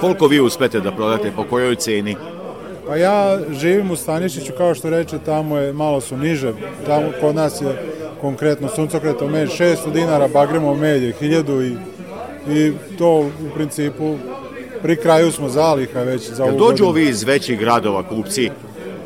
Koliko 0.00 0.26
vi 0.26 0.40
uspete 0.40 0.80
da 0.80 0.92
prodate, 0.92 1.32
po 1.36 1.44
kojoj 1.44 1.76
ceni? 1.76 2.16
Pa 2.86 2.96
ja 2.96 3.38
živim 3.50 3.90
u 3.90 3.96
Stanišiću, 3.96 4.52
kao 4.58 4.74
što 4.74 4.90
reče, 4.90 5.18
tamo 5.18 5.58
je, 5.58 5.72
malo 5.72 6.00
su 6.00 6.16
niže, 6.16 6.52
tamo 6.86 7.06
kod 7.20 7.34
nas 7.34 7.62
je 7.62 7.82
konkretno 8.20 8.68
suncokretov 8.68 9.30
med 9.30 9.48
600 9.48 9.92
dinara, 9.92 10.28
bagremov 10.28 10.76
med 10.76 11.02
je 11.02 11.14
1000 11.20 11.62
i, 11.62 11.76
i 12.58 12.72
to 12.98 13.18
u 13.18 13.30
principu 13.54 14.16
pri 14.84 14.96
kraju 14.96 15.32
smo 15.32 15.48
zaliha 15.48 16.00
već 16.00 16.30
za 16.30 16.44
ovu 16.44 16.58
dođu 16.58 16.84
ovi 16.84 17.02
iz 17.04 17.22
većih 17.22 17.58
gradova 17.58 18.02
kupci 18.02 18.50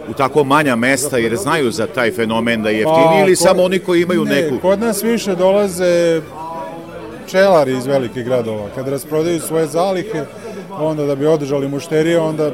u 0.08 0.12
tako 0.12 0.44
manja 0.44 0.76
mesta 0.76 1.18
jer 1.18 1.36
znaju 1.36 1.70
za 1.70 1.86
taj 1.86 2.10
fenomen 2.10 2.62
da 2.62 2.70
je 2.70 2.78
jeftiniji 2.78 3.20
ili 3.20 3.34
Pa, 3.34 3.38
kod- 3.38 3.48
samo 3.48 3.62
oni 3.62 3.78
koji 3.78 4.02
imaju 4.02 4.24
ne, 4.24 4.34
neku? 4.34 4.58
Kod 4.58 4.80
nas 4.80 5.02
više 5.02 5.34
dolaze 5.34 6.20
pčelari 7.26 7.72
iz 7.72 7.86
velikih 7.86 8.24
gradova. 8.24 8.66
Kad 8.74 8.88
rasprodaju 8.88 9.40
svoje 9.40 9.66
zalihe, 9.66 10.24
onda 10.72 11.04
da 11.04 11.14
bi 11.14 11.26
održali 11.26 11.68
mušterije, 11.68 12.18
onda 12.20 12.50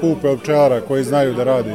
kupe 0.00 0.28
od 0.28 0.40
pčelara 0.40 0.80
koji 0.80 1.04
znaju 1.04 1.34
da 1.34 1.44
radi 1.44 1.70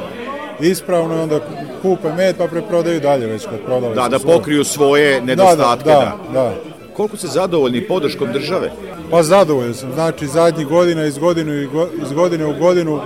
ispravno 0.62 1.16
i 1.16 1.20
onda 1.20 1.40
kupe 1.82 2.14
med 2.14 2.36
pa 2.38 2.48
preprodaju 2.48 3.00
dalje 3.00 3.28
već 3.28 3.46
kad 3.46 3.60
prodali 3.60 3.96
Da, 3.96 4.08
da 4.10 4.20
svoje. 4.20 4.38
pokriju 4.38 4.64
svoje 4.64 5.14
Da, 5.16 5.26
nedostatke. 5.26 5.84
Da, 5.86 5.94
da, 6.34 6.40
da. 6.40 6.54
Koliko 7.00 7.18
ste 7.18 7.28
zadovoljni 7.28 7.88
podrškom 7.88 8.32
države? 8.34 8.72
Pa 9.12 9.24
zadovoljan 9.24 9.74
sam. 9.74 9.92
Znači, 9.94 10.28
zadnjih 10.28 10.68
godina 10.68 11.06
iz, 11.06 11.18
godinu, 11.18 11.54
i 11.54 11.68
go- 11.68 11.88
iz 12.06 12.12
godine 12.12 12.46
u 12.46 12.54
godinu, 12.60 13.00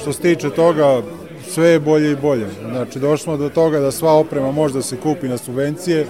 što 0.00 0.12
se 0.12 0.20
tiče 0.20 0.50
toga, 0.50 1.02
sve 1.48 1.68
je 1.68 1.80
bolje 1.80 2.12
i 2.12 2.16
bolje. 2.16 2.46
Znači, 2.70 2.98
došli 2.98 3.22
smo 3.24 3.36
do 3.36 3.48
toga 3.48 3.80
da 3.80 3.90
sva 3.90 4.12
oprema 4.12 4.52
može 4.52 4.74
da 4.74 4.82
se 4.82 4.96
kupi 4.96 5.28
na 5.28 5.38
subvencije, 5.38 6.06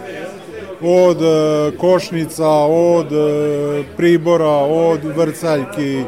od 0.82 1.22
e, 1.22 1.76
košnica, 1.76 2.48
od 2.68 3.12
e, 3.12 3.82
pribora, 3.96 4.56
od 4.66 5.00
vrcaljki, 5.16 6.02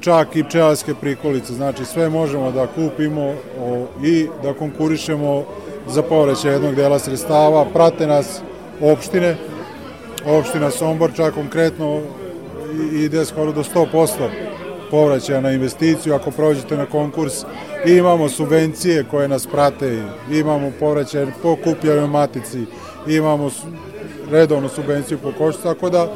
čak 0.00 0.36
i 0.36 0.44
pčelarske 0.44 0.94
prikolice. 0.94 1.52
Znači, 1.52 1.84
sve 1.84 2.08
možemo 2.08 2.52
da 2.52 2.66
kupimo 2.66 3.34
i 4.04 4.26
da 4.42 4.54
konkurišemo 4.54 5.44
za 5.88 6.02
povraćaj 6.02 6.52
jednog 6.52 6.74
dela 6.74 6.98
sredstava. 6.98 7.66
Prate 7.72 8.06
nas 8.06 8.40
opštine, 8.80 9.36
opština 10.26 10.70
Sombor 10.70 11.12
čak 11.16 11.34
konkretno 11.34 12.00
ide 12.92 13.24
skoro 13.24 13.52
do 13.52 13.62
100% 13.62 14.08
povraćaja 14.90 15.40
na 15.40 15.50
investiciju. 15.50 16.14
Ako 16.14 16.30
prođete 16.30 16.76
na 16.76 16.86
konkurs 16.86 17.34
i 17.86 17.92
imamo 17.92 18.28
subvencije 18.28 19.04
koje 19.10 19.28
nas 19.28 19.46
prate. 19.46 20.02
Imamo 20.30 20.72
povraćaj 20.80 21.26
po 21.42 21.56
kupljanju 21.64 22.06
matici. 22.06 22.64
Imamo 23.06 23.50
redovnu 24.30 24.68
subvenciju 24.68 25.18
po 25.18 25.32
koštu. 25.38 25.62
Tako 25.62 25.90
da 25.90 26.08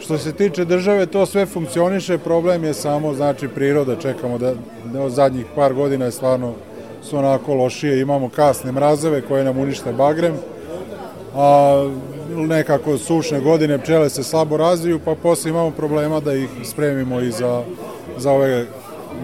što 0.00 0.18
se 0.18 0.32
tiče 0.32 0.64
države 0.64 1.06
to 1.06 1.26
sve 1.26 1.46
funkcioniše. 1.46 2.18
Problem 2.18 2.64
je 2.64 2.74
samo 2.74 3.14
znači 3.14 3.48
priroda. 3.48 3.96
Čekamo 3.96 4.38
da, 4.38 4.54
da 4.84 5.02
od 5.02 5.12
zadnjih 5.12 5.46
par 5.54 5.74
godina 5.74 6.04
je 6.04 6.10
stvarno 6.10 6.54
su 7.02 7.18
onako 7.18 7.54
lošije. 7.54 8.00
Imamo 8.00 8.28
kasne 8.28 8.72
mrazeve 8.72 9.20
koje 9.20 9.44
nam 9.44 9.58
unište 9.58 9.92
bagrem 9.92 10.34
a 11.34 11.90
nekako 12.28 12.98
sušne 12.98 13.40
godine 13.40 13.78
pčele 13.78 14.10
se 14.10 14.22
slabo 14.22 14.56
razviju, 14.56 14.98
pa 14.98 15.14
posle 15.14 15.50
imamo 15.50 15.70
problema 15.70 16.20
da 16.20 16.34
ih 16.34 16.48
spremimo 16.64 17.20
i 17.20 17.30
za, 17.30 17.62
za 18.16 18.30
ove 18.30 18.66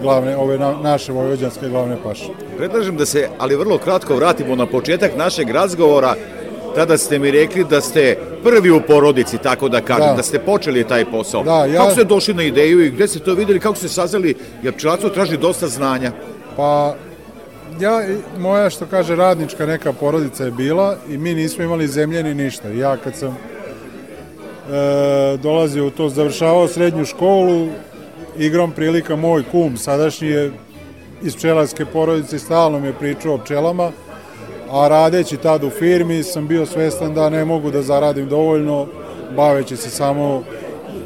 glavne, 0.01 0.37
ove 0.37 0.57
na, 0.57 0.73
naše 0.73 1.11
vojvođanske 1.11 1.69
glavne 1.69 1.97
paše. 2.03 2.25
Predlažem 2.57 2.97
da 2.97 3.05
se, 3.05 3.27
ali 3.37 3.55
vrlo 3.55 3.77
kratko 3.77 4.15
vratimo 4.15 4.55
na 4.55 4.65
početak 4.65 5.11
našeg 5.17 5.49
razgovora. 5.49 6.15
Tada 6.75 6.97
ste 6.97 7.19
mi 7.19 7.31
rekli 7.31 7.63
da 7.63 7.81
ste 7.81 8.03
prvi 8.43 8.71
u 8.71 8.81
porodici, 8.81 9.37
tako 9.37 9.69
da 9.69 9.81
kažem, 9.81 10.07
da, 10.07 10.13
Da. 10.13 10.23
ste 10.23 10.39
počeli 10.39 10.83
taj 10.83 11.05
posao. 11.05 11.43
Da, 11.43 11.65
ja- 11.65 11.77
Kako 11.77 11.91
ste 11.91 12.03
došli 12.03 12.33
na 12.33 12.43
ideju 12.43 12.85
i 12.85 12.89
gde 12.89 13.07
ste 13.07 13.19
to 13.19 13.33
videli, 13.33 13.59
kako 13.59 13.75
ste 13.75 13.87
saznali, 13.87 14.33
jer 14.63 14.73
pčelarstvo 14.73 15.09
traži 15.09 15.37
dosta 15.37 15.67
znanja. 15.67 16.11
Pa 16.57 16.95
ja, 17.79 18.01
moja 18.39 18.69
što 18.69 18.85
kaže 18.85 19.15
radnička 19.15 19.65
neka 19.65 19.93
porodica 19.93 20.45
je 20.45 20.51
bila 20.51 20.97
i 21.09 21.17
mi 21.17 21.33
nismo 21.33 21.63
imali 21.63 21.87
zemlje 21.87 22.23
ni 22.23 22.33
ništa. 22.33 22.67
Ja 22.67 22.97
kad 22.97 23.15
sam 23.15 23.37
e, 23.37 23.37
dolazio 25.37 25.87
u 25.87 25.89
to, 25.89 26.09
završavao 26.09 26.67
srednju 26.67 27.05
školu, 27.05 27.67
igrom 28.37 28.71
prilika 28.71 29.15
moj 29.15 29.43
kum, 29.51 29.77
sadašnji 29.77 30.27
je 30.27 30.51
iz 31.23 31.35
pčelarske 31.35 31.85
porodice, 31.85 32.39
stalno 32.39 32.79
mi 32.79 32.87
je 32.87 32.93
pričao 32.93 33.33
o 33.33 33.37
pčelama, 33.37 33.91
a 34.71 34.87
radeći 34.87 35.37
tad 35.37 35.63
u 35.63 35.69
firmi 35.69 36.23
sam 36.23 36.47
bio 36.47 36.65
svestan 36.65 37.13
da 37.13 37.29
ne 37.29 37.45
mogu 37.45 37.71
da 37.71 37.81
zaradim 37.81 38.29
dovoljno, 38.29 38.87
baveći 39.35 39.77
se 39.77 39.89
samo 39.89 40.43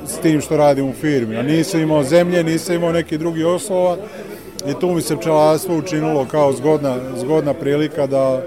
s 0.07 0.17
tim 0.17 0.41
što 0.41 0.57
radim 0.57 0.89
u 0.89 0.93
firmi. 0.93 1.35
A 1.35 1.41
nisam 1.41 1.81
imao 1.81 2.03
zemlje, 2.03 2.43
nisam 2.43 2.75
imao 2.75 2.91
neki 2.91 3.17
drugi 3.17 3.43
oslova 3.43 3.97
i 4.67 4.79
tu 4.79 4.89
mi 4.89 5.01
se 5.01 5.17
pčelarstvo 5.17 5.77
učinilo 5.77 6.25
kao 6.25 6.53
zgodna, 6.53 6.97
zgodna 7.17 7.53
prilika 7.53 8.07
da 8.07 8.41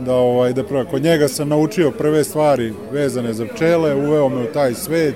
da 0.00 0.14
ovaj 0.14 0.52
da 0.52 0.64
prvo 0.64 0.84
kod 0.84 1.02
njega 1.02 1.28
sam 1.28 1.48
naučio 1.48 1.90
prve 1.90 2.24
stvari 2.24 2.72
vezane 2.92 3.32
za 3.32 3.46
pčele, 3.46 3.94
uveo 3.96 4.28
me 4.28 4.42
u 4.42 4.46
taj 4.46 4.74
svet. 4.74 5.14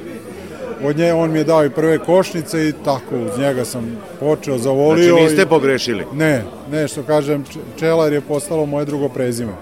Od 0.84 0.96
nje 0.98 1.12
on 1.12 1.30
mi 1.30 1.38
je 1.38 1.44
dao 1.44 1.64
i 1.64 1.70
prve 1.70 1.98
košnice 1.98 2.68
i 2.68 2.72
tako 2.84 3.16
uz 3.16 3.38
njega 3.38 3.64
sam 3.64 3.86
počeo 4.20 4.58
zavolio. 4.58 5.08
Znači 5.08 5.22
niste 5.22 5.42
i- 5.42 5.46
pogrešili. 5.46 6.04
Ne, 6.14 6.42
ne 6.70 6.88
što 6.88 7.02
kažem, 7.02 7.44
pčelar 7.76 8.12
je 8.12 8.20
postalo 8.20 8.66
moje 8.66 8.84
drugo 8.84 9.08
prezime. 9.08 9.52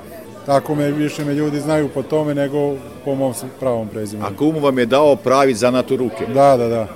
Tako 0.47 0.75
me 0.75 0.91
više 0.91 1.25
me 1.25 1.35
ljudi 1.35 1.61
znaju 1.61 1.89
po 1.89 2.03
tome 2.03 2.35
nego 2.35 2.75
po 3.05 3.14
mom 3.14 3.33
pravom 3.61 3.89
prezimenu. 3.89 4.27
A 4.27 4.37
kum 4.37 4.57
vam 4.57 4.79
je 4.79 4.87
dao 4.87 5.16
pravi 5.16 5.55
zanat 5.55 5.91
u 5.91 5.97
ruke. 5.97 6.27
Da, 6.27 6.57
da, 6.57 6.68
da. 6.68 6.87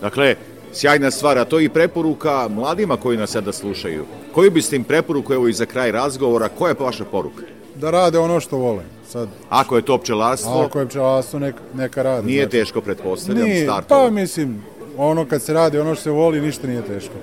Dakle, 0.00 0.34
sjajna 0.72 1.10
stvar, 1.10 1.38
a 1.38 1.44
to 1.44 1.58
je 1.58 1.64
i 1.64 1.68
preporuka 1.68 2.48
mladima 2.48 2.96
koji 2.96 3.18
nas 3.18 3.30
sada 3.30 3.52
slušaju. 3.52 4.04
Koju 4.32 4.50
biste 4.50 4.76
im 4.76 4.84
preporuku, 4.84 5.32
evo 5.32 5.48
i 5.48 5.52
za 5.52 5.66
kraj 5.66 5.92
razgovora, 5.92 6.48
koja 6.48 6.70
je 6.70 6.76
vaša 6.80 7.04
poruka? 7.04 7.42
Da 7.76 7.90
rade 7.90 8.18
ono 8.18 8.40
što 8.40 8.56
vole. 8.56 8.82
Sad, 9.08 9.28
Ako 9.48 9.76
je 9.76 9.82
to 9.82 9.98
pčelarstvo, 9.98 10.60
ako 10.60 10.80
je 10.80 10.86
pčelarstvo, 10.88 11.38
neka, 11.38 11.58
neka 11.74 12.02
rade. 12.02 12.26
nije 12.26 12.42
znači. 12.42 12.50
teško, 12.50 12.80
pretpostavljam, 12.80 13.44
Nije, 13.44 13.64
startovo. 13.64 14.04
pa 14.04 14.10
mislim, 14.10 14.62
ono 14.96 15.24
kad 15.24 15.42
se 15.42 15.52
radi, 15.52 15.78
ono 15.78 15.94
što 15.94 16.02
se 16.02 16.10
voli, 16.10 16.40
ništa 16.40 16.66
nije 16.66 16.82
teško. 16.82 17.14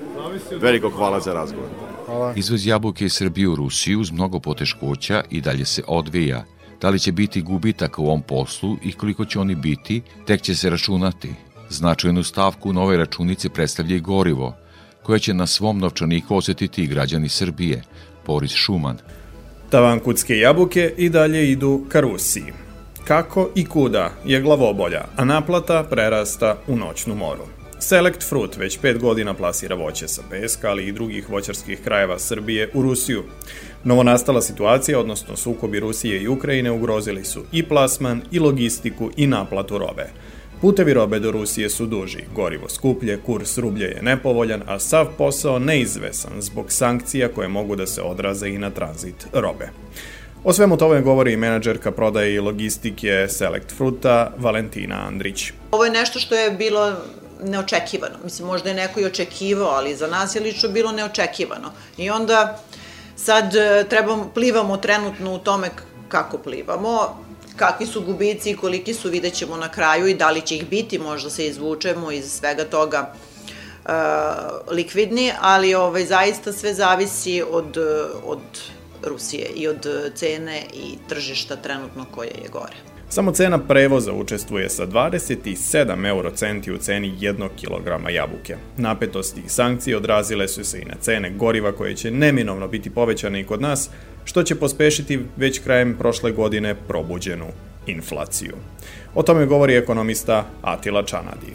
Veliko 0.60 0.90
hvala 0.90 1.20
za 1.20 1.32
razgovor. 1.32 1.68
Hvala. 2.06 2.32
Izvoz 2.36 2.66
jabuke 2.66 3.04
iz 3.04 3.12
Srbije 3.12 3.48
u 3.48 3.54
Rusiju 3.56 4.00
uz 4.00 4.10
mnogo 4.10 4.40
poteškoća 4.40 5.22
i 5.30 5.40
dalje 5.40 5.64
se 5.64 5.82
odvija. 5.86 6.44
Da 6.80 6.88
li 6.90 6.98
će 6.98 7.12
biti 7.12 7.42
gubitaka 7.42 8.02
u 8.02 8.06
ovom 8.06 8.22
poslu 8.22 8.76
i 8.82 8.92
koliko 8.92 9.24
će 9.24 9.38
oni 9.38 9.54
biti, 9.54 10.02
tek 10.26 10.40
će 10.42 10.54
se 10.54 10.70
računati. 10.70 11.34
Značajnu 11.70 12.22
stavku 12.22 12.72
nove 12.72 12.96
računice 12.96 13.48
predstavlja 13.48 13.96
i 13.96 14.00
gorivo, 14.00 14.56
koje 15.02 15.18
će 15.18 15.34
na 15.34 15.46
svom 15.46 15.78
novčaniku 15.78 16.36
osetiti 16.36 16.82
i 16.82 16.86
građani 16.86 17.28
Srbije, 17.28 17.82
Boris 18.26 18.52
Šuman. 18.52 18.98
Tavankutske 19.70 20.38
jabuke 20.38 20.94
i 20.96 21.08
dalje 21.08 21.50
idu 21.50 21.84
ka 21.88 22.00
Rusiji. 22.00 22.52
Kako 23.04 23.50
i 23.54 23.64
kuda 23.64 24.10
je 24.24 24.40
glavobolja, 24.40 25.04
a 25.16 25.24
naplata 25.24 25.84
prerasta 25.90 26.56
u 26.66 26.76
noćnu 26.76 27.14
moru. 27.14 27.42
Select 27.80 28.28
Fruit 28.28 28.56
već 28.56 28.78
pet 28.78 28.98
godina 28.98 29.34
plasira 29.34 29.74
voće 29.74 30.08
sa 30.08 30.22
peska, 30.30 30.70
ali 30.70 30.86
i 30.86 30.92
drugih 30.92 31.30
voćarskih 31.30 31.80
krajeva 31.84 32.18
Srbije 32.18 32.70
u 32.74 32.82
Rusiju. 32.82 33.24
Novonastala 33.84 34.42
situacija, 34.42 35.00
odnosno 35.00 35.36
sukobi 35.36 35.80
Rusije 35.80 36.22
i 36.22 36.28
Ukrajine, 36.28 36.70
ugrozili 36.70 37.24
su 37.24 37.44
i 37.52 37.62
plasman, 37.62 38.22
i 38.30 38.38
logistiku, 38.38 39.10
i 39.16 39.26
naplatu 39.26 39.78
robe. 39.78 40.10
Putevi 40.60 40.94
robe 40.94 41.18
do 41.18 41.30
Rusije 41.30 41.70
su 41.70 41.86
duži, 41.86 42.18
gorivo 42.34 42.68
skuplje, 42.68 43.20
kurs 43.26 43.58
rublje 43.58 43.84
je 43.84 44.02
nepovoljan, 44.02 44.62
a 44.66 44.78
sav 44.78 45.06
posao 45.18 45.58
neizvesan 45.58 46.32
zbog 46.38 46.72
sankcija 46.72 47.28
koje 47.28 47.48
mogu 47.48 47.76
da 47.76 47.86
se 47.86 48.02
odraze 48.02 48.48
i 48.48 48.58
na 48.58 48.70
tranzit 48.70 49.26
robe. 49.32 49.68
O 50.44 50.52
svemu 50.52 50.76
tome 50.76 51.00
govori 51.00 51.32
i 51.32 51.36
menadžerka 51.36 51.90
prodaje 51.90 52.34
i 52.34 52.40
logistike 52.40 53.26
Select 53.28 53.76
Fruta 53.76 54.32
Valentina 54.38 55.06
Andrić. 55.06 55.52
Ovo 55.70 55.84
je 55.84 55.90
nešto 55.90 56.18
što 56.18 56.34
je 56.34 56.50
bilo 56.50 56.96
neočekivano. 57.44 58.14
Mislim, 58.24 58.48
možda 58.48 58.68
je 58.68 58.74
neko 58.74 59.00
i 59.00 59.04
očekivao, 59.04 59.68
ali 59.68 59.96
za 59.96 60.06
nas 60.06 60.34
je 60.34 60.40
lično 60.40 60.68
bilo 60.68 60.92
neočekivano. 60.92 61.72
I 61.96 62.10
onda 62.10 62.58
sad 63.16 63.54
e, 63.54 63.84
trebamo, 63.88 64.30
plivamo 64.34 64.76
trenutno 64.76 65.34
u 65.34 65.38
tome 65.38 65.70
kako 66.08 66.38
plivamo, 66.38 67.24
kakvi 67.58 67.86
su 67.86 68.00
gubici 68.00 68.50
i 68.50 68.56
koliki 68.56 68.94
su, 68.94 69.10
vidjet 69.10 69.34
ćemo 69.34 69.56
na 69.56 69.68
kraju 69.68 70.06
i 70.06 70.14
da 70.14 70.30
li 70.30 70.40
će 70.40 70.56
ih 70.56 70.68
biti, 70.68 70.98
možda 70.98 71.30
se 71.30 71.46
izvučemo 71.46 72.10
iz 72.10 72.32
svega 72.32 72.64
toga 72.64 73.12
uh, 73.84 73.92
likvidni, 74.70 75.32
ali 75.40 75.74
ovaj, 75.74 76.06
zaista 76.06 76.52
sve 76.52 76.74
zavisi 76.74 77.42
od, 77.50 77.76
od 78.24 78.40
Rusije 79.02 79.46
i 79.54 79.68
od 79.68 79.86
cene 80.14 80.62
i 80.72 80.98
tržišta 81.08 81.56
trenutno 81.56 82.06
koje 82.14 82.28
je 82.28 82.48
gore. 82.52 82.87
Samo 83.10 83.32
cena 83.32 83.58
prevoza 83.58 84.12
učestvuje 84.12 84.68
sa 84.68 84.86
27 84.86 86.08
eurocenti 86.08 86.72
u 86.72 86.78
ceni 86.78 87.18
1 87.20 87.48
kg 87.60 88.10
jabuke. 88.10 88.56
Napetosti 88.76 89.42
i 89.46 89.48
sankcije 89.48 89.96
odrazile 89.96 90.48
su 90.48 90.64
se 90.64 90.78
i 90.78 90.84
na 90.84 90.94
cene 91.00 91.30
goriva 91.30 91.72
koje 91.72 91.96
će 91.96 92.10
neminovno 92.10 92.68
biti 92.68 92.90
povećane 92.90 93.40
i 93.40 93.44
kod 93.44 93.60
nas, 93.60 93.90
što 94.24 94.42
će 94.42 94.54
pospešiti 94.54 95.20
već 95.36 95.58
krajem 95.58 95.96
prošle 95.98 96.32
godine 96.32 96.74
probuđenu 96.88 97.46
inflaciju. 97.86 98.54
O 99.14 99.22
tome 99.22 99.46
govori 99.46 99.76
ekonomista 99.76 100.44
Atila 100.62 101.02
Čanadi. 101.02 101.54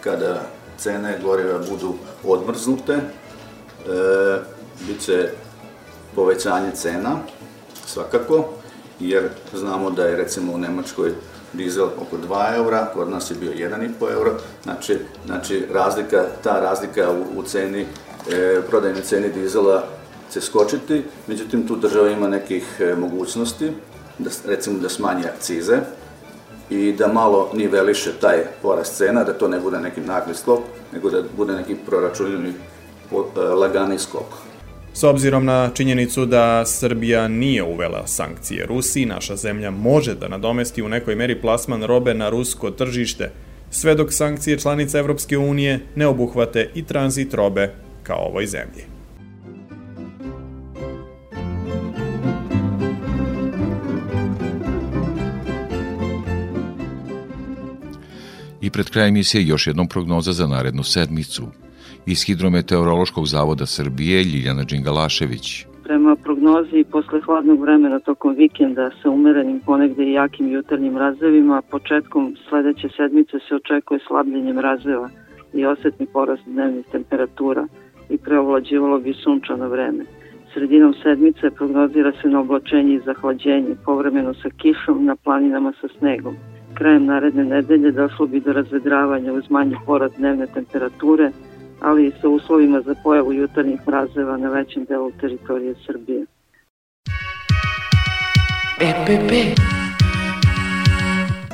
Kada 0.00 0.42
cene 0.78 1.18
goriva 1.22 1.58
budu 1.70 1.94
odmrznute, 2.24 2.92
e, 2.92 3.00
bit 4.86 5.00
će 5.00 5.28
povećanje 6.14 6.70
cena, 6.74 7.18
svakako, 7.86 8.57
jer 9.00 9.28
znamo 9.54 9.90
da 9.90 10.04
je 10.04 10.16
recimo 10.16 10.52
u 10.52 10.58
Nemačkoj 10.58 11.12
dizel 11.52 11.86
oko 11.86 12.16
2 12.28 12.56
eura, 12.56 12.86
kod 12.94 13.10
nas 13.10 13.30
je 13.30 13.36
bio 13.40 13.52
1,5 13.52 14.12
euro, 14.12 14.32
znači, 14.62 14.98
znači 15.26 15.66
razlika, 15.72 16.24
ta 16.44 16.60
razlika 16.60 17.10
u, 17.10 17.38
u 17.38 17.42
ceni, 17.42 17.86
e, 18.30 18.60
prodajnoj 18.70 19.02
ceni 19.02 19.28
dizela 19.28 19.84
će 20.32 20.40
skočiti, 20.40 21.02
međutim 21.26 21.66
tu 21.66 21.76
država 21.76 22.10
ima 22.10 22.28
nekih 22.28 22.80
e, 22.80 22.94
mogućnosti, 22.94 23.72
da, 24.18 24.30
recimo 24.46 24.78
da 24.78 24.88
smanji 24.88 25.24
akcize 25.24 25.78
i 26.70 26.92
da 26.92 27.12
malo 27.12 27.50
niveliše 27.54 28.12
taj 28.20 28.44
porast 28.62 28.96
cena, 28.96 29.24
da 29.24 29.32
to 29.32 29.48
ne 29.48 29.60
bude 29.60 29.78
neki 29.78 30.00
nagli 30.00 30.34
skok, 30.34 30.60
nego 30.92 31.10
da 31.10 31.22
bude 31.36 31.52
neki 31.52 31.74
proračunjeni 31.74 32.48
e, 33.12 33.40
lagani 33.40 33.98
skok. 33.98 34.48
S 34.98 35.04
obzirom 35.04 35.44
na 35.44 35.70
činjenicu 35.74 36.26
da 36.26 36.66
Srbija 36.66 37.28
nije 37.28 37.62
uvela 37.62 38.06
sankcije 38.06 38.66
Rusiji, 38.66 39.06
naša 39.06 39.36
zemlja 39.36 39.70
može 39.70 40.14
da 40.14 40.28
nadomesti 40.28 40.82
u 40.82 40.88
nekoj 40.88 41.14
meri 41.14 41.40
plasman 41.40 41.82
robe 41.82 42.14
na 42.14 42.28
rusko 42.28 42.70
tržište, 42.70 43.30
sve 43.70 43.94
dok 43.94 44.12
sankcije 44.12 44.58
članica 44.58 44.98
Evropske 44.98 45.38
unije 45.38 45.80
ne 45.94 46.06
obuhvate 46.06 46.70
i 46.74 46.84
tranzit 46.84 47.34
robe 47.34 47.74
kao 48.02 48.18
ovoj 48.18 48.46
zemlji. 48.46 48.82
I 58.60 58.70
pred 58.70 58.90
krajem 58.90 59.08
emisije 59.08 59.46
još 59.46 59.66
jednom 59.66 59.88
prognoza 59.88 60.32
za 60.32 60.46
narednu 60.46 60.84
sedmicu. 60.84 61.48
Iz 62.12 62.22
Hidrometeorološkog 62.26 63.26
zavoda 63.26 63.66
Srbije 63.66 64.22
Ljiljana 64.24 64.64
Đingalašević. 64.64 65.66
Prema 65.84 66.16
prognozi, 66.16 66.84
posle 66.92 67.20
hladnog 67.20 67.60
vremena 67.60 67.98
tokom 67.98 68.34
vikenda 68.34 68.90
sa 69.02 69.10
umerenim 69.10 69.60
ponegde 69.66 70.04
i 70.04 70.12
jakim 70.12 70.52
jutarnjim 70.52 70.96
razvevima, 70.96 71.62
početkom 71.70 72.36
sledeće 72.48 72.88
sedmice 72.96 73.36
se 73.48 73.54
očekuje 73.54 74.00
slabljenje 74.06 74.52
mrazeva 74.52 75.08
i 75.54 75.66
osetni 75.66 76.06
porast 76.06 76.42
dnevnih 76.46 76.84
temperatura 76.92 77.66
i 78.10 78.18
preovlađivalo 78.18 78.98
bi 78.98 79.12
sunčano 79.24 79.68
vreme. 79.68 80.04
Sredinom 80.54 80.94
sedmice 81.02 81.50
prognozira 81.50 82.12
se 82.22 82.28
na 82.28 82.40
oblačenje 82.40 82.94
i 82.94 83.04
zahlađenje, 83.06 83.74
povremeno 83.84 84.34
sa 84.34 84.48
kišom 84.56 85.04
na 85.04 85.16
planinama 85.16 85.72
sa 85.80 85.88
snegom. 85.98 86.36
Krajem 86.74 87.04
naredne 87.04 87.44
nedelje 87.44 87.90
došlo 87.92 88.26
bi 88.26 88.40
do 88.40 88.52
razvedravanja 88.52 89.32
uz 89.32 89.44
manji 89.50 89.76
porast 89.86 90.16
dnevne 90.16 90.46
temperature, 90.46 91.30
ali 91.80 92.06
i 92.06 92.12
sa 92.20 92.28
uslovima 92.28 92.80
za 92.80 92.94
pojavu 93.02 93.32
jutarnjih 93.32 93.80
mrazeva 93.86 94.36
na 94.36 94.50
većem 94.50 94.84
delu 94.84 95.10
teritorije 95.20 95.74
Srbije. 95.86 96.26
EPP 98.80 99.58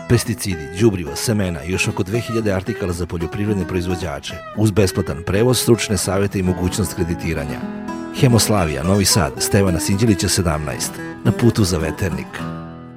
Pesticidi, 0.09 0.69
đubriva, 0.81 1.17
semena 1.17 1.65
i 1.65 1.73
još 1.73 1.89
oko 1.89 2.03
2000 2.03 2.55
artikala 2.57 2.93
za 2.93 3.07
poljoprivredne 3.07 3.69
proizvođače, 3.69 4.35
uz 4.57 4.71
besplatan 4.71 5.23
prevoz, 5.27 5.59
stručne 5.59 5.97
savete 5.97 6.39
i 6.39 6.43
mogućnost 6.43 6.95
kreditiranja. 6.95 7.59
Hemoslavija, 8.21 8.83
Novi 8.83 9.05
Sad, 9.05 9.33
Stevana 9.39 9.81
Sinđelića 9.81 10.29
17, 10.29 10.59
na 11.25 11.33
putu 11.33 11.65
za 11.65 11.79
veternik. 11.79 12.27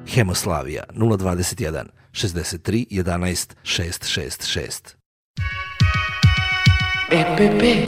Hemoslavija 0.08 0.84
021 0.94 1.84
63 2.12 2.86
11 2.92 3.56
666. 3.64 4.97
EPP 7.12 7.88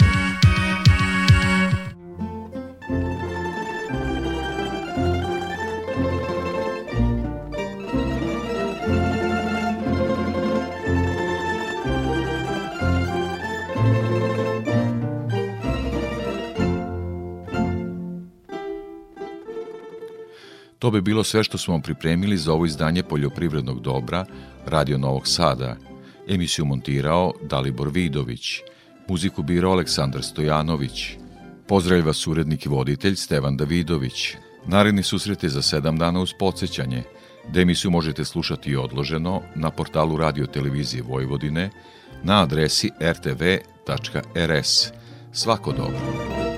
To 20.80 20.92
bi 20.92 21.02
bilo 21.02 21.24
sve 21.24 21.44
što 21.44 21.58
smo 21.58 21.82
pripremili 21.82 22.38
za 22.38 22.54
ovo 22.54 22.66
izdanje 22.66 23.04
poljoprivrednog 23.04 23.82
dobra 23.82 24.26
Radio 24.66 24.98
Novog 24.98 25.28
Sada. 25.28 25.76
Emisiju 26.28 26.66
montirao 26.66 27.34
Dalibor 27.42 27.90
Vidović. 27.90 28.62
Muziku 29.10 29.44
birao 29.44 29.72
Aleksandar 29.72 30.24
Stojanović. 30.24 31.10
Pozdravlja 31.68 32.06
vas 32.06 32.28
urednik 32.28 32.66
i 32.66 32.70
voditelj 32.70 33.16
Stevan 33.16 33.58
Davidović. 33.58 34.36
Naredni 34.66 35.04
susret 35.04 35.44
je 35.44 35.50
za 35.50 35.62
sedam 35.62 35.98
dana 35.98 36.20
uz 36.20 36.34
podsjećanje, 36.40 37.04
da 37.54 37.62
možete 37.90 38.26
slušati 38.26 38.76
odloženo 38.76 39.42
na 39.56 39.70
portalu 39.70 40.18
Radio 40.18 40.46
Televizije 40.46 41.04
Vojvodine 41.04 41.70
na 42.24 42.44
adresi 42.44 42.90
rtv.rs. 43.02 44.92
Svako 45.32 45.72
dobro. 45.72 46.49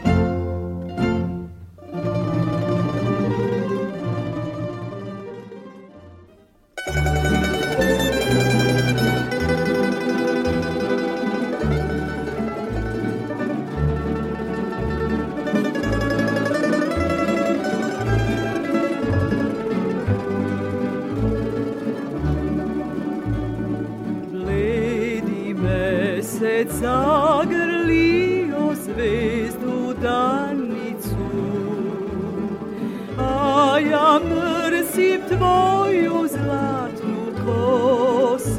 mesec 26.42 26.72
zagrlio 26.72 28.74
zvezdu 28.84 29.94
danicu 30.02 31.18
A 33.18 33.80
ja 33.80 34.20
mrzim 34.20 35.22
tvoju 35.28 36.28
zlatnu 36.28 37.26
kosicu. 37.46 38.52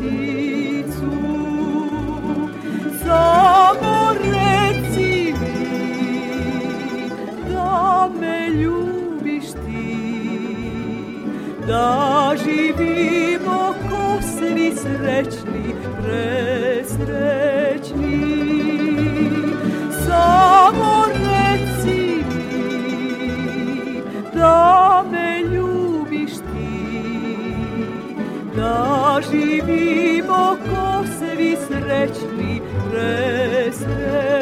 Samo 3.05 4.15
reci 4.15 5.35
mi 5.41 7.09
da 7.53 8.09
me 8.21 8.49
ljubiš 8.49 9.45
ti? 9.45 9.99
Da 11.67 12.33
živimo 12.45 13.75
kosni 13.91 14.73
srećni 14.77 15.75
presrećni 16.03 17.52
Samo 20.63 20.95
reci 21.07 22.25
mi 22.29 24.03
da 24.35 25.05
me 25.13 25.41
ljubiš 25.41 26.31
ti. 26.31 26.75
Da 28.57 29.21
živimo 29.31 30.57
ko 30.71 31.05
svi 31.19 31.57
srećni, 31.67 32.63
presrećni 32.91 34.42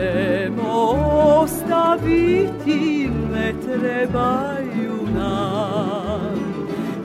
ćemo 0.00 0.96
ostaviti, 1.42 3.10
ne 3.32 3.54
trebaju 3.66 4.98
nam. 5.14 6.20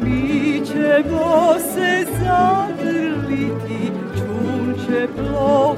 Mi 0.02 0.62
ćemo 0.66 1.54
se 1.74 2.06
zagrliti, 2.24 3.92
čun 4.18 4.74
će 4.88 5.08
plovit 5.16 5.75